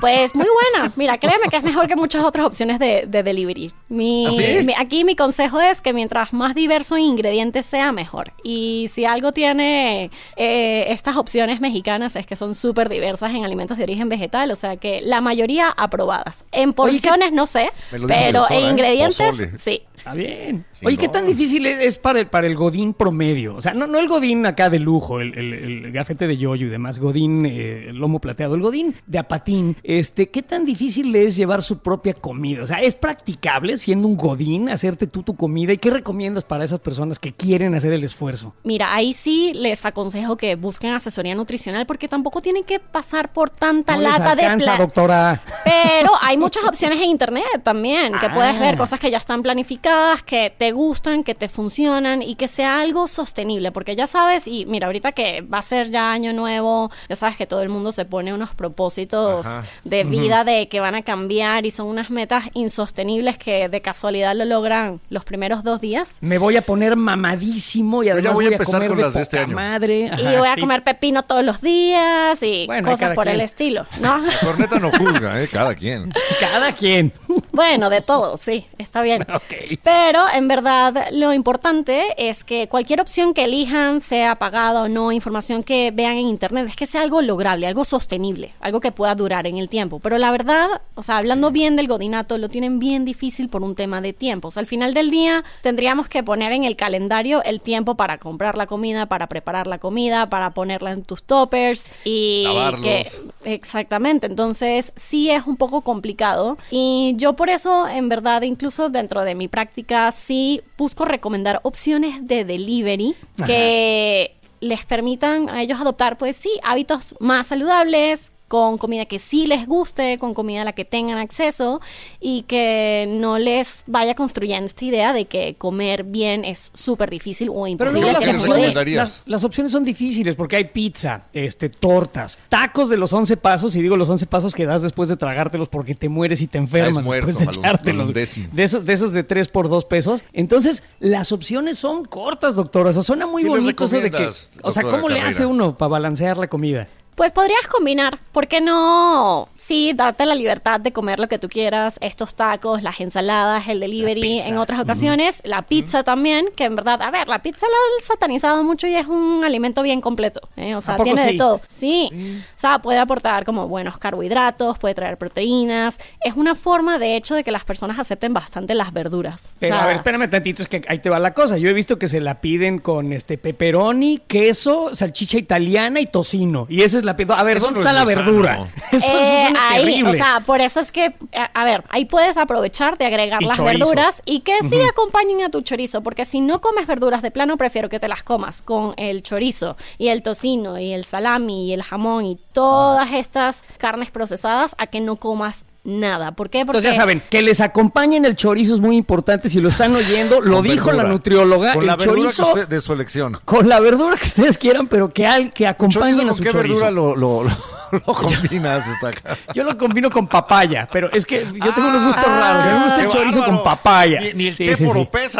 Pues 0.00 0.34
muy 0.34 0.46
buena. 0.46 0.92
Mira, 0.96 1.18
créeme 1.18 1.48
que 1.50 1.56
es 1.56 1.62
mejor 1.62 1.88
que 1.88 1.96
muchas 1.96 2.22
otras 2.24 2.46
opciones 2.46 2.78
de, 2.78 3.06
de 3.06 3.22
delivery. 3.22 3.72
Mi, 3.88 4.26
¿Ah, 4.26 4.30
sí? 4.32 4.64
mi- 4.64 4.74
aquí 4.76 5.04
mi 5.04 5.16
consejo 5.16 5.60
es 5.60 5.80
que 5.80 5.92
mientras 5.92 6.32
más 6.32 6.54
diverso 6.54 6.96
en 6.96 7.02
ingredientes 7.04 7.66
sea, 7.66 7.92
mejor. 7.92 8.32
Y 8.44 8.86
si 8.90 9.04
algo 9.04 9.32
tiene 9.32 10.10
eh, 10.36 10.86
estas 10.90 11.16
opciones 11.16 11.60
mexicanas 11.60 12.14
es 12.16 12.26
que 12.26 12.36
son 12.36 12.54
súper 12.54 12.88
diversas 12.88 13.34
en 13.34 13.44
alimentos 13.44 13.78
de 13.78 13.84
origen 13.84 14.08
vegetal, 14.08 14.50
o 14.50 14.56
sea 14.56 14.76
que 14.76 15.00
la 15.02 15.20
mayoría 15.20 15.70
aprobadas. 15.76 16.44
En 16.52 16.72
porciones 16.72 17.32
no 17.32 17.46
sé, 17.46 17.70
pero 17.90 18.06
doctora, 18.40 18.48
en 18.60 18.64
¿eh? 18.64 18.68
ingredientes 18.70 19.48
sí. 19.58 19.82
Está 20.06 20.14
bien. 20.14 20.64
Sí, 20.78 20.86
Oye, 20.86 20.96
¿qué 20.98 21.08
tan 21.08 21.26
difícil 21.26 21.66
es, 21.66 21.98
para, 21.98 22.20
el, 22.20 22.28
para 22.28 22.46
el 22.46 22.54
Godín 22.54 22.94
promedio? 22.94 23.56
O 23.56 23.60
sea, 23.60 23.74
no, 23.74 23.88
no 23.88 23.98
el 23.98 24.06
Godín 24.06 24.46
acá 24.46 24.70
de 24.70 24.78
lujo, 24.78 25.20
el, 25.20 25.36
el- 25.36 25.52
el 25.86 25.90
gafete 25.92 26.28
de 26.28 26.36
yoyo 26.36 26.68
y 26.68 26.70
demás, 26.70 27.00
Godín 27.00 27.44
eh, 27.44 27.86
el 27.88 27.96
lomo 27.96 28.20
plateado, 28.20 28.54
el 28.54 28.60
Godín 28.60 28.94
de 29.08 29.18
apatín. 29.18 29.76
Este, 29.82 30.28
¿Qué 30.30 30.42
tan 30.42 30.64
difícil 30.64 31.12
es 31.16 31.34
llevar 31.34 31.60
su 31.60 31.78
propia 31.80 32.14
comida? 32.14 32.62
O 32.62 32.66
sea, 32.68 32.76
¿es 32.82 32.94
practicable 32.94 33.76
siendo 33.78 34.06
un 34.06 34.16
Godín 34.16 34.68
hacerte 34.68 35.08
tú 35.08 35.24
tu 35.24 35.34
comida? 35.34 35.72
¿Y 35.72 35.78
qué 35.78 35.90
recomiendas 35.90 36.44
para 36.44 36.62
esas 36.62 36.78
personas 36.78 37.18
que 37.18 37.32
quieren 37.32 37.74
hacer 37.74 37.92
el 37.92 38.04
esfuerzo? 38.04 38.54
Mira, 38.62 38.94
ahí 38.94 39.12
sí 39.12 39.54
les 39.54 39.84
aconsejo 39.84 40.36
que 40.36 40.54
busquen 40.54 40.92
asesoría 40.92 41.34
nutricional 41.34 41.84
porque 41.84 42.06
tampoco 42.06 42.40
tienen 42.40 42.62
que 42.62 42.78
pasar 42.78 43.32
por 43.32 43.50
tanta 43.50 43.96
No 43.96 44.02
les 44.02 44.12
lata 44.12 44.36
de 44.36 44.42
alcanza, 44.42 44.76
pla- 44.76 44.84
doctora. 44.84 45.42
Pero 45.64 46.12
hay 46.20 46.36
muchas 46.36 46.62
opciones 46.64 47.00
en 47.00 47.06
internet 47.10 47.42
también, 47.64 48.12
que 48.20 48.28
puedes 48.30 48.54
Ah. 48.54 48.60
ver 48.60 48.76
cosas 48.76 49.00
que 49.00 49.10
ya 49.10 49.16
están 49.16 49.42
planificadas, 49.42 49.95
que 50.24 50.52
te 50.56 50.72
gustan, 50.72 51.24
que 51.24 51.34
te 51.34 51.48
funcionan 51.48 52.22
y 52.22 52.34
que 52.36 52.48
sea 52.48 52.80
algo 52.80 53.06
sostenible, 53.08 53.72
porque 53.72 53.94
ya 53.96 54.06
sabes, 54.06 54.46
y 54.46 54.66
mira, 54.66 54.86
ahorita 54.86 55.12
que 55.12 55.40
va 55.42 55.58
a 55.58 55.62
ser 55.62 55.90
ya 55.90 56.10
año 56.12 56.32
nuevo, 56.32 56.90
ya 57.08 57.16
sabes 57.16 57.36
que 57.36 57.46
todo 57.46 57.62
el 57.62 57.68
mundo 57.68 57.92
se 57.92 58.04
pone 58.04 58.32
unos 58.34 58.50
propósitos 58.54 59.46
Ajá. 59.46 59.62
de 59.84 60.04
vida 60.04 60.44
de 60.44 60.68
que 60.68 60.80
van 60.80 60.94
a 60.94 61.02
cambiar 61.02 61.66
y 61.66 61.70
son 61.70 61.86
unas 61.86 62.10
metas 62.10 62.44
insostenibles 62.54 63.38
que 63.38 63.68
de 63.68 63.80
casualidad 63.82 64.34
lo 64.34 64.44
logran 64.44 65.00
los 65.10 65.24
primeros 65.24 65.62
dos 65.64 65.80
días. 65.80 66.18
Me 66.20 66.38
voy 66.38 66.56
a 66.56 66.62
poner 66.62 66.96
mamadísimo 66.96 68.02
y 68.02 68.08
además 68.10 68.34
voy 68.34 68.44
a 68.44 68.48
voy 68.48 68.54
a 68.54 68.56
empezar 68.56 68.74
comer 68.80 68.88
con 68.88 68.96
de 68.98 69.02
las 69.04 69.14
de 69.14 69.22
este 69.22 69.38
año. 69.38 69.54
madre. 69.54 70.10
y 70.18 70.36
voy 70.36 70.48
a 70.48 70.54
sí. 70.54 70.60
comer 70.60 70.82
pepino 70.82 71.22
todos 71.24 71.44
los 71.44 71.60
días 71.60 72.42
y 72.42 72.66
Bueno, 72.66 72.82
cosas 72.84 73.00
cada 73.00 73.14
por 73.14 73.24
quien. 73.24 73.34
el 73.36 73.40
estilo, 73.42 73.86
¿no? 74.00 74.20
Corneta 74.42 74.78
no 74.78 74.90
juzga, 74.90 75.42
¿eh? 75.42 75.48
Cada 75.48 75.74
quien. 75.74 76.10
Cada 76.40 76.72
quien. 76.72 77.12
Bueno, 77.52 77.88
de 77.90 78.00
todo, 78.02 78.36
sí, 78.36 78.66
está 78.78 79.02
bien. 79.02 79.24
Ok. 79.36 79.75
Pero 79.82 80.24
en 80.32 80.48
verdad 80.48 81.08
lo 81.12 81.32
importante 81.32 82.06
es 82.16 82.44
que 82.44 82.68
cualquier 82.68 83.00
opción 83.00 83.34
que 83.34 83.44
elijan, 83.44 84.00
sea 84.00 84.36
pagada 84.36 84.82
o 84.82 84.88
no, 84.88 85.12
información 85.12 85.62
que 85.62 85.90
vean 85.92 86.16
en 86.16 86.26
internet, 86.26 86.66
es 86.68 86.76
que 86.76 86.86
sea 86.86 87.02
algo 87.02 87.22
lograble, 87.22 87.66
algo 87.66 87.84
sostenible, 87.84 88.52
algo 88.60 88.80
que 88.80 88.92
pueda 88.92 89.14
durar 89.14 89.46
en 89.46 89.58
el 89.58 89.68
tiempo. 89.68 89.98
Pero 89.98 90.18
la 90.18 90.30
verdad, 90.30 90.82
o 90.94 91.02
sea, 91.02 91.18
hablando 91.18 91.50
bien 91.50 91.76
del 91.76 91.88
godinato, 91.88 92.38
lo 92.38 92.48
tienen 92.48 92.78
bien 92.78 93.04
difícil 93.04 93.48
por 93.48 93.62
un 93.62 93.74
tema 93.74 94.00
de 94.00 94.12
tiempo. 94.12 94.48
O 94.48 94.50
sea, 94.50 94.60
al 94.60 94.66
final 94.66 94.94
del 94.94 95.10
día 95.10 95.44
tendríamos 95.62 96.08
que 96.08 96.22
poner 96.22 96.52
en 96.52 96.64
el 96.64 96.76
calendario 96.76 97.42
el 97.44 97.60
tiempo 97.60 97.94
para 97.94 98.18
comprar 98.18 98.56
la 98.56 98.66
comida, 98.66 99.06
para 99.06 99.26
preparar 99.26 99.66
la 99.66 99.78
comida, 99.78 100.28
para 100.28 100.50
ponerla 100.50 100.92
en 100.92 101.02
tus 101.02 101.22
toppers 101.22 101.90
y 102.04 102.42
Lavarlos. 102.44 102.82
que 102.82 103.06
Exactamente, 103.44 104.26
entonces 104.26 104.92
sí 104.96 105.30
es 105.30 105.46
un 105.46 105.56
poco 105.56 105.82
complicado 105.82 106.58
y 106.70 107.14
yo 107.16 107.34
por 107.34 107.48
eso 107.48 107.86
en 107.88 108.08
verdad 108.08 108.42
incluso 108.42 108.88
dentro 108.88 109.22
de 109.22 109.34
mi 109.34 109.48
práctica 109.48 109.65
sí 110.14 110.62
busco 110.76 111.04
recomendar 111.04 111.60
opciones 111.62 112.26
de 112.26 112.44
delivery 112.44 113.14
que 113.46 114.36
les 114.60 114.84
permitan 114.84 115.48
a 115.48 115.62
ellos 115.62 115.80
adoptar 115.80 116.18
pues 116.18 116.36
sí 116.36 116.50
hábitos 116.62 117.14
más 117.20 117.48
saludables 117.48 118.32
con 118.48 118.78
comida 118.78 119.06
que 119.06 119.18
sí 119.18 119.46
les 119.46 119.66
guste, 119.66 120.18
con 120.18 120.32
comida 120.34 120.62
a 120.62 120.64
la 120.64 120.72
que 120.72 120.84
tengan 120.84 121.18
acceso 121.18 121.80
y 122.20 122.42
que 122.42 123.06
no 123.08 123.38
les 123.38 123.82
vaya 123.86 124.14
construyendo 124.14 124.66
esta 124.66 124.84
idea 124.84 125.12
de 125.12 125.24
que 125.24 125.54
comer 125.56 126.04
bien 126.04 126.44
es 126.44 126.70
súper 126.72 127.10
difícil 127.10 127.48
o 127.48 127.54
Pero 127.54 127.66
imposible 127.68 128.00
luego 128.02 128.20
las 128.20 128.28
opciones- 128.28 128.74
las, 128.94 129.22
las 129.26 129.44
opciones 129.44 129.72
son 129.72 129.84
difíciles 129.84 130.36
porque 130.36 130.56
hay 130.56 130.64
pizza, 130.64 131.24
este, 131.32 131.68
tortas, 131.68 132.38
tacos 132.48 132.88
de 132.88 132.96
los 132.96 133.12
11 133.12 133.36
pasos, 133.36 133.74
y 133.76 133.82
digo 133.82 133.96
los 133.96 134.08
11 134.08 134.26
pasos 134.26 134.54
que 134.54 134.64
das 134.66 134.82
después 134.82 135.08
de 135.08 135.16
tragártelos 135.16 135.68
porque 135.68 135.94
te 135.94 136.08
mueres 136.08 136.40
y 136.40 136.46
te 136.46 136.58
enfermas 136.58 137.04
muerto, 137.04 137.26
después 137.26 137.38
de 137.38 137.60
echártelos. 137.60 138.12
De 138.12 138.22
esos, 138.62 138.84
de 138.84 138.92
esos 138.92 139.12
de 139.12 139.24
3 139.24 139.48
por 139.48 139.68
2 139.68 139.84
pesos. 139.86 140.22
Entonces, 140.32 140.82
las 141.00 141.32
opciones 141.32 141.78
son 141.78 142.04
cortas, 142.04 142.54
doctor. 142.54 142.86
O 142.86 142.92
sea, 142.92 143.02
suena 143.02 143.26
muy 143.26 143.42
¿Qué 143.42 143.48
les 143.50 143.58
bonito 143.60 143.84
eso 143.84 144.00
de 144.00 144.10
que... 144.10 144.28
O 144.62 144.72
sea, 144.72 144.82
¿cómo 144.84 145.08
le 145.08 145.20
hace 145.20 145.44
uno 145.46 145.76
para 145.76 145.88
balancear 145.88 146.36
la 146.36 146.48
comida? 146.48 146.88
Pues 147.16 147.32
podrías 147.32 147.66
combinar, 147.66 148.18
¿por 148.30 148.46
qué 148.46 148.60
no? 148.60 149.48
Sí, 149.56 149.92
darte 149.94 150.26
la 150.26 150.34
libertad 150.34 150.80
de 150.80 150.92
comer 150.92 151.18
lo 151.18 151.28
que 151.28 151.38
tú 151.38 151.48
quieras, 151.48 151.96
estos 152.02 152.34
tacos, 152.34 152.82
las 152.82 153.00
ensaladas, 153.00 153.66
el 153.68 153.80
delivery 153.80 154.40
en 154.40 154.58
otras 154.58 154.78
ocasiones, 154.80 155.40
la 155.46 155.62
pizza 155.62 156.04
también, 156.04 156.48
que 156.54 156.64
en 156.64 156.76
verdad, 156.76 157.00
a 157.00 157.10
ver, 157.10 157.26
la 157.28 157.38
pizza 157.38 157.66
la 157.66 157.72
han 157.72 158.04
satanizado 158.04 158.62
mucho 158.64 158.86
y 158.86 158.96
es 158.96 159.06
un 159.06 159.44
alimento 159.46 159.82
bien 159.82 160.02
completo, 160.02 160.46
¿eh? 160.56 160.74
o 160.74 160.82
sea, 160.82 160.92
¿A 160.92 160.96
poco 160.98 161.04
tiene 161.04 161.22
sí? 161.22 161.32
de 161.32 161.38
todo. 161.38 161.62
Sí, 161.66 162.10
o 162.54 162.58
sea, 162.58 162.80
puede 162.80 162.98
aportar 162.98 163.46
como 163.46 163.66
buenos 163.66 163.96
carbohidratos, 163.96 164.78
puede 164.78 164.94
traer 164.94 165.16
proteínas, 165.16 165.98
es 166.22 166.36
una 166.36 166.54
forma 166.54 166.98
de 166.98 167.16
hecho 167.16 167.34
de 167.34 167.44
que 167.44 167.50
las 167.50 167.64
personas 167.64 167.98
acepten 167.98 168.34
bastante 168.34 168.74
las 168.74 168.92
verduras. 168.92 169.54
O 169.54 169.60
Pero 169.60 169.74
sea, 169.74 169.84
a 169.84 169.86
ver, 169.86 169.96
espérame 169.96 170.28
tantito, 170.28 170.62
es 170.62 170.68
que 170.68 170.82
ahí 170.86 170.98
te 170.98 171.08
va 171.08 171.18
la 171.18 171.32
cosa. 171.32 171.56
Yo 171.56 171.70
he 171.70 171.72
visto 171.72 171.98
que 171.98 172.08
se 172.08 172.20
la 172.20 172.42
piden 172.42 172.78
con 172.78 173.14
este 173.14 173.38
pepperoni, 173.38 174.18
queso, 174.26 174.94
salchicha 174.94 175.38
italiana 175.38 176.00
y 176.00 176.06
tocino. 176.06 176.66
Y 176.68 176.82
esa 176.82 176.98
es 176.98 177.05
la 177.06 177.12
A 177.12 177.42
ver, 177.44 177.56
Eso 177.56 177.66
¿dónde 177.66 177.82
no 177.82 177.88
está 177.88 178.00
es 178.02 178.06
la 178.08 178.14
verdura? 178.22 178.68
eso 178.92 179.06
Eh, 179.06 179.44
suena 179.44 179.68
ahí, 179.70 179.84
terrible. 179.84 180.10
o 180.10 180.14
sea, 180.14 180.40
por 180.40 180.60
eso 180.60 180.80
es 180.80 180.92
que, 180.92 181.14
a, 181.34 181.44
a 181.54 181.64
ver, 181.64 181.84
ahí 181.88 182.04
puedes 182.04 182.36
aprovechar 182.36 182.98
de 182.98 183.06
agregar 183.06 183.42
Y 183.42 183.46
las 183.46 183.56
chorizo. 183.56 183.78
verduras 183.78 184.22
y 184.26 184.40
que 184.40 184.56
sí 184.68 184.78
acompañen 184.80 185.42
a 185.42 185.48
tu 185.50 185.62
chorizo, 185.62 186.02
porque 186.02 186.24
si 186.24 186.40
no 186.40 186.60
comes 186.60 186.86
verduras 186.86 187.22
de 187.22 187.30
plano, 187.30 187.56
prefiero 187.56 187.88
que 187.88 187.98
te 188.00 188.08
las 188.08 188.22
comas 188.22 188.60
con 188.62 188.92
el 188.96 189.22
chorizo 189.22 189.76
y 189.98 190.08
el 190.08 190.22
tocino 190.22 190.78
y 190.78 190.92
el 190.92 191.04
salami 191.04 191.68
y 191.68 191.72
el 191.72 191.82
jamón 191.82 192.24
y 192.26 192.38
todas 192.52 193.08
Ah. 193.12 193.18
estas 193.18 193.62
carnes 193.78 194.10
procesadas 194.10 194.74
a 194.78 194.86
que 194.88 195.00
no 195.00 195.16
comas 195.16 195.64
nada. 195.86 196.32
¿Por 196.32 196.50
qué? 196.50 196.66
Porque 196.66 196.78
Entonces 196.78 196.92
ya 196.96 197.00
saben, 197.00 197.22
que 197.30 197.40
les 197.42 197.60
acompañen 197.60 198.24
el 198.24 198.36
chorizo 198.36 198.74
es 198.74 198.80
muy 198.80 198.96
importante. 198.96 199.48
Si 199.48 199.60
lo 199.60 199.68
están 199.68 199.94
oyendo, 199.96 200.40
lo 200.40 200.60
dijo 200.60 200.92
la 200.92 201.04
nutrióloga. 201.04 201.72
Con 201.72 201.82
el 201.82 201.86
la 201.86 201.96
verdura 201.96 202.20
chorizo 202.22 202.42
que 202.44 202.48
usted- 202.50 202.68
de 202.68 202.80
su 202.80 202.92
elección. 202.92 203.38
con 203.44 203.68
la 203.68 203.80
verdura 203.80 204.16
que 204.16 204.26
ustedes 204.26 204.58
quieran, 204.58 204.88
pero 204.88 205.08
que 205.12 205.26
al 205.26 205.52
que 205.52 205.66
acompañen 205.66 206.16
¿Chorizo 206.16 206.22
a 206.22 206.26
con 206.26 206.34
su 206.36 206.42
qué 206.42 206.50
chorizo. 206.50 206.74
verdura 206.74 206.90
lo, 206.90 207.14
lo, 207.16 207.44
lo, 207.44 207.50
lo 208.06 208.14
combinas? 208.14 208.86
Está 208.88 209.08
acá? 209.08 209.36
Yo 209.54 209.64
lo 209.64 209.76
combino 209.76 210.10
con 210.10 210.26
papaya, 210.26 210.88
pero 210.92 211.10
es 211.12 211.24
que 211.26 211.44
yo 211.44 211.72
tengo 211.74 211.88
unos 211.88 212.04
gustos 212.04 212.24
Ah, 212.26 212.38
raros. 212.40 212.64
A 212.64 212.68
mí 212.68 212.74
me 212.78 212.84
gusta 212.84 213.00
el 213.00 213.06
¡Qué 213.08 213.12
chorizo 213.12 213.38
bárbaro! 213.40 213.62
con 213.62 213.64
papaya. 213.64 214.20
Ni, 214.20 214.32
ni 214.34 214.46
el 214.48 214.56
Sí, 214.56 214.64
chef 214.64 214.78
sí, 214.78 214.86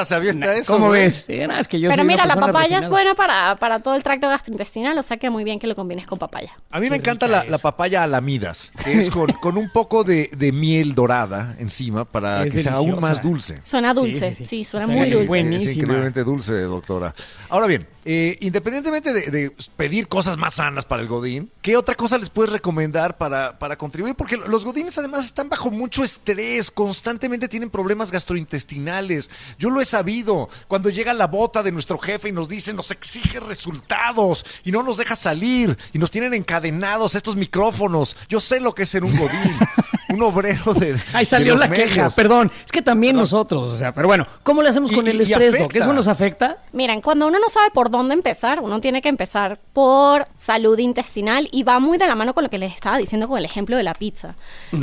se 0.05 0.15
avienta 0.15 0.55
eso. 0.55 0.73
¿Cómo 0.75 0.89
güey. 0.89 1.03
ves? 1.03 1.25
Sí, 1.27 1.39
no, 1.47 1.57
es 1.59 1.69
que 1.69 1.81
yo 1.81 1.91
Pero 1.91 2.05
mira, 2.05 2.27
la 2.27 2.37
papaya 2.37 2.79
es 2.79 2.89
buena 2.89 3.15
para, 3.15 3.57
para 3.57 3.81
todo 3.81 3.95
el 3.95 4.03
tracto 4.03 4.29
gastrointestinal, 4.29 4.97
o 4.99 5.03
sea 5.03 5.17
que 5.17 5.31
muy 5.31 5.45
bien 5.45 5.59
que 5.59 5.67
lo 5.67 5.75
combines 5.75 6.07
con 6.07 6.19
papaya. 6.19 6.53
A 6.71 6.81
mí 6.81 6.91
me 6.91 6.97
encanta 6.97 7.27
la, 7.29 7.59
papaya 7.59 8.03
alamidas, 8.03 8.73
que 8.85 8.99
es 8.99 9.11
con, 9.11 9.27
con 9.41 9.57
un 9.57 9.71
poco 9.71 10.05
de, 10.05 10.31
de 10.37 10.53
miel 10.53 10.95
dorada 10.95 11.55
encima 11.59 12.05
para 12.05 12.45
Es 12.45 12.53
que 12.53 12.61
sea 12.61 12.75
aún 12.75 12.99
más 13.01 13.23
dulce. 13.23 13.59
Suena 13.63 13.95
dulce, 13.95 14.31
sí, 14.35 14.45
sí, 14.45 14.45
sí. 14.47 14.65
suena 14.65 14.87
O 14.87 14.89
sea, 14.89 14.97
muy 14.97 15.09
es 15.09 15.13
dulce. 15.15 15.27
buena. 15.29 15.47
Es 15.49 15.51
Buenísima. 15.57 15.73
increíblemente 15.83 16.25
dulce, 16.25 16.55
doctora. 16.63 17.15
Ahora 17.49 17.67
bien, 17.67 17.87
eh, 18.05 18.37
independientemente 18.41 19.13
de, 19.13 19.31
de 19.31 19.53
pedir 19.77 20.09
cosas 20.09 20.37
más 20.37 20.55
sanas 20.55 20.85
para 20.85 21.03
el 21.03 21.09
Godín, 21.09 21.51
¿qué 21.63 21.77
otra 21.77 21.95
cosa 21.95 22.19
les 22.19 22.31
puedes 22.37 22.53
recomendar 22.53 23.17
para, 23.17 23.59
para 23.59 23.79
contribuir? 23.79 24.15
Porque 24.15 24.37
los 24.37 24.67
Godines 24.67 24.99
además 24.99 25.25
están 25.25 25.49
bajo 25.49 25.71
mucho 25.71 26.05
estrés, 26.05 26.71
constantemente 26.71 27.49
tienen 27.49 27.71
problemas 27.71 28.11
gastrointestinales. 28.11 29.31
Yo 29.59 29.71
lo 29.71 29.81
he 29.81 29.87
sabido. 29.87 30.51
Cuando 30.69 30.91
llega 30.91 31.15
la 31.15 31.29
bota 31.29 31.63
de 31.63 31.73
nuestro 31.73 31.97
jefe 31.97 32.29
y 32.29 32.33
nos 32.33 32.47
dice, 32.47 32.75
nos 32.75 32.91
exige 32.91 33.41
resultados 33.41 34.45
y 34.65 34.71
no 34.71 34.83
nos 34.83 34.99
deja 34.99 35.17
salir 35.17 35.79
y 35.95 35.99
nos 35.99 36.11
tienen 36.11 36.35
encadenados 36.35 37.15
estos 37.15 37.37
micrófonos. 37.37 38.19
Yo 38.29 38.39
sé 38.39 38.61
lo 38.61 38.75
que 38.75 38.83
es 38.83 38.91
ser 38.91 39.05
un 39.05 39.17
Godín, 39.17 39.57
un 40.09 40.23
obrero 40.23 40.75
de. 40.75 40.97
Ahí 41.13 41.25
salió 41.25 41.55
de 41.55 41.61
la 41.61 41.67
los 41.67 41.77
queja, 41.77 41.95
medios. 41.97 42.15
perdón. 42.15 42.53
Es 42.65 42.73
que 42.73 42.83
también 42.83 43.17
nosotros, 43.17 43.67
o 43.67 43.77
sea, 43.77 43.93
pero 43.93 44.07
bueno, 44.09 44.27
¿cómo 44.43 44.63
le 44.63 44.69
hacemos 44.69 44.91
Y- 44.91 44.95
con 44.95 45.07
el 45.09 45.17
y- 45.19 45.23
estrés, 45.23 45.53
Doc? 45.53 45.63
afecta. 45.63 45.79
¿Eso 45.79 45.93
nos 45.93 46.09
afecta? 46.09 46.59
Miren, 46.73 47.01
cuando 47.01 47.27
uno 47.27 47.39
no 47.39 47.49
sabe 47.49 47.71
por 47.71 47.91
dónde 47.91 48.15
empezar, 48.15 48.61
uno 48.61 48.81
tiene 48.81 49.03
que 49.03 49.09
empezar 49.09 49.59
por 49.73 50.27
salud 50.37 50.79
intestinal 50.79 51.49
y 51.53 51.63
va 51.63 51.79
muy 51.79 51.99
de 51.99 52.07
la 52.07 52.15
mano 52.15 52.35
con 52.35 52.45
lo 52.45 52.51
que 52.51 52.59
les 52.59 52.75
estaba 52.75 52.99
diciendo 52.99 53.29
con 53.29 53.39
el 53.39 53.45
ejemplo 53.45 53.77
de 53.77 53.83
la 53.83 53.95
pizza. 53.95 54.35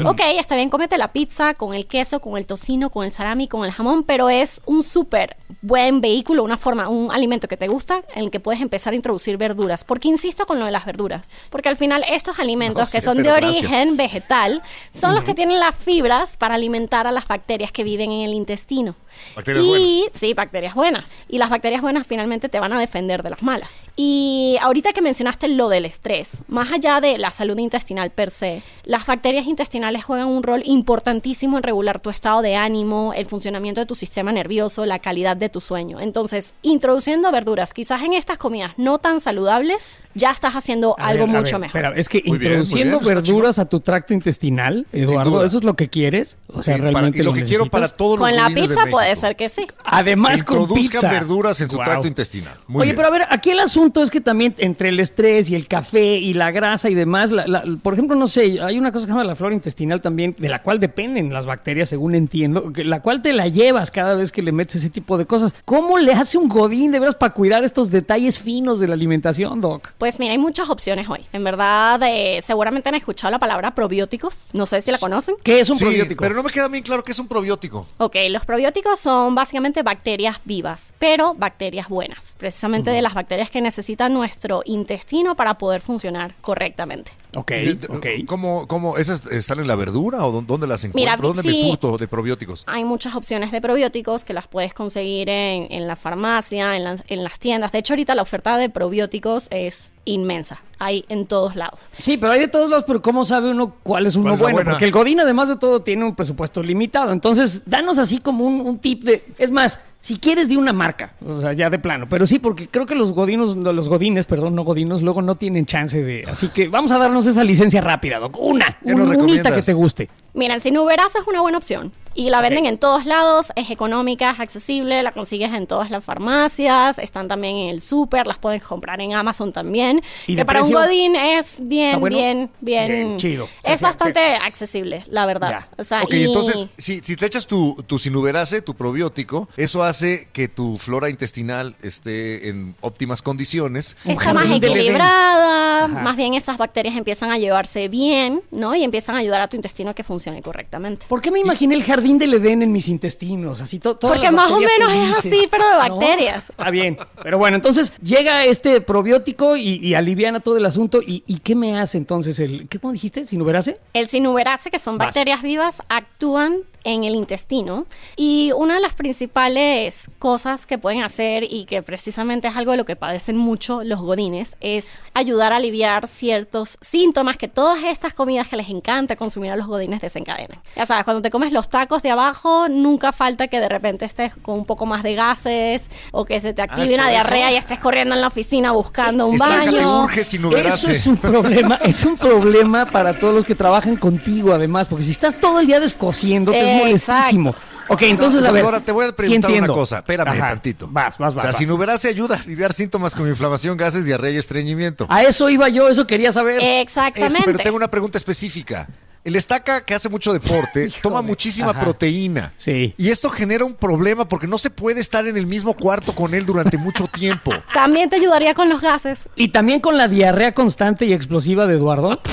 Ok, 0.06 0.22
está 0.38 0.56
bien, 0.56 0.70
cómete 0.70 0.98
la 0.98 1.10
pizza 1.14 1.54
con 1.54 1.74
el 1.74 1.88
queso, 1.88 2.20
con 2.20 2.38
el 2.38 2.46
tocino, 2.46 2.90
con 2.90 3.06
el 3.06 3.12
salami, 3.12 3.48
con 3.48 3.66
el 3.66 3.72
jamón, 3.72 4.04
pero 4.04 4.30
es 4.30 4.62
un 4.66 4.84
súper 4.84 5.38
buen 5.62 6.02
vehículo, 6.02 6.44
una 6.44 6.58
forma, 6.58 6.90
un 6.90 7.12
alimento 7.12 7.48
que 7.48 7.58
te 7.58 7.68
gusta 7.68 8.02
en 8.16 8.24
el 8.26 8.32
que 8.32 8.40
puedes 8.40 8.62
empezar 8.62 8.94
a 8.94 8.96
introducir 8.96 9.38
verduras. 9.38 9.84
Porque 9.84 10.08
insisto 10.08 10.46
con 10.46 10.60
lo 10.60 10.66
de 10.66 10.72
las 10.72 10.86
verduras, 10.86 11.32
porque 11.50 11.70
al 11.70 11.78
final 11.78 12.04
estos 12.10 12.40
alimentos 12.40 12.88
No 12.88 12.92
que 12.92 13.02
son 13.02 13.18
de 13.18 13.24
gracias. 13.24 13.50
origen 13.64 13.98
vegetal 13.98 14.62
son 14.92 15.13
los 15.14 15.24
los 15.24 15.24
que 15.24 15.34
tienen 15.34 15.60
las 15.60 15.76
fibras 15.76 16.38
para 16.38 16.56
alimentar 16.56 17.08
a 17.08 17.12
las 17.12 17.28
bacterias 17.28 17.72
que 17.72 17.84
viven 17.84 18.12
en 18.12 18.22
el 18.22 18.34
intestino. 18.34 18.96
Bacterias 19.36 19.64
y, 19.66 19.68
buenas. 19.68 20.10
Sí, 20.14 20.34
bacterias 20.34 20.76
buenas. 20.76 21.16
Y 21.28 21.38
las 21.38 21.50
bacterias 21.50 21.82
buenas 21.82 22.06
finalmente 22.08 22.50
te 22.50 22.60
van 22.60 22.74
a 22.74 22.80
defender 22.80 23.24
de 23.24 23.30
las 23.32 23.42
malas. 23.44 23.82
Y 23.96 24.58
ahorita 24.62 24.94
que 24.94 25.02
mencionaste 25.02 25.48
lo 25.48 25.70
del 25.70 25.86
estrés, 25.86 26.44
más 26.48 26.72
allá 26.72 27.00
de 27.02 27.18
la 27.18 27.32
salud 27.32 27.58
intestinal 27.58 28.10
per 28.12 28.32
se, 28.32 28.62
las 28.86 29.06
bacterias 29.06 29.46
intestinales 29.48 30.04
juegan 30.04 30.28
un 30.28 30.44
rol 30.44 30.62
importantísimo 30.66 31.58
en 31.58 31.64
regular 31.64 32.00
tu 32.00 32.10
estado 32.10 32.42
de 32.42 32.56
ánimo, 32.56 33.14
el 33.16 33.26
funcionamiento 33.26 33.82
de 33.82 33.86
tu 33.86 33.96
sistema 33.96 34.32
nervioso, 34.32 34.86
la 34.86 35.00
calidad 35.00 35.38
de 35.38 35.50
tu 35.50 35.62
sueño. 35.62 36.00
Entonces, 36.00 36.54
introduciendo 36.62 37.32
verduras, 37.32 37.74
quizás 37.74 38.02
en 38.04 38.14
estas 38.14 38.38
comidas 38.38 38.74
no 38.78 38.98
tan 39.00 39.20
saludables, 39.20 39.98
ya 40.16 40.32
estás 40.32 40.56
haciendo 40.56 40.96
A 41.00 41.08
algo 41.08 41.26
ver, 41.26 41.36
mucho 41.38 41.54
ver, 41.60 41.62
mejor. 41.62 41.82
espera, 41.82 42.00
es 42.00 42.10
que 42.10 42.22
Muy 42.26 42.38
bien, 42.38 42.52
introduciendo 42.54 43.00
bien, 43.00 43.12
está 43.12 43.16
verduras 43.32 43.60
a 43.60 43.66
tu 43.66 43.80
tracto 43.80 44.14
intestinal, 44.14 44.86
Eduardo. 44.92 45.44
¿eso 45.44 45.58
es 45.58 45.64
lo 45.64 45.76
que 45.76 45.90
quieres? 45.90 46.38
O 46.48 46.62
sea, 46.62 46.76
Sí, 46.76 46.82
para- 46.82 46.92
realmente 46.92 47.20
y 47.20 47.24
lo 47.24 47.34
que 47.34 47.42
quiero 47.44 47.64
necesitas? 47.66 47.70
para 47.70 47.88
todos 47.90 48.20
los 48.20 48.28
Con 48.28 48.36
la 48.36 48.44
godines 48.44 48.70
de 48.70 48.76
pizza 48.76 48.90
puede 49.04 49.16
ser 49.16 49.36
que 49.36 49.50
sí. 49.50 49.68
Además, 49.86 50.44
con 50.44 50.62
Introduzcan 50.62 51.02
pizza. 51.02 51.12
verduras 51.12 51.60
en 51.62 51.70
su 51.70 51.76
Guau. 51.76 51.86
tracto 51.86 52.08
intestinal. 52.08 52.56
Muy 52.68 52.82
Oye, 52.82 52.86
bien. 52.92 52.96
pero 52.96 53.08
a 53.08 53.12
ver, 53.12 53.28
aquí 53.30 53.52
el 53.52 53.60
asunto 53.60 54.02
es 54.02 54.10
que 54.10 54.22
también 54.22 54.56
entre 54.58 54.90
el 54.90 55.00
estrés 55.00 55.50
y 55.50 55.56
el 55.56 55.68
café 55.68 56.16
y 56.18 56.34
la 56.34 56.52
grasa 56.52 56.90
y 56.90 56.96
demás, 56.96 57.32
la- 57.32 57.48
la- 57.48 57.64
por 57.82 57.94
ejemplo, 57.94 58.16
no 58.16 58.28
sé, 58.28 58.60
hay 58.62 58.78
una 58.80 58.92
cosa 58.92 59.06
que 59.06 59.12
se 59.12 59.12
llama 59.18 59.24
la 59.24 59.36
flora 59.36 59.54
intestinal 59.54 60.02
también, 60.02 60.36
de 60.38 60.50
la 60.50 60.62
cual 60.62 60.80
dependen 60.80 61.32
las 61.34 61.46
bacterias, 61.46 61.90
según 61.90 62.16
entiendo, 62.16 62.72
que- 62.74 62.84
la 62.84 63.02
cual 63.02 63.22
te 63.22 63.34
la 63.34 63.48
llevas 63.48 63.92
cada 63.92 64.16
vez 64.16 64.32
que 64.32 64.42
le 64.42 64.52
metes 64.52 64.76
ese 64.78 64.90
tipo 64.90 65.18
de 65.18 65.26
cosas. 65.26 65.54
¿Cómo 65.66 65.98
le 66.00 66.14
hace 66.14 66.38
un 66.38 66.48
godín 66.50 66.92
de 66.92 67.00
veras 67.00 67.16
para 67.16 67.34
cuidar 67.34 67.64
estos 67.64 67.92
detalles 67.92 68.40
finos 68.40 68.80
de 68.80 68.88
la 68.88 68.94
alimentación, 68.94 69.62
Doc? 69.62 69.90
Pues 69.98 70.20
mira, 70.20 70.32
hay 70.34 70.38
muchas 70.38 70.70
opciones 70.70 71.08
hoy. 71.10 71.22
En 71.34 71.44
verdad, 71.44 72.00
eh, 72.04 72.40
seguramente 72.42 72.90
han 72.90 72.96
escuchado 72.96 73.32
la 73.32 73.40
palabra 73.40 73.76
probióticos. 73.76 74.50
No 74.54 74.66
sé 74.66 74.82
si 74.82 74.92
la 74.92 74.98
conocen. 74.98 75.36
¿Qué 75.44 75.60
es 75.60 75.70
un 75.70 75.78
Sí, 75.78 75.86
probiótico? 75.86 76.22
pero 76.24 76.36
no 76.36 76.44
me 76.44 76.52
queda 76.52 76.68
bien 76.68 76.84
claro 76.84 77.04
que 77.04 77.12
es 77.12 77.20
un 77.20 77.28
probiótico. 77.28 77.88
Ok, 77.98 78.16
los 78.30 78.46
probióticos 78.46 78.93
son 78.96 79.36
básicamente 79.36 79.84
bacterias 79.84 80.40
vivas, 80.46 80.94
pero 81.00 81.34
bacterias 81.36 81.90
buenas, 81.90 82.36
precisamente 82.38 82.92
de 82.92 83.02
las 83.02 83.14
bacterias 83.14 83.50
que 83.50 83.62
necesita 83.62 84.10
nuestro 84.10 84.62
intestino 84.66 85.36
para 85.36 85.58
poder 85.58 85.82
funcionar 85.82 86.36
correctamente. 86.42 87.12
Ok, 87.36 87.52
ok. 87.90 88.06
¿Cómo, 88.28 88.68
cómo 88.68 88.98
esas 88.98 89.26
están 89.28 89.60
en 89.60 89.68
la 89.68 89.76
verdura 89.76 90.24
o 90.26 90.32
dó- 90.32 90.46
dónde 90.46 90.68
las 90.68 90.84
encuentro? 90.84 91.00
Mira, 91.12 91.18
¿Dónde 91.18 91.42
me 91.42 91.54
surto 91.54 91.98
de 91.98 92.08
probióticos? 92.08 92.64
Hay 92.68 92.84
muchas 92.84 93.16
opciones 93.16 93.52
de 93.52 93.60
probióticos 93.60 94.24
que 94.24 94.34
las 94.34 94.48
puedes 94.48 94.74
conseguir 94.76 95.30
en, 95.30 95.68
en 95.72 95.88
la 95.88 95.96
farmacia, 95.96 96.76
en, 96.78 96.84
la- 96.84 97.04
en 97.08 97.24
las 97.24 97.40
tiendas. 97.40 97.72
De 97.72 97.80
hecho, 97.80 97.94
ahorita 97.94 98.14
la 98.14 98.22
oferta 98.22 98.58
de 98.58 98.70
probióticos 98.70 99.48
es 99.50 99.94
inmensa. 100.06 100.62
Hay 100.84 101.06
en 101.10 101.26
todos 101.26 101.56
lados. 101.56 101.90
Sí, 102.00 102.18
pero 102.18 102.34
hay 102.34 102.40
de 102.42 102.48
todos 102.48 102.70
lados, 102.70 102.84
pero 102.86 103.02
¿cómo 103.02 103.24
sabe 103.26 103.52
uno 103.52 103.76
cuál 103.84 104.06
es 104.06 104.16
uno 104.16 104.24
¿Cuál 104.26 104.34
es 104.36 104.40
la 104.42 104.52
bueno? 104.52 104.70
Porque 104.72 104.86
el 104.86 104.92
Godín, 104.92 105.20
además 105.20 105.50
de 105.50 105.56
todo, 105.56 105.82
tiene 105.82 106.04
un 106.04 106.14
presupuesto 106.16 106.62
limitado. 106.62 107.12
Entonces, 107.12 107.64
danos 107.66 107.98
así 108.00 108.20
como 108.20 108.46
un, 108.46 108.62
un 108.62 108.80
tip 108.80 109.04
de. 109.04 109.24
Es 109.38 109.50
más, 109.52 109.80
si 110.00 110.18
quieres 110.18 110.50
de 110.50 110.58
una 110.58 110.74
marca, 110.74 111.14
o 111.26 111.40
sea, 111.40 111.54
ya 111.54 111.70
de 111.70 111.80
plano. 111.80 112.08
Pero 112.10 112.28
sí, 112.28 112.40
porque 112.40 112.68
creo 112.68 112.86
que 112.86 112.96
los 112.96 113.14
godinos, 113.14 113.56
no, 113.56 113.72
los 113.72 113.88
godines, 113.88 114.26
perdón, 114.26 114.56
no 114.56 114.64
godinos, 114.64 115.02
luego 115.02 115.22
no 115.22 115.36
tienen 115.36 115.66
chance 115.66 116.04
de. 116.04 116.26
Así 116.30 116.50
que 116.50 116.68
vamos 116.68 116.92
a 116.92 116.98
darnos 116.98 117.26
esa 117.26 117.44
licencia 117.44 117.80
rápida, 117.80 118.20
Doc. 118.20 118.38
Una, 118.40 118.78
¿Qué 118.84 118.94
nos 118.94 119.08
un- 119.08 119.22
unita 119.22 119.56
que 119.56 119.62
te 119.62 119.74
guste. 119.74 120.10
Miren, 120.34 120.60
Sinuberasa 120.60 121.20
es 121.20 121.28
una 121.28 121.42
buena 121.42 121.58
opción. 121.58 121.92
Y 122.16 122.30
la 122.30 122.42
venden 122.42 122.68
en 122.68 122.78
todos 122.78 123.08
lados, 123.08 123.52
es 123.56 123.72
económica, 123.72 124.30
es 124.30 124.40
accesible, 124.40 125.02
la 125.02 125.14
consigues 125.14 125.52
en 125.52 125.66
todas 125.66 125.90
las 125.90 126.04
farmacias, 126.04 127.00
están 127.00 127.28
también 127.28 127.56
en 127.56 127.70
el 127.70 127.82
súper, 127.82 128.28
las 128.28 128.38
puedes 128.38 128.62
comprar 128.62 129.02
en 129.02 129.16
Amazon 129.16 129.52
también. 129.52 130.00
¿Y 130.28 130.36
que 130.36 130.46
para 130.46 130.60
precio? 130.60 130.78
un 130.78 130.84
godín 130.84 131.16
es 131.16 131.58
bien, 131.68 131.88
¿Está 131.88 131.98
bueno? 131.98 132.16
bien, 132.16 132.50
bien, 132.62 132.88
Bien, 132.88 133.18
chido. 133.18 133.48
Sí, 133.64 133.72
Es 133.72 133.80
sí, 133.80 133.84
bastante 133.84 134.36
accesible, 134.36 135.04
la 135.08 135.26
verdad. 135.26 135.66
O 135.80 135.84
sea, 135.84 136.04
Ok, 136.04 136.14
y- 136.14 136.26
entonces, 136.26 136.68
si, 136.78 137.00
si 137.02 137.16
te 137.16 137.26
echas 137.26 137.48
tu, 137.48 137.74
tu 137.88 137.98
sinuberase, 137.98 138.62
tu 138.62 138.76
probiótico, 138.76 139.50
eso 139.58 139.84
hace 139.84 140.28
que 140.34 140.48
tu 140.48 140.78
flora 140.78 141.10
intestinal 141.10 141.76
esté 141.82 142.48
en 142.48 142.76
óptimas 142.82 143.24
condiciones. 143.24 143.98
Está 144.06 144.36
más 144.36 144.52
equilibrada, 144.52 145.88
más 145.88 146.16
bien 146.16 146.36
esas 146.36 146.58
bacterias 146.60 146.96
empiezan 146.96 147.32
a 147.32 147.40
llevarse 147.40 147.88
bien, 147.88 148.44
¿no? 148.52 148.76
Y 148.76 148.84
empiezan 148.84 149.16
a 149.16 149.18
ayudar 149.18 149.42
a 149.42 149.48
tu 149.48 149.56
intestino 149.56 149.90
a 149.90 149.94
que 149.96 150.04
funcione 150.04 150.23
correctamente. 150.42 151.06
¿Por 151.08 151.22
qué 151.22 151.32
me 151.32 151.40
imaginé 151.40 151.76
el 151.76 151.84
jardín 151.84 152.18
del 152.18 152.34
Edén 152.36 152.62
en 152.62 152.72
mis 152.72 152.88
intestinos? 152.88 153.62
Así 153.62 153.80
to- 153.80 153.96
todas 153.96 154.16
Porque 154.18 154.32
las 154.32 154.34
más 154.36 154.52
o 154.52 154.60
menos 154.60 154.94
es 154.94 155.18
así, 155.18 155.48
pero 155.50 155.66
de 155.68 155.74
¿No? 155.90 155.98
bacterias. 155.98 156.50
Está 156.50 156.70
bien. 156.70 156.98
Pero 157.22 157.38
bueno, 157.38 157.56
entonces 157.56 157.94
llega 158.02 158.46
este 158.46 158.82
probiótico 158.82 159.56
y, 159.56 159.76
y 159.86 159.94
aliviana 159.96 160.40
todo 160.40 160.58
el 160.58 160.66
asunto. 160.66 161.02
¿Y, 161.02 161.24
y 161.28 161.40
qué 161.40 161.56
me 161.56 161.78
hace 161.80 161.98
entonces 161.98 162.40
el. 162.40 162.68
¿Qué 162.70 162.80
cómo 162.80 162.94
dijiste? 162.94 163.24
¿Sinuberase? 163.24 163.78
El 163.94 164.08
sinuberase, 164.08 164.70
que 164.72 164.80
son 164.80 164.98
Vas. 164.98 165.08
bacterias 165.08 165.42
vivas, 165.42 165.82
actúan 165.90 166.58
en 166.84 167.04
el 167.04 167.16
intestino 167.16 167.86
y 168.16 168.52
una 168.56 168.76
de 168.76 168.82
las 168.82 168.94
principales 168.94 170.10
cosas 170.20 170.66
que 170.66 170.78
pueden 170.78 171.04
hacer 171.04 171.44
y 171.44 171.66
que 171.66 171.82
precisamente 171.82 172.48
es 172.48 172.56
algo 172.56 172.72
de 172.72 172.78
lo 172.78 172.86
que 172.86 172.96
padecen 172.96 173.38
mucho 173.38 173.84
los 173.84 174.02
godines 174.02 174.58
es 174.60 175.02
ayudar 175.14 175.54
a 175.54 175.58
aliviar 175.58 176.08
ciertos 176.08 176.78
síntomas 176.82 177.38
que 177.38 177.48
todas 177.48 177.84
estas 177.84 178.14
comidas 178.14 178.48
que 178.48 178.58
les 178.58 178.70
encanta 178.70 179.16
consumir 179.16 179.52
a 179.52 179.56
los 179.56 179.68
godines 179.68 180.02
desencadenan. 180.02 180.60
Ya 180.76 180.86
sabes, 180.86 181.04
cuando 181.04 181.22
te 181.22 181.30
comes 181.32 181.52
los 181.52 181.70
tacos 181.70 182.02
de 182.04 182.12
abajo, 182.12 182.68
nunca 182.70 183.12
falta 183.12 183.48
que 183.48 183.60
de 183.60 183.70
repente 183.70 184.06
estés 184.06 184.34
con 184.42 184.56
un 184.56 184.66
poco 184.66 184.86
más 184.86 185.04
de 185.04 185.16
gases 185.16 185.90
o 186.12 186.26
que 186.26 186.40
se 186.40 186.54
te 186.54 186.62
active 186.62 186.84
Ah, 186.84 186.86
¿es 186.86 186.94
una 186.94 187.10
diarrea 187.10 187.48
eso? 187.48 187.56
y 187.56 187.58
estés 187.60 187.80
corriendo 187.80 188.16
en 188.16 188.22
la 188.22 188.28
oficina 188.28 188.72
buscando 188.72 189.28
un 189.28 189.38
baño. 189.38 190.08
Eso 190.08 190.92
es 190.92 191.08
un 191.08 191.18
problema, 191.18 191.76
es 191.84 192.04
un 192.06 192.18
problema 192.18 192.86
para 192.86 193.18
todos 193.18 193.34
los 193.34 193.46
que 193.46 193.56
trabajan 193.56 193.96
contigo, 193.96 194.54
además, 194.54 194.88
porque 194.88 195.04
si 195.04 195.12
estás 195.12 195.40
todo 195.40 195.60
el 195.60 195.68
día 195.68 195.80
descosiendo, 195.80 196.52
te 196.52 196.73
es 196.74 197.02
Exacto. 197.02 197.14
molestísimo. 197.38 197.56
Ok, 197.90 198.02
entonces, 198.04 198.42
No, 198.42 198.48
a 198.48 198.52
ver. 198.52 198.62
doctora, 198.64 198.84
te 198.86 198.92
voy 198.94 199.04
a 199.06 199.08
sí 199.10 199.14
preguntar 199.14 199.52
una 199.52 199.68
cosa. 199.68 199.98
Espérame 199.98 200.28
Ajá. 200.30 200.50
tantito. 200.50 200.88
Vas, 200.90 201.18
vas, 201.18 201.34
vas. 201.34 201.36
O 201.36 201.42
sea, 201.42 201.50
vas. 201.50 201.58
sinuberase 201.58 202.08
ayuda 202.08 202.38
a 202.38 202.40
aliviar 202.40 202.72
síntomas 202.74 203.14
como 203.14 203.28
inflamación, 203.28 203.76
gases, 203.76 204.06
diarrea 204.06 204.32
y 204.32 204.38
estreñimiento. 204.38 205.06
A 205.10 205.24
eso 205.24 205.50
iba 205.50 205.68
yo, 205.70 205.90
eso 205.90 206.08
quería 206.08 206.32
saber. 206.32 206.60
Exactamente. 206.62 207.40
Eso, 207.40 207.46
pero 207.46 207.60
tengo 207.60 207.76
una 207.76 207.90
pregunta 207.90 208.18
específica. 208.18 208.88
El 209.26 209.38
estaca 209.38 209.84
que 209.86 209.94
hace 209.94 210.10
mucho 210.10 210.34
deporte 210.34 210.90
toma 211.02 211.22
muchísima 211.22 211.72
Ajá. 211.72 211.82
proteína. 211.82 212.54
Sí. 212.58 212.94
Y 212.98 213.10
esto 213.10 213.30
genera 213.30 213.64
un 213.66 213.74
problema 213.76 214.28
porque 214.28 214.48
no 214.48 214.58
se 214.58 214.70
puede 214.70 215.00
estar 215.02 215.28
en 215.28 215.36
el 215.38 215.48
mismo 215.48 215.74
cuarto 215.76 216.14
con 216.14 216.34
él 216.34 216.46
durante 216.46 216.78
mucho 216.78 217.08
tiempo. 217.08 217.52
También 217.74 218.10
te 218.10 218.16
ayudaría 218.16 218.54
con 218.54 218.70
los 218.70 218.80
gases. 218.82 219.28
Y 219.36 219.50
también 219.50 219.80
con 219.82 219.98
la 219.98 220.08
diarrea 220.08 220.54
constante 220.54 221.06
y 221.06 221.14
explosiva 221.14 221.68
de 221.68 221.76
Eduardo. 221.76 222.22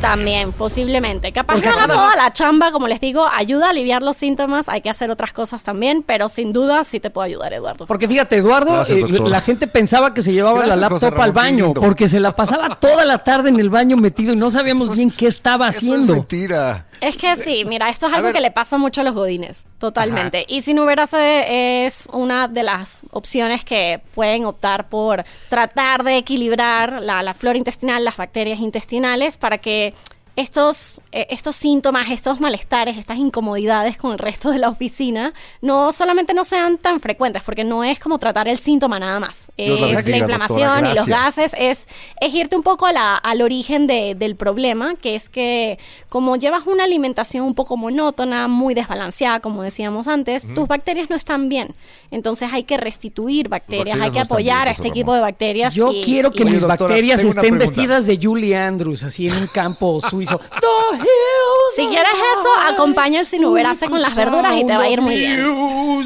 También, 0.00 0.52
posiblemente. 0.52 1.30
Capaz 1.32 1.54
Porque 1.54 1.68
no 1.68 1.74
haga 1.76 1.86
toda 1.88 2.16
la 2.16 2.32
chamba, 2.32 2.72
como 2.72 2.88
les 2.88 3.00
digo, 3.00 3.26
ayuda 3.30 3.66
a 3.66 3.70
aliviar 3.70 4.02
los 4.02 4.16
síntomas, 4.16 4.68
hay 4.68 4.80
que 4.80 4.88
hacer 4.88 5.10
otras 5.10 5.32
cosas 5.32 5.62
también, 5.62 6.02
pero 6.02 6.28
sin 6.28 6.52
duda 6.54 6.84
sí 6.84 7.00
te 7.00 7.10
puedo 7.10 7.24
ayudar, 7.26 7.52
Eduardo. 7.52 7.86
Porque 7.86 8.08
fíjate, 8.08 8.36
Eduardo, 8.36 8.72
Gracias, 8.72 8.98
eh, 8.98 9.08
la 9.28 9.40
gente 9.42 9.66
pensaba 9.66 10.14
que 10.14 10.22
se 10.22 10.32
llevaba 10.32 10.60
Gracias, 10.64 10.78
la 10.78 10.88
laptop 10.88 11.20
al 11.20 11.32
baño, 11.32 11.74
porque 11.74 12.08
se 12.08 12.18
la 12.18 12.34
pasaba 12.34 12.76
toda 12.76 13.04
la 13.04 13.18
tarde 13.18 13.50
en 13.50 13.60
el 13.60 13.68
baño 13.68 13.96
metido 13.98 14.32
y 14.32 14.36
no 14.36 14.50
sabíamos 14.50 14.84
Eso 14.84 14.92
es- 14.92 14.98
bien 14.98 15.10
qué 15.10 15.26
estaba 15.26 15.68
Eso 15.68 15.78
haciendo. 15.78 16.12
es 16.14 16.18
mentira. 16.20 16.86
Es 17.00 17.16
que 17.16 17.36
sí, 17.36 17.64
mira, 17.64 17.88
esto 17.88 18.06
es 18.06 18.12
algo 18.12 18.26
ver. 18.26 18.34
que 18.34 18.40
le 18.40 18.50
pasa 18.50 18.78
mucho 18.78 19.00
a 19.00 19.04
los 19.04 19.14
godines, 19.14 19.66
totalmente. 19.78 20.44
Y 20.48 20.60
sinuberase 20.62 21.86
es 21.86 22.08
una 22.12 22.48
de 22.48 22.62
las 22.62 23.02
opciones 23.10 23.64
que 23.64 24.00
pueden 24.14 24.44
optar 24.44 24.88
por 24.88 25.24
tratar 25.48 26.04
de 26.04 26.18
equilibrar 26.18 27.02
la, 27.02 27.22
la 27.22 27.34
flora 27.34 27.58
intestinal, 27.58 28.04
las 28.04 28.16
bacterias 28.16 28.60
intestinales, 28.60 29.36
para 29.36 29.58
que 29.58 29.94
estos, 30.36 31.00
eh, 31.12 31.26
estos 31.30 31.56
síntomas, 31.56 32.10
estos 32.10 32.40
malestares, 32.40 32.96
estas 32.96 33.18
incomodidades 33.18 33.96
con 33.96 34.12
el 34.12 34.18
resto 34.18 34.50
de 34.50 34.58
la 34.58 34.68
oficina, 34.68 35.34
no 35.60 35.92
solamente 35.92 36.32
no 36.34 36.44
sean 36.44 36.78
tan 36.78 37.00
frecuentes, 37.00 37.42
porque 37.42 37.64
no 37.64 37.84
es 37.84 37.98
como 37.98 38.18
tratar 38.18 38.48
el 38.48 38.58
síntoma 38.58 38.98
nada 38.98 39.20
más. 39.20 39.50
La 39.58 39.64
es 39.64 39.80
la 39.80 39.86
bendiga, 39.96 40.16
inflamación 40.18 40.86
y 40.86 40.94
los 40.94 41.06
gases 41.06 41.54
es, 41.58 41.88
es 42.20 42.34
irte 42.34 42.56
un 42.56 42.62
poco 42.62 42.86
a 42.86 42.92
la- 42.92 43.16
al 43.16 43.42
origen 43.42 43.86
de- 43.86 44.14
del 44.14 44.36
problema, 44.36 44.94
que 44.94 45.14
es 45.14 45.28
que 45.28 45.78
como 46.08 46.36
llevas 46.36 46.66
una 46.66 46.84
alimentación 46.84 47.44
un 47.44 47.54
poco 47.54 47.76
monótona, 47.76 48.48
muy 48.48 48.72
desbalanceada, 48.74 49.40
como 49.40 49.62
decíamos 49.62 50.08
antes, 50.08 50.46
tus 50.54 50.66
bacterias 50.68 51.10
no 51.10 51.16
están 51.16 51.48
bien. 51.48 51.74
Entonces 52.10 52.50
hay 52.52 52.64
que 52.64 52.76
restituir 52.76 53.48
bacterias, 53.48 53.98
bacterias 53.98 54.04
hay 54.04 54.10
que 54.12 54.18
no 54.18 54.24
apoyar 54.24 54.58
bien, 54.58 54.68
a 54.68 54.70
este 54.70 54.82
José 54.82 54.88
equipo 54.88 55.10
Ramón. 55.12 55.16
de 55.16 55.20
bacterias. 55.32 55.74
Yo 55.74 55.92
y- 55.92 56.02
quiero 56.02 56.30
que 56.32 56.42
y- 56.42 56.46
mis 56.46 56.60
doctora, 56.62 56.88
bacterias 56.94 57.22
estén 57.24 57.58
vestidas 57.58 58.06
de 58.06 58.18
Julie 58.20 58.56
Andrews, 58.56 59.02
así 59.04 59.28
en 59.28 59.36
un 59.36 59.46
campo 59.48 60.00
suizo. 60.26 60.38
The 60.38 60.96
hills 60.96 61.76
Si 61.76 61.86
quieres 61.86 62.12
eso, 62.12 62.72
acompaña 62.72 63.20
el 63.20 63.26
sinuberase 63.26 63.88
con 63.88 64.00
las 64.00 64.14
verduras 64.14 64.56
y 64.56 64.64
te 64.64 64.76
va 64.76 64.82
a 64.82 64.88
ir 64.88 65.00
muy 65.00 65.16
bien. 65.16 65.44
Oh. 65.46 66.00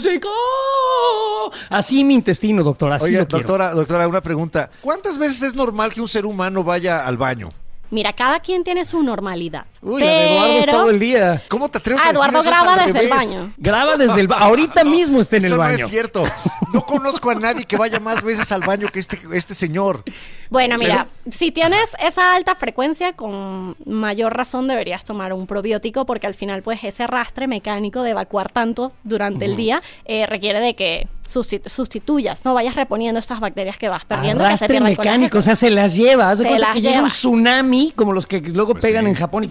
Así 1.71 2.05
mi 2.05 2.15
intestino, 2.15 2.63
doctor, 2.63 2.93
así 2.93 3.07
Oye, 3.07 3.19
lo 3.19 3.27
quiero. 3.27 3.39
doctora, 3.39 3.71
doctora, 3.73 4.09
una 4.09 4.21
pregunta. 4.21 4.71
¿Cuántas 4.81 5.19
veces 5.19 5.43
es 5.43 5.55
normal 5.55 5.93
que 5.93 6.01
un 6.01 6.09
ser 6.09 6.27
humano 6.27 6.65
vaya 6.65 7.07
al 7.07 7.17
baño? 7.17 7.49
Mira, 7.91 8.13
cada 8.13 8.41
quien 8.41 8.65
tiene 8.65 8.85
su 8.85 9.03
normalidad. 9.03 9.67
Uy, 9.85 10.01
la 10.01 10.07
de 10.11 10.33
Eduardo 10.35 10.53
es 10.59 10.67
todo 10.67 10.91
el 10.91 10.99
día. 10.99 11.43
¿Cómo 11.49 11.69
te 11.69 11.79
atreves 11.79 12.01
Ah, 12.03 12.09
a 12.09 12.13
decir 12.13 12.25
Eduardo 12.25 12.41
eso? 12.41 12.51
Es 12.51 12.57
graba 12.57 12.73
al 12.73 12.79
desde 12.87 12.91
el 12.91 13.11
revés. 13.11 13.11
baño. 13.29 13.53
Graba 13.59 13.97
desde 13.97 14.21
el 14.21 14.29
baño. 14.29 14.45
Ahorita 14.45 14.85
mismo 14.85 15.21
está 15.21 15.37
en 15.37 15.43
el 15.45 15.53
Eso 15.53 15.59
baño. 15.59 15.79
no 15.79 15.85
es 15.85 15.91
cierto. 15.91 16.23
No 16.73 16.87
conozco 16.87 17.31
a 17.31 17.35
nadie 17.35 17.67
que 17.67 17.77
vaya 17.77 18.01
más 18.01 18.23
veces 18.23 18.51
al 18.51 18.63
baño 18.63 18.89
que 18.91 18.99
este, 18.99 19.21
este 19.33 19.55
señor. 19.55 20.03
Bueno, 20.51 20.79
mira, 20.79 21.07
si 21.31 21.53
tienes 21.53 21.91
esa 22.01 22.35
alta 22.35 22.55
frecuencia, 22.55 23.13
con 23.13 23.77
mayor 23.87 24.37
razón 24.37 24.67
deberías 24.69 25.05
tomar 25.05 25.33
un 25.33 25.47
probiótico 25.47 26.05
porque 26.07 26.27
al 26.27 26.35
final, 26.35 26.63
pues 26.63 26.83
ese 26.83 27.03
arrastre 27.05 27.47
mecánico 27.47 28.03
de 28.03 28.11
evacuar 28.11 28.51
tanto 28.51 28.93
durante 29.05 29.45
el 29.45 29.57
día 29.57 29.83
eh, 30.05 30.27
requiere 30.27 30.61
de 30.61 30.75
que 30.75 31.09
susti- 31.29 31.67
sustituyas, 31.69 32.45
no 32.45 32.55
vayas 32.55 32.75
reponiendo 32.77 33.19
estas 33.21 33.41
bacterias 33.41 33.79
que 33.79 33.89
vas 33.89 34.05
perdiendo. 34.05 34.43
que 34.45 34.57
se 34.57 34.65
Arrastre 34.65 34.79
con 34.79 34.85
mecánico, 34.85 35.39
o 35.39 35.43
sea, 35.43 35.55
se 35.55 35.71
las 35.71 35.95
lleva. 35.97 36.31
Haz 36.31 36.39
de 36.39 36.45
Se 36.45 36.49
cuenta 36.49 36.67
las 36.69 36.75
que 36.75 36.81
llega 36.81 36.95
un 36.95 36.99
lleva. 37.03 37.09
tsunami, 37.09 37.93
como 37.97 38.13
los 38.13 38.27
que 38.27 38.41
luego 38.41 38.75
pegan 38.75 39.05
sí. 39.05 39.11
en 39.11 39.17
Japón 39.17 39.45
y, 39.45 39.51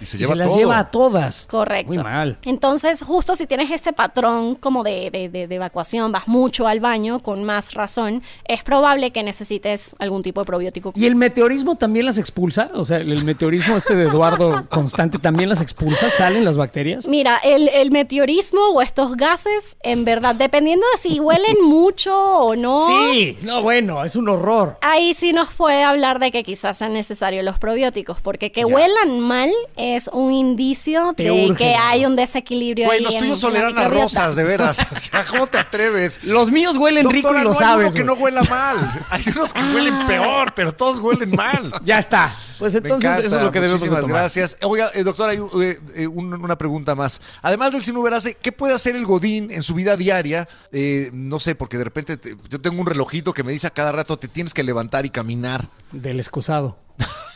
Y 0.00 0.06
se 0.06 0.16
y 0.16 0.20
lleva 0.20 0.32
se 0.32 0.38
las 0.38 0.48
todo. 0.48 0.56
lleva 0.58 0.78
a 0.78 0.90
todas. 0.90 1.46
Correcto. 1.50 1.92
Muy 1.92 2.02
mal. 2.02 2.38
Entonces, 2.42 3.02
justo 3.02 3.36
si 3.36 3.46
tienes 3.46 3.70
este 3.70 3.92
patrón 3.92 4.54
como 4.54 4.82
de, 4.82 5.10
de- 5.10 5.28
de- 5.28 5.46
de 5.46 5.54
evacuación, 5.54 6.12
vas 6.12 6.26
mucho 6.28 6.66
al 6.66 6.80
baño, 6.80 7.20
con 7.20 7.44
más 7.44 7.74
razón, 7.74 8.22
es 8.46 8.62
probable 8.62 9.10
que 9.10 9.22
necesites 9.22 9.94
algún 9.98 10.22
tipo 10.22 10.40
de 10.40 10.46
probiótico. 10.46 10.92
¿Y 10.96 11.06
el 11.06 11.16
meteorismo 11.16 11.76
también 11.76 12.06
las 12.06 12.18
expulsa? 12.18 12.70
O 12.74 12.84
sea, 12.84 12.98
el 12.98 13.24
meteorismo 13.24 13.76
este 13.76 13.94
de 13.94 14.04
Eduardo 14.04 14.66
Constante 14.70 15.18
también 15.18 15.48
las 15.48 15.60
expulsa, 15.60 16.08
salen 16.10 16.44
las 16.44 16.56
bacterias. 16.56 17.06
Mira, 17.06 17.38
el, 17.44 17.68
el 17.68 17.90
meteorismo 17.90 18.60
o 18.74 18.82
estos 18.82 19.16
gases, 19.16 19.76
en 19.82 20.04
verdad, 20.04 20.34
dependiendo 20.34 20.86
de 20.94 20.98
si 21.00 21.20
huelen 21.20 21.56
mucho 21.64 22.14
o 22.16 22.56
no, 22.56 22.86
Sí, 22.86 23.36
no, 23.42 23.62
bueno, 23.62 24.04
es 24.04 24.16
un 24.16 24.28
horror. 24.28 24.78
ahí 24.80 25.14
sí 25.14 25.32
nos 25.32 25.48
puede 25.50 25.82
hablar 25.82 26.18
de 26.18 26.30
que 26.30 26.42
quizás 26.42 26.78
sean 26.78 26.92
necesarios 26.94 27.44
los 27.44 27.58
probióticos, 27.58 28.20
porque 28.20 28.50
que 28.52 28.64
huelan 28.64 29.20
mal 29.20 29.50
es 29.96 30.08
un 30.12 30.32
indicio 30.32 31.12
Te 31.16 31.24
de 31.24 31.30
urge, 31.32 31.56
que 31.64 31.72
¿no? 31.76 31.82
hay 31.82 32.04
un 32.06 32.16
desequilibrio 32.16 32.86
Güey, 32.86 32.98
ahí 32.98 33.04
los 33.04 33.14
en- 33.14 33.20
tuyos 33.20 33.42
la 33.42 33.48
olerán 33.48 33.68
a 33.78 33.80
microbiota. 33.82 34.02
rosas, 34.02 34.36
de 34.36 34.44
veras. 34.44 34.78
O 34.94 34.98
sea, 34.98 35.24
¿cómo 35.24 35.46
te 35.46 35.58
atreves? 35.58 36.22
Los 36.24 36.50
míos 36.50 36.76
huelen 36.76 37.08
rico 37.08 37.28
Doctora, 37.28 37.40
y 37.40 37.44
lo 37.44 37.50
no 37.52 37.58
hay 37.58 37.64
sabes. 37.66 37.94
que 37.94 38.04
no 38.04 38.12
güey. 38.16 38.32
huela 38.34 38.42
mal. 38.50 39.04
Hay 39.10 39.24
unos 39.34 39.52
que 39.52 39.60
huelen 39.62 40.06
peor, 40.06 40.52
pero 40.54 40.72
todos 40.72 41.00
huelen 41.00 41.30
mal. 41.30 41.72
Ya 41.84 41.98
está. 41.98 42.32
Pues 42.58 42.74
Me 42.74 42.78
entonces 42.78 43.06
encanta, 43.10 43.26
eso 43.26 43.36
es 43.36 43.42
lo 43.42 43.50
que 43.50 43.60
debemos 43.60 43.80
de 43.80 43.86
Muchísimas 43.86 44.02
tomar. 44.02 44.20
gracias. 44.22 44.56
Oiga, 44.62 44.90
eh, 44.94 45.02
doctora, 45.02 45.32
hay 45.32 45.38
un- 45.38 45.62
eh, 45.62 45.80
eh, 45.94 46.06
un- 46.06 46.34
una 46.34 46.56
pregunta 46.58 46.94
más. 46.94 47.22
Además 47.40 47.72
del 47.72 47.82
sinuberase, 47.82 48.34
¿qué 48.34 48.52
puede 48.52 48.74
hacer 48.74 48.96
el 48.96 49.06
Godín 49.06 49.50
en 49.50 49.62
su 49.62 49.74
vida 49.74 49.96
diaria? 49.96 50.46
Eh, 50.72 51.10
no 51.14 51.40
sé, 51.40 51.54
porque 51.54 51.78
de 51.78 51.84
repente 51.84 52.16
te- 52.18 52.36
yo 52.50 52.60
tengo 52.60 52.80
un 52.80 52.86
relojito 52.86 53.32
que 53.32 53.42
me 53.42 53.52
dice 53.52 53.66
a 53.66 53.70
cada 53.70 53.92
rato 53.92 54.18
te 54.18 54.28
tienes 54.28 54.52
que 54.52 54.62
levantar 54.62 55.06
y 55.06 55.10
caminar. 55.10 55.66
Del 55.92 56.20
excusado. 56.20 56.76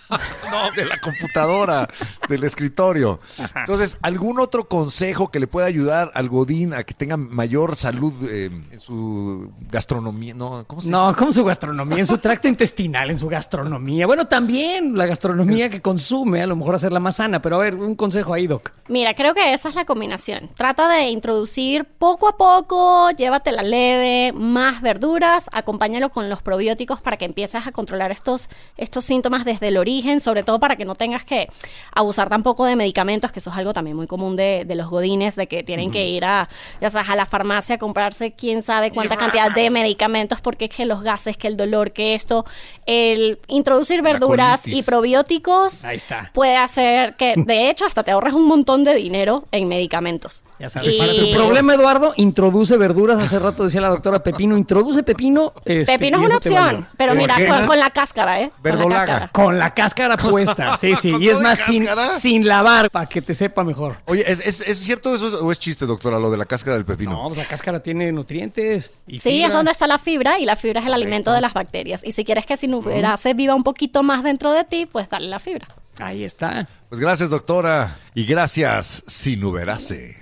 No, 0.50 0.70
de 0.76 0.84
la 0.84 0.98
computadora, 1.00 1.88
del 2.28 2.44
escritorio. 2.44 3.18
Entonces, 3.56 3.96
¿algún 4.02 4.38
otro 4.38 4.68
consejo 4.68 5.30
que 5.30 5.40
le 5.40 5.46
pueda 5.46 5.66
ayudar 5.66 6.10
al 6.14 6.28
Godín 6.28 6.74
a 6.74 6.84
que 6.84 6.94
tenga 6.94 7.16
mayor 7.16 7.74
salud 7.76 8.12
eh, 8.28 8.50
en 8.70 8.78
su 8.80 9.50
gastronomía? 9.70 10.34
No, 10.34 10.64
¿cómo 10.66 10.80
se 10.80 10.90
No, 10.90 11.08
dice? 11.08 11.18
como 11.18 11.32
su 11.32 11.44
gastronomía, 11.44 11.98
en 11.98 12.06
su 12.06 12.18
tracto 12.18 12.46
intestinal, 12.54 13.10
en 13.10 13.18
su 13.18 13.28
gastronomía. 13.28 14.06
Bueno, 14.06 14.26
también 14.26 14.96
la 14.96 15.06
gastronomía 15.06 15.70
que 15.70 15.80
consume, 15.82 16.42
a 16.42 16.46
lo 16.46 16.54
mejor 16.56 16.74
hacerla 16.76 17.00
más 17.00 17.16
sana. 17.16 17.40
Pero 17.42 17.56
a 17.56 17.60
ver, 17.60 17.74
un 17.74 17.96
consejo 17.96 18.32
ahí, 18.34 18.46
Doc. 18.46 18.70
Mira, 18.88 19.14
creo 19.14 19.34
que 19.34 19.54
esa 19.54 19.68
es 19.70 19.74
la 19.74 19.84
combinación. 19.84 20.50
Trata 20.56 20.88
de 20.88 21.08
introducir 21.08 21.84
poco 21.84 22.28
a 22.28 22.36
poco, 22.36 23.10
llévatela 23.10 23.62
leve, 23.62 24.32
más 24.38 24.82
verduras, 24.82 25.48
acompáñalo 25.52 26.10
con 26.10 26.28
los 26.28 26.42
probióticos 26.42 27.00
para 27.00 27.16
que 27.16 27.24
empieces 27.24 27.66
a 27.66 27.72
controlar 27.72 28.10
estos, 28.12 28.48
estos 28.76 29.04
síntomas 29.04 29.44
desde 29.44 29.68
el 29.68 29.76
origen, 29.78 29.93
sobre 30.20 30.42
todo 30.42 30.58
para 30.60 30.76
que 30.76 30.84
no 30.84 30.94
tengas 30.94 31.24
que 31.24 31.46
abusar 31.94 32.28
tampoco 32.28 32.64
de 32.66 32.76
medicamentos, 32.76 33.30
que 33.32 33.38
eso 33.38 33.50
es 33.50 33.56
algo 33.56 33.72
también 33.72 33.96
muy 33.96 34.06
común 34.06 34.36
de, 34.36 34.64
de 34.66 34.74
los 34.74 34.88
godines, 34.88 35.36
de 35.36 35.46
que 35.46 35.62
tienen 35.62 35.90
que 35.90 36.06
ir 36.08 36.24
a, 36.24 36.48
ya 36.80 36.90
sabes, 36.90 37.08
a 37.08 37.16
la 37.16 37.26
farmacia 37.26 37.76
a 37.76 37.78
comprarse 37.78 38.32
quién 38.32 38.62
sabe 38.62 38.90
cuánta 38.90 39.16
cantidad 39.16 39.50
de 39.52 39.70
medicamentos, 39.70 40.40
porque 40.40 40.66
es 40.66 40.70
que 40.74 40.84
los 40.84 41.02
gases, 41.02 41.36
que 41.36 41.46
el 41.46 41.56
dolor, 41.56 41.92
que 41.92 42.14
esto, 42.14 42.44
el 42.86 43.38
introducir 43.48 44.02
verduras 44.02 44.66
y 44.66 44.82
probióticos 44.82 45.84
Ahí 45.84 45.96
está. 45.96 46.30
puede 46.34 46.56
hacer 46.56 47.14
que, 47.16 47.34
de 47.36 47.70
hecho, 47.70 47.86
hasta 47.86 48.02
te 48.02 48.10
ahorres 48.10 48.34
un 48.34 48.46
montón 48.48 48.84
de 48.84 48.94
dinero 48.94 49.44
en 49.52 49.68
medicamentos. 49.68 50.42
Ya 50.58 50.70
sabes. 50.70 50.94
Y- 50.94 50.98
Para 50.98 51.12
tu 51.14 51.32
problema, 51.32 51.74
Eduardo, 51.74 52.14
introduce 52.16 52.76
verduras. 52.76 53.18
Hace 53.22 53.38
rato 53.38 53.64
decía 53.64 53.80
la 53.80 53.88
doctora 53.88 54.22
Pepino, 54.22 54.56
introduce 54.56 55.02
pepino. 55.02 55.52
este, 55.64 55.98
Pepino 55.98 56.18
es 56.18 56.24
una 56.26 56.36
opción, 56.36 56.88
pero 56.96 57.14
mira, 57.14 57.36
con, 57.46 57.66
con 57.66 57.78
la 57.78 57.90
cáscara, 57.90 58.40
¿eh? 58.40 58.50
Con 58.50 58.62
la 58.62 58.62
Verdolaga. 58.62 59.06
cáscara. 59.06 59.28
Con 59.32 59.58
la 59.58 59.68
cáscara 59.70 59.83
puesta. 60.30 60.76
Sí, 60.76 60.94
sí. 60.96 61.12
¿Con 61.12 61.22
Y 61.22 61.28
es 61.28 61.40
más, 61.40 61.58
sin, 61.58 61.84
cáscara? 61.84 62.14
sin 62.18 62.46
lavar, 62.46 62.90
para 62.90 63.06
que 63.06 63.20
te 63.22 63.34
sepa 63.34 63.64
mejor. 63.64 63.96
Oye, 64.06 64.24
¿es, 64.30 64.40
es, 64.40 64.60
es 64.60 64.78
cierto 64.78 65.14
eso 65.14 65.28
es- 65.28 65.34
o 65.34 65.50
es 65.52 65.58
chiste, 65.58 65.86
doctora, 65.86 66.18
lo 66.18 66.30
de 66.30 66.36
la 66.36 66.44
cáscara 66.46 66.76
del 66.76 66.84
pepino? 66.84 67.12
No, 67.12 67.26
pues 67.28 67.38
la 67.38 67.44
cáscara 67.44 67.80
tiene 67.80 68.10
nutrientes. 68.12 68.90
Y 69.06 69.18
Sí, 69.20 69.30
fibra. 69.30 69.46
es 69.48 69.52
donde 69.52 69.72
está 69.72 69.86
la 69.86 69.98
fibra 69.98 70.38
y 70.38 70.44
la 70.44 70.56
fibra 70.56 70.80
es 70.80 70.86
el 70.86 70.92
alimento 70.94 71.32
de 71.32 71.40
las 71.40 71.52
bacterias. 71.52 72.02
Y 72.04 72.12
si 72.12 72.24
quieres 72.24 72.46
que 72.46 72.56
sinuberase 72.56 73.34
viva 73.34 73.54
un 73.54 73.64
poquito 73.64 74.02
más 74.02 74.22
dentro 74.22 74.52
de 74.52 74.64
ti, 74.64 74.86
pues 74.86 75.08
dale 75.08 75.28
la 75.28 75.38
fibra. 75.40 75.66
Ahí 75.98 76.24
está. 76.24 76.66
Pues 76.88 77.00
gracias, 77.00 77.30
doctora. 77.30 77.96
Y 78.14 78.24
gracias, 78.26 79.04
Sinuberase. 79.06 80.16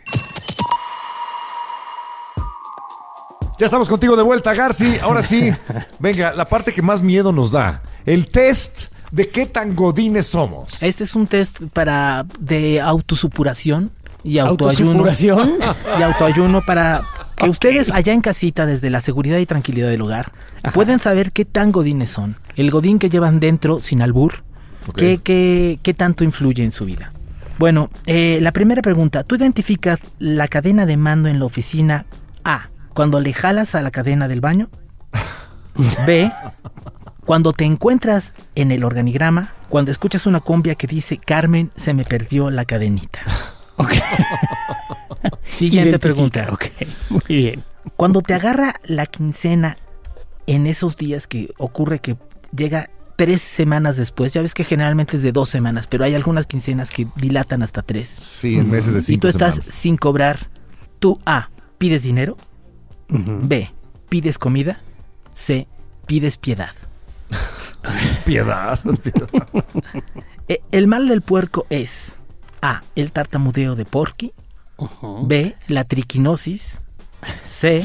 Ya 3.59 3.67
estamos 3.67 3.89
contigo 3.89 4.17
de 4.17 4.23
vuelta, 4.23 4.55
Garci. 4.55 4.99
Ahora 5.01 5.23
sí, 5.23 5.53
venga, 5.99 6.33
la 6.33 6.49
parte 6.49 6.73
que 6.75 6.83
más 6.83 7.01
miedo 7.03 7.33
nos 7.33 7.51
da. 7.53 7.83
El 8.05 8.31
test 8.31 8.92
de 9.13 9.29
qué 9.31 9.47
tan 9.47 9.77
godines 9.77 10.27
somos. 10.27 10.83
Este 10.83 11.05
es 11.05 11.15
un 11.15 11.29
test 11.29 11.61
para 11.73 12.27
de 12.41 12.81
autosupuración 12.81 13.93
y 14.25 14.39
autoayuno. 14.39 14.91
Autosupuración. 14.91 15.53
y 15.99 16.03
autoayuno 16.03 16.61
para 16.67 17.03
que 17.37 17.49
ustedes 17.49 17.91
allá 17.91 18.13
en 18.13 18.21
casita, 18.23 18.67
desde 18.67 18.91
la 18.91 19.01
seguridad 19.01 19.39
y 19.39 19.47
tranquilidad 19.47 19.89
del 19.91 20.03
hogar, 20.03 20.33
pueden 20.75 20.99
saber 20.99 21.31
qué 21.33 21.45
tan 21.45 21.71
godines 21.73 22.11
son. 22.11 22.37
El 22.57 22.71
godín 22.71 22.99
que 22.99 23.09
llevan 23.11 23.39
dentro, 23.39 23.81
sin 23.81 24.03
albur, 24.03 24.43
Ok. 24.89 24.97
qué, 24.97 25.21
qué- 25.23 25.79
qué 25.83 25.95
tanto 25.95 26.25
influye 26.25 26.65
en 26.65 26.73
su 26.73 26.85
vida. 26.85 27.13
Bueno, 27.59 27.91
eh, 28.07 28.39
la 28.43 28.51
primera 28.53 28.83
pregunta, 28.83 29.23
¿tú 29.25 29.37
identificas 29.37 29.99
la 30.19 30.49
cadena 30.49 30.87
de 30.87 30.97
mando 30.97 31.29
en 31.29 31.39
la 31.39 31.45
oficina 31.45 32.07
A 32.45 32.69
cuando 32.95 33.21
le 33.21 33.33
jalas 33.33 33.75
a 33.75 33.83
la 33.83 33.91
cadena 33.91 34.27
del 34.27 34.41
baño? 34.41 34.69
B, 36.07 36.31
cuando 37.25 37.53
te 37.53 37.65
encuentras 37.65 38.35
en 38.55 38.73
el 38.73 38.85
organigrama, 38.85 39.53
cuando 39.69 39.91
escuchas 39.91 40.27
una 40.27 40.41
cumbia 40.41 40.75
que 40.75 40.87
dice 40.87 41.19
Carmen, 41.19 41.71
se 41.77 41.95
me 41.95 42.05
perdió 42.05 42.51
la 42.51 42.65
cadenita. 42.65 43.21
Ok. 43.77 43.93
Siguiente 45.45 45.91
Identifica, 45.91 45.99
pregunta. 45.99 46.49
Ok, 46.53 46.65
muy 47.09 47.23
bien. 47.27 47.65
Cuando 47.97 48.21
te 48.21 48.35
agarra 48.35 48.75
la 48.85 49.07
quincena 49.07 49.77
en 50.47 50.67
esos 50.67 50.97
días 50.97 51.27
que 51.27 51.53
ocurre 51.59 51.99
que 52.01 52.17
llega 52.55 52.91
tres 53.17 53.41
semanas 53.41 53.97
después, 53.97 54.33
ya 54.33 54.43
ves 54.43 54.53
que 54.55 54.65
generalmente 54.65 55.17
es 55.17 55.23
de 55.23 55.33
dos 55.33 55.49
semanas, 55.49 55.87
pero 55.87 56.05
hay 56.05 56.15
algunas 56.15 56.47
quincenas 56.47 56.91
que 56.91 57.09
dilatan 57.17 57.63
hasta 57.63 57.83
tres. 57.83 58.09
Sí, 58.09 58.57
en 58.59 58.71
meses 58.71 58.93
de 58.93 59.01
Y 59.01 59.03
cinco 59.03 59.21
tú 59.23 59.29
estás 59.29 59.55
semanas. 59.55 59.75
sin 59.75 59.97
cobrar, 59.97 60.39
tú 60.99 61.19
A, 61.25 61.49
pides 61.79 62.03
dinero, 62.03 62.37
B, 63.09 63.71
pides 64.09 64.39
comida, 64.39 64.81
C, 65.35 65.67
pides 66.07 66.37
piedad. 66.37 66.73
Piedad. 68.25 68.79
E- 70.49 70.63
el 70.73 70.87
mal 70.87 71.09
del 71.09 71.23
puerco 71.23 71.67
es 71.71 72.15
A, 72.61 72.83
el 72.97 73.13
tartamudeo 73.13 73.75
de 73.77 73.85
porqui, 73.85 74.33
B, 75.25 75.57
la 75.69 75.85
triquinosis, 75.85 76.81
C, 77.49 77.83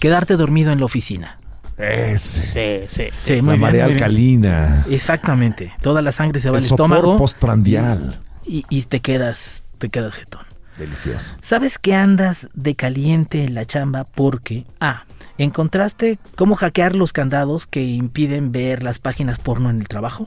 quedarte 0.00 0.36
dormido 0.36 0.72
en 0.72 0.78
la 0.80 0.84
oficina. 0.86 1.38
Ese. 1.76 2.84
Sí, 2.86 3.02
sí. 3.04 3.08
Sí, 3.16 3.36
La 3.36 3.42
muy 3.42 3.58
marea 3.58 3.84
muy 3.84 3.94
bien. 3.94 4.04
alcalina. 4.04 4.86
Exactamente. 4.88 5.72
Toda 5.82 6.02
la 6.02 6.12
sangre 6.12 6.38
se 6.40 6.48
va 6.50 6.58
El 6.58 6.64
al 6.64 6.70
estómago 6.70 7.16
postprandial. 7.16 8.20
y, 8.46 8.64
y 8.68 8.82
te 8.82 9.00
quedas, 9.00 9.64
te 9.78 9.88
quedas 9.88 10.14
jetón. 10.14 10.42
Delicioso. 10.78 11.36
¿Sabes 11.42 11.78
que 11.78 11.94
andas 11.94 12.48
de 12.54 12.74
caliente 12.76 13.44
en 13.44 13.54
la 13.54 13.64
chamba 13.64 14.04
porque 14.04 14.64
A. 14.80 15.04
¿Encontraste 15.38 16.18
cómo 16.36 16.54
hackear 16.54 16.94
los 16.94 17.12
candados 17.12 17.66
que 17.66 17.82
impiden 17.82 18.52
ver 18.52 18.82
las 18.82 18.98
páginas 18.98 19.38
porno 19.38 19.70
en 19.70 19.80
el 19.80 19.88
trabajo? 19.88 20.26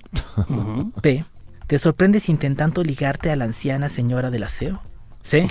B. 1.01 1.23
¿Te 1.67 1.79
sorprendes 1.79 2.29
intentando 2.29 2.83
ligarte 2.83 3.31
a 3.31 3.35
la 3.35 3.45
anciana 3.45 3.89
señora 3.89 4.29
del 4.31 4.43
aseo? 4.43 4.81
C. 5.21 5.47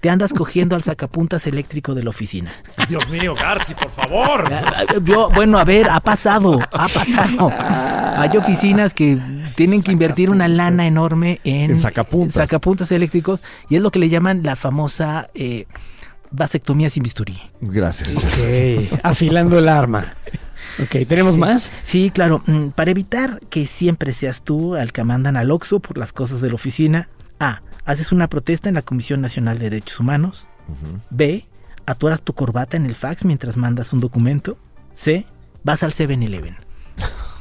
Te 0.00 0.08
andas 0.08 0.32
cogiendo 0.32 0.76
al 0.76 0.82
sacapuntas 0.82 1.46
eléctrico 1.46 1.94
de 1.94 2.02
la 2.02 2.08
oficina. 2.10 2.50
Dios 2.88 3.06
mío, 3.10 3.34
Garci, 3.34 3.74
por 3.74 3.90
favor. 3.90 4.50
Yo, 5.02 5.28
bueno, 5.34 5.58
a 5.58 5.64
ver, 5.64 5.90
ha 5.90 6.00
pasado, 6.00 6.58
ha 6.72 6.88
pasado. 6.88 7.50
Hay 8.16 8.34
oficinas 8.36 8.94
que 8.94 9.18
tienen 9.56 9.82
que 9.82 9.92
invertir 9.92 10.30
una 10.30 10.48
lana 10.48 10.86
enorme 10.86 11.40
en, 11.44 11.72
En 11.72 11.78
sacapuntas. 11.78 12.34
sacapuntas 12.48 12.90
eléctricos 12.92 13.42
y 13.68 13.76
es 13.76 13.82
lo 13.82 13.90
que 13.90 13.98
le 13.98 14.08
llaman 14.08 14.42
la 14.42 14.56
famosa 14.56 15.28
eh, 15.34 15.66
vasectomía 16.30 16.90
sin 16.90 17.02
bisturí. 17.02 17.40
Gracias. 17.60 18.16
Ok, 18.18 18.98
afilando 19.02 19.58
el 19.58 19.68
arma. 19.68 20.14
Ok, 20.82 21.06
¿tenemos 21.08 21.36
más? 21.36 21.72
Sí, 21.84 22.10
claro. 22.10 22.42
mm, 22.46 22.68
Para 22.68 22.90
evitar 22.92 23.40
que 23.50 23.66
siempre 23.66 24.12
seas 24.12 24.42
tú 24.42 24.74
al 24.76 24.92
que 24.92 25.02
mandan 25.04 25.36
al 25.36 25.50
Oxxo 25.50 25.80
por 25.80 25.98
las 25.98 26.12
cosas 26.12 26.40
de 26.40 26.48
la 26.48 26.54
oficina, 26.54 27.08
A. 27.38 27.60
Haces 27.84 28.12
una 28.12 28.28
protesta 28.28 28.68
en 28.68 28.74
la 28.76 28.82
Comisión 28.82 29.20
Nacional 29.20 29.58
de 29.58 29.70
Derechos 29.70 29.98
Humanos. 30.00 30.46
B. 31.10 31.46
Atoras 31.86 32.22
tu 32.22 32.32
corbata 32.34 32.76
en 32.76 32.86
el 32.86 32.94
fax 32.94 33.24
mientras 33.24 33.56
mandas 33.56 33.92
un 33.92 34.00
documento. 34.00 34.56
C. 34.94 35.26
vas 35.64 35.82
al 35.82 35.92
7-Eleven. 35.92 36.56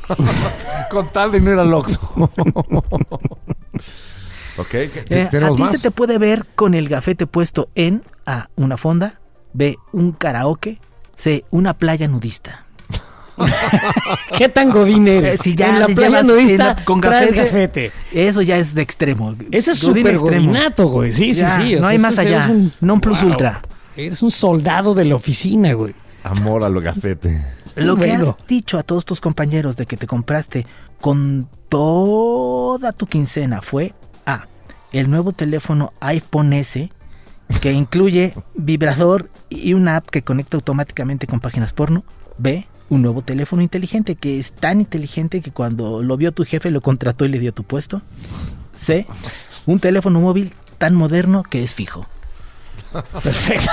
Con 0.90 1.08
tal 1.10 1.32
de 1.32 1.40
no 1.40 1.52
ir 1.54 1.60
al 1.60 1.72
Oxxo. 1.74 2.00
ok, 4.58 4.68
¿qué- 4.70 5.06
Eh, 5.10 5.22
a 5.24 5.30
¿tenemos 5.30 5.56
ti 5.56 5.62
más? 5.62 5.72
se 5.72 5.80
te 5.80 5.92
puede 5.92 6.18
ver 6.18 6.46
con 6.56 6.74
el 6.74 6.90
gafete 6.90 7.28
puesto 7.28 7.70
en 7.76 8.04
A. 8.30 8.50
Una 8.56 8.78
fonda. 8.78 9.20
B. 9.54 9.76
Un 9.92 10.12
karaoke. 10.12 10.80
C. 11.16 11.44
Una 11.52 11.74
playa 11.74 12.08
nudista. 12.08 12.66
¿Qué 14.38 14.50
tan 14.50 14.70
godín 14.70 15.08
eres? 15.08 15.40
Eh, 15.40 15.44
si 15.44 15.56
ya 15.56 15.70
en 15.70 15.80
la 15.80 15.88
playa 15.88 16.24
nudista 16.24 16.76
la- 16.76 16.84
con 16.86 17.02
traes 17.02 17.32
gafete. 17.34 17.92
Eso 18.12 18.42
ya 18.42 18.58
es 18.58 18.74
de 18.76 18.82
extremo. 18.82 19.36
Ese 19.52 19.72
es 19.72 19.82
Godín 19.84 20.04
súper 20.06 20.16
extremo. 20.16 20.46
godinato, 20.52 20.88
güey. 20.88 21.12
Sí, 21.12 21.34
Ya, 21.34 21.56
sí, 21.58 21.76
sí. 21.76 21.80
no 21.80 21.88
hay 21.88 21.98
más 21.98 22.18
allá. 22.20 22.46
eres 22.46 22.50
un- 22.50 22.72
Non 22.82 23.00
plus 23.00 23.22
Wow. 23.22 23.32
ultra. 23.32 23.62
Eres 23.96 24.22
un 24.24 24.32
soldado 24.32 24.94
de 24.94 25.06
la 25.06 25.16
oficina, 25.16 25.74
güey. 25.74 25.94
Amor 26.24 26.64
a 26.64 26.70
lo 26.70 26.82
gafete. 26.82 27.44
Lo 27.76 27.96
que 27.96 28.08
Bueno. 28.08 28.36
has 28.40 28.48
dicho 28.48 28.78
a 28.78 28.84
todos 28.84 29.06
tus 29.06 29.22
compañeros 29.22 29.76
de 29.78 29.86
que 29.86 29.96
te 29.98 30.06
compraste 30.08 30.66
con 31.00 31.48
toda 31.70 32.92
tu 32.94 33.08
quincena 33.08 33.62
fue 33.62 33.94
A. 34.26 34.46
El 34.92 35.10
nuevo 35.10 35.32
teléfono 35.32 35.94
iPhone 36.02 36.52
S 36.54 36.92
que 37.62 37.72
incluye 37.72 38.34
vibrador 38.56 39.30
y 39.50 39.74
una 39.74 39.98
app 39.98 40.10
que 40.10 40.22
conecta 40.22 40.58
automáticamente 40.58 41.28
con 41.28 41.40
páginas 41.40 41.74
porno. 41.74 42.04
B. 42.38 42.68
Un 42.90 43.02
nuevo 43.02 43.22
teléfono 43.22 43.62
inteligente 43.62 44.16
que 44.16 44.40
es 44.40 44.52
tan 44.52 44.80
inteligente 44.80 45.42
que 45.42 45.52
cuando 45.52 46.02
lo 46.02 46.18
vio 46.18 46.32
tu 46.32 46.46
jefe 46.46 46.72
lo 46.72 46.82
contrató 46.82 47.26
y 47.26 47.30
le 47.30 47.40
dio 47.40 47.54
tu 47.54 47.64
puesto. 47.64 48.02
C. 48.76 49.06
Un 49.66 49.80
teléfono 49.80 50.20
móvil 50.20 50.54
tan 50.78 50.96
moderno 50.96 51.44
que 51.44 51.64
es 51.64 51.74
fijo. 51.74 52.08
Perfecto. 53.24 53.72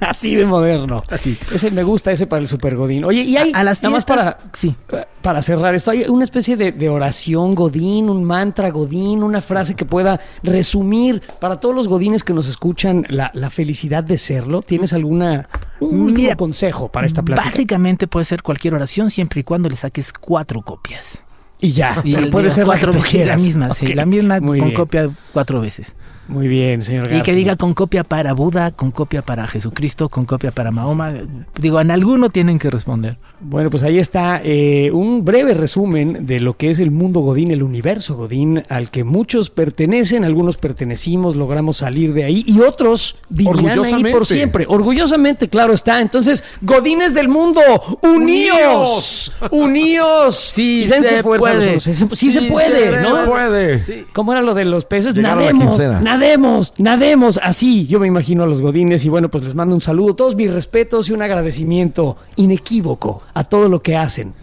Así 0.08 0.34
de 0.34 0.46
moderno. 0.46 1.02
Así. 1.08 1.36
Ese 1.52 1.70
me 1.70 1.82
gusta, 1.82 2.10
ese 2.12 2.26
para 2.26 2.40
el 2.40 2.48
super 2.48 2.74
godín. 2.76 3.04
Oye, 3.04 3.22
y 3.22 3.36
hay, 3.36 3.52
a, 3.52 3.58
a 3.60 3.64
las 3.64 3.82
nada 3.82 3.94
más 3.94 4.04
para, 4.04 4.38
Sí. 4.52 4.74
para 5.22 5.42
cerrar 5.42 5.74
esto, 5.74 5.90
hay 5.90 6.04
una 6.08 6.24
especie 6.24 6.56
de, 6.56 6.72
de 6.72 6.88
oración 6.88 7.54
godín, 7.54 8.08
un 8.08 8.24
mantra 8.24 8.70
godín, 8.70 9.22
una 9.22 9.42
frase 9.42 9.74
que 9.76 9.84
pueda 9.84 10.18
resumir 10.42 11.20
para 11.40 11.60
todos 11.60 11.74
los 11.74 11.88
godines 11.88 12.24
que 12.24 12.32
nos 12.32 12.48
escuchan 12.48 13.04
la, 13.08 13.30
la 13.34 13.50
felicidad 13.50 14.02
de 14.02 14.18
serlo. 14.18 14.62
¿Tienes 14.62 14.92
alguna 14.92 15.48
un 15.80 16.00
último 16.00 16.22
Mira, 16.22 16.36
consejo 16.36 16.90
para 16.90 17.06
esta 17.06 17.22
plática? 17.22 17.48
Básicamente 17.48 18.06
puede 18.06 18.24
ser 18.24 18.42
cualquier 18.42 18.74
oración 18.74 19.10
siempre 19.10 19.40
y 19.40 19.44
cuando 19.44 19.68
le 19.68 19.76
saques 19.76 20.12
cuatro 20.12 20.62
copias. 20.62 21.22
y 21.60 21.72
ya, 21.72 22.00
Y 22.04 22.14
pero 22.14 22.30
puede 22.30 22.44
de 22.44 22.50
ser 22.50 22.66
la 22.66 22.74
que 22.74 22.78
cuatro 22.80 22.92
tú 22.92 22.98
veces, 22.98 23.10
quieras. 23.10 23.40
la 23.40 23.44
misma, 23.46 23.74
sí, 23.74 23.86
la 23.94 24.06
misma 24.06 24.40
muy 24.40 24.58
con 24.58 24.68
bien. 24.68 24.76
copia 24.76 25.10
cuatro 25.32 25.60
veces. 25.60 25.94
Muy 26.30 26.46
bien, 26.48 26.80
señor 26.80 27.12
Y 27.12 27.22
que 27.22 27.34
diga 27.34 27.56
con 27.56 27.74
copia 27.74 28.04
para 28.04 28.32
Buda, 28.34 28.70
con 28.70 28.90
copia 28.92 29.20
para 29.22 29.46
Jesucristo, 29.48 30.08
con 30.08 30.24
copia 30.24 30.52
para 30.52 30.70
Mahoma. 30.70 31.12
Digo, 31.58 31.80
en 31.80 31.90
alguno 31.90 32.30
tienen 32.30 32.58
que 32.58 32.70
responder. 32.70 33.18
Bueno, 33.40 33.68
pues 33.70 33.82
ahí 33.82 33.98
está 33.98 34.40
eh, 34.44 34.90
un 34.92 35.24
breve 35.24 35.54
resumen 35.54 36.26
de 36.26 36.40
lo 36.40 36.56
que 36.56 36.70
es 36.70 36.78
el 36.78 36.90
mundo 36.90 37.20
Godín, 37.20 37.50
el 37.50 37.62
universo 37.62 38.14
Godín, 38.16 38.62
al 38.68 38.90
que 38.90 39.02
muchos 39.02 39.50
pertenecen, 39.50 40.24
algunos 40.24 40.56
pertenecimos, 40.56 41.36
logramos 41.36 41.78
salir 41.78 42.12
de 42.12 42.24
ahí 42.24 42.44
y 42.46 42.60
otros 42.60 43.16
vivirán 43.28 43.58
ahí 43.58 43.64
Orgullosamente. 43.70 44.10
por 44.12 44.26
siempre. 44.26 44.66
Orgullosamente, 44.68 45.48
claro 45.48 45.72
está. 45.72 46.00
Entonces, 46.00 46.44
Godines 46.60 47.12
del 47.14 47.28
mundo, 47.28 47.60
uníos, 48.02 49.32
uníos. 49.50 50.52
Sí 50.60 50.86
se 50.88 51.22
fuerza 51.22 51.50
a 51.50 51.54
los 51.54 51.64
puede. 51.64 51.80
Sí, 51.80 51.94
se- 51.94 52.30
se 52.30 52.42
puede, 52.42 52.90
se 52.90 53.00
¿no? 53.00 53.24
puede. 53.24 54.06
¿Cómo 54.12 54.32
era 54.32 54.42
lo 54.42 54.54
de 54.54 54.64
los 54.64 54.84
peces? 54.84 55.14
Llegaron 55.14 55.38
a 55.38 55.42
la 55.46 55.52
nademos, 55.52 55.74
quincena. 55.76 56.00
Nademos, 56.20 56.74
nademos. 56.76 57.40
Así 57.42 57.86
yo 57.86 57.98
me 57.98 58.06
imagino 58.06 58.42
a 58.42 58.46
los 58.46 58.60
godines 58.60 59.04
y 59.04 59.08
bueno, 59.08 59.30
pues 59.30 59.44
les 59.44 59.54
mando 59.54 59.74
un 59.74 59.80
saludo, 59.80 60.14
todos 60.14 60.36
mis 60.36 60.52
respetos 60.52 61.08
y 61.08 61.12
un 61.12 61.22
agradecimiento 61.22 62.16
inequívoco 62.36 63.22
a 63.32 63.44
todo 63.44 63.68
lo 63.68 63.80
que 63.80 63.96
hacen. 63.96 64.34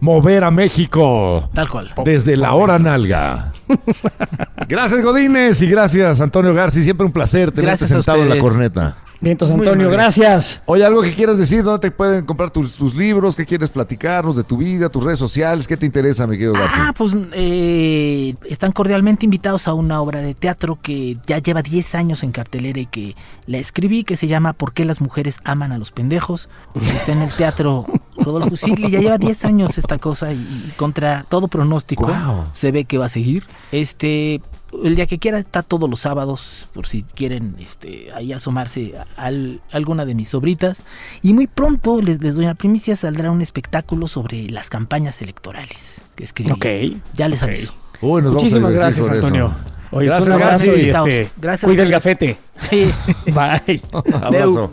Mover 0.00 0.44
a 0.44 0.50
México. 0.50 1.50
Tal 1.54 1.68
cual. 1.68 1.92
Desde 2.04 2.36
la 2.36 2.54
hora 2.54 2.78
nalga. 2.78 3.52
gracias, 4.68 5.02
Godínez, 5.02 5.60
y 5.62 5.66
gracias, 5.66 6.20
Antonio 6.20 6.54
Garci. 6.54 6.82
Siempre 6.82 7.06
un 7.06 7.12
placer 7.12 7.50
tenerte 7.50 7.84
Gracias 7.84 7.90
sentado 7.90 8.22
en 8.22 8.28
la 8.28 8.38
corneta. 8.38 8.96
Vientos, 9.20 9.50
Antonio, 9.50 9.90
gracias. 9.90 10.62
Oye, 10.66 10.84
algo 10.84 11.02
que 11.02 11.12
quieras 11.14 11.38
decir, 11.38 11.62
¿dónde 11.62 11.80
te 11.80 11.90
pueden 11.90 12.24
comprar 12.24 12.50
tus, 12.50 12.74
tus 12.74 12.94
libros? 12.94 13.34
¿Qué 13.34 13.46
quieres 13.46 13.70
platicarnos 13.70 14.36
de 14.36 14.44
tu 14.44 14.58
vida, 14.58 14.88
tus 14.88 15.04
redes 15.04 15.18
sociales? 15.18 15.66
¿Qué 15.66 15.76
te 15.76 15.86
interesa, 15.86 16.26
mi 16.26 16.36
querido 16.36 16.52
Garci? 16.52 16.76
Ah, 16.78 16.92
pues 16.96 17.16
eh, 17.32 18.34
están 18.44 18.72
cordialmente 18.72 19.24
invitados 19.24 19.68
a 19.68 19.74
una 19.74 20.00
obra 20.00 20.20
de 20.20 20.34
teatro 20.34 20.78
que 20.80 21.16
ya 21.26 21.38
lleva 21.38 21.62
10 21.62 21.94
años 21.94 22.22
en 22.22 22.32
cartelera 22.32 22.80
y 22.80 22.86
que 22.86 23.16
la 23.46 23.58
escribí, 23.58 24.04
que 24.04 24.16
se 24.16 24.26
llama 24.26 24.52
¿Por 24.52 24.72
qué 24.72 24.84
las 24.84 25.00
mujeres 25.00 25.40
aman 25.44 25.72
a 25.72 25.78
los 25.78 25.92
pendejos? 25.92 26.48
Está 26.94 27.12
en 27.12 27.22
el 27.22 27.30
teatro 27.30 27.86
Rodolfo 28.18 28.56
Sigli, 28.56 28.90
ya 28.90 29.00
lleva 29.00 29.18
10 29.18 29.44
años 29.44 29.78
esta 29.78 29.98
cosa 29.98 30.32
y, 30.32 30.36
y 30.36 30.72
contra 30.76 31.24
todo 31.28 31.48
pronóstico 31.48 32.12
se 32.52 32.70
ve 32.70 32.84
que 32.84 32.98
va 32.98 33.06
a 33.06 33.10
seguir. 33.10 33.44
Este, 33.72 34.40
el 34.84 34.96
día 34.96 35.06
que 35.06 35.18
quiera 35.18 35.38
está 35.38 35.62
todos 35.62 35.88
los 35.88 36.00
sábados, 36.00 36.68
por 36.72 36.86
si 36.86 37.02
quieren 37.02 37.56
este, 37.60 38.12
ahí 38.12 38.32
asomarse 38.32 38.94
a, 38.96 39.06
al- 39.26 39.60
alguna 39.70 40.04
de 40.04 40.14
mis 40.14 40.28
sobritas. 40.30 40.82
Y 41.22 41.32
muy 41.32 41.46
pronto, 41.46 42.00
les, 42.02 42.20
les 42.22 42.34
doy 42.34 42.44
una 42.44 42.54
primicia, 42.54 42.96
saldrá 42.96 43.30
un 43.30 43.42
espectáculo 43.42 44.08
sobre 44.08 44.48
las 44.50 44.68
campañas 44.70 45.22
electorales 45.22 46.02
que 46.14 46.24
escribí. 46.24 46.50
Ok, 46.52 47.00
Ya 47.14 47.28
les 47.28 47.42
aviso. 47.42 47.74
Uy, 48.00 48.22
nos 48.22 48.32
Muchísimas 48.34 48.72
vamos 48.72 48.76
a 48.76 48.90
divertir 48.90 49.04
gracias. 49.04 49.24
Antonio. 49.24 49.56
Oye, 49.92 50.06
Gracias, 50.08 50.28
un 50.66 50.80
este, 50.80 51.30
Gracias. 51.40 51.68
cuida 51.68 51.82
el 51.84 51.90
gafete. 51.90 52.38
Sí. 52.58 52.90
Bye. 53.26 53.80
Abrazo. 54.20 54.72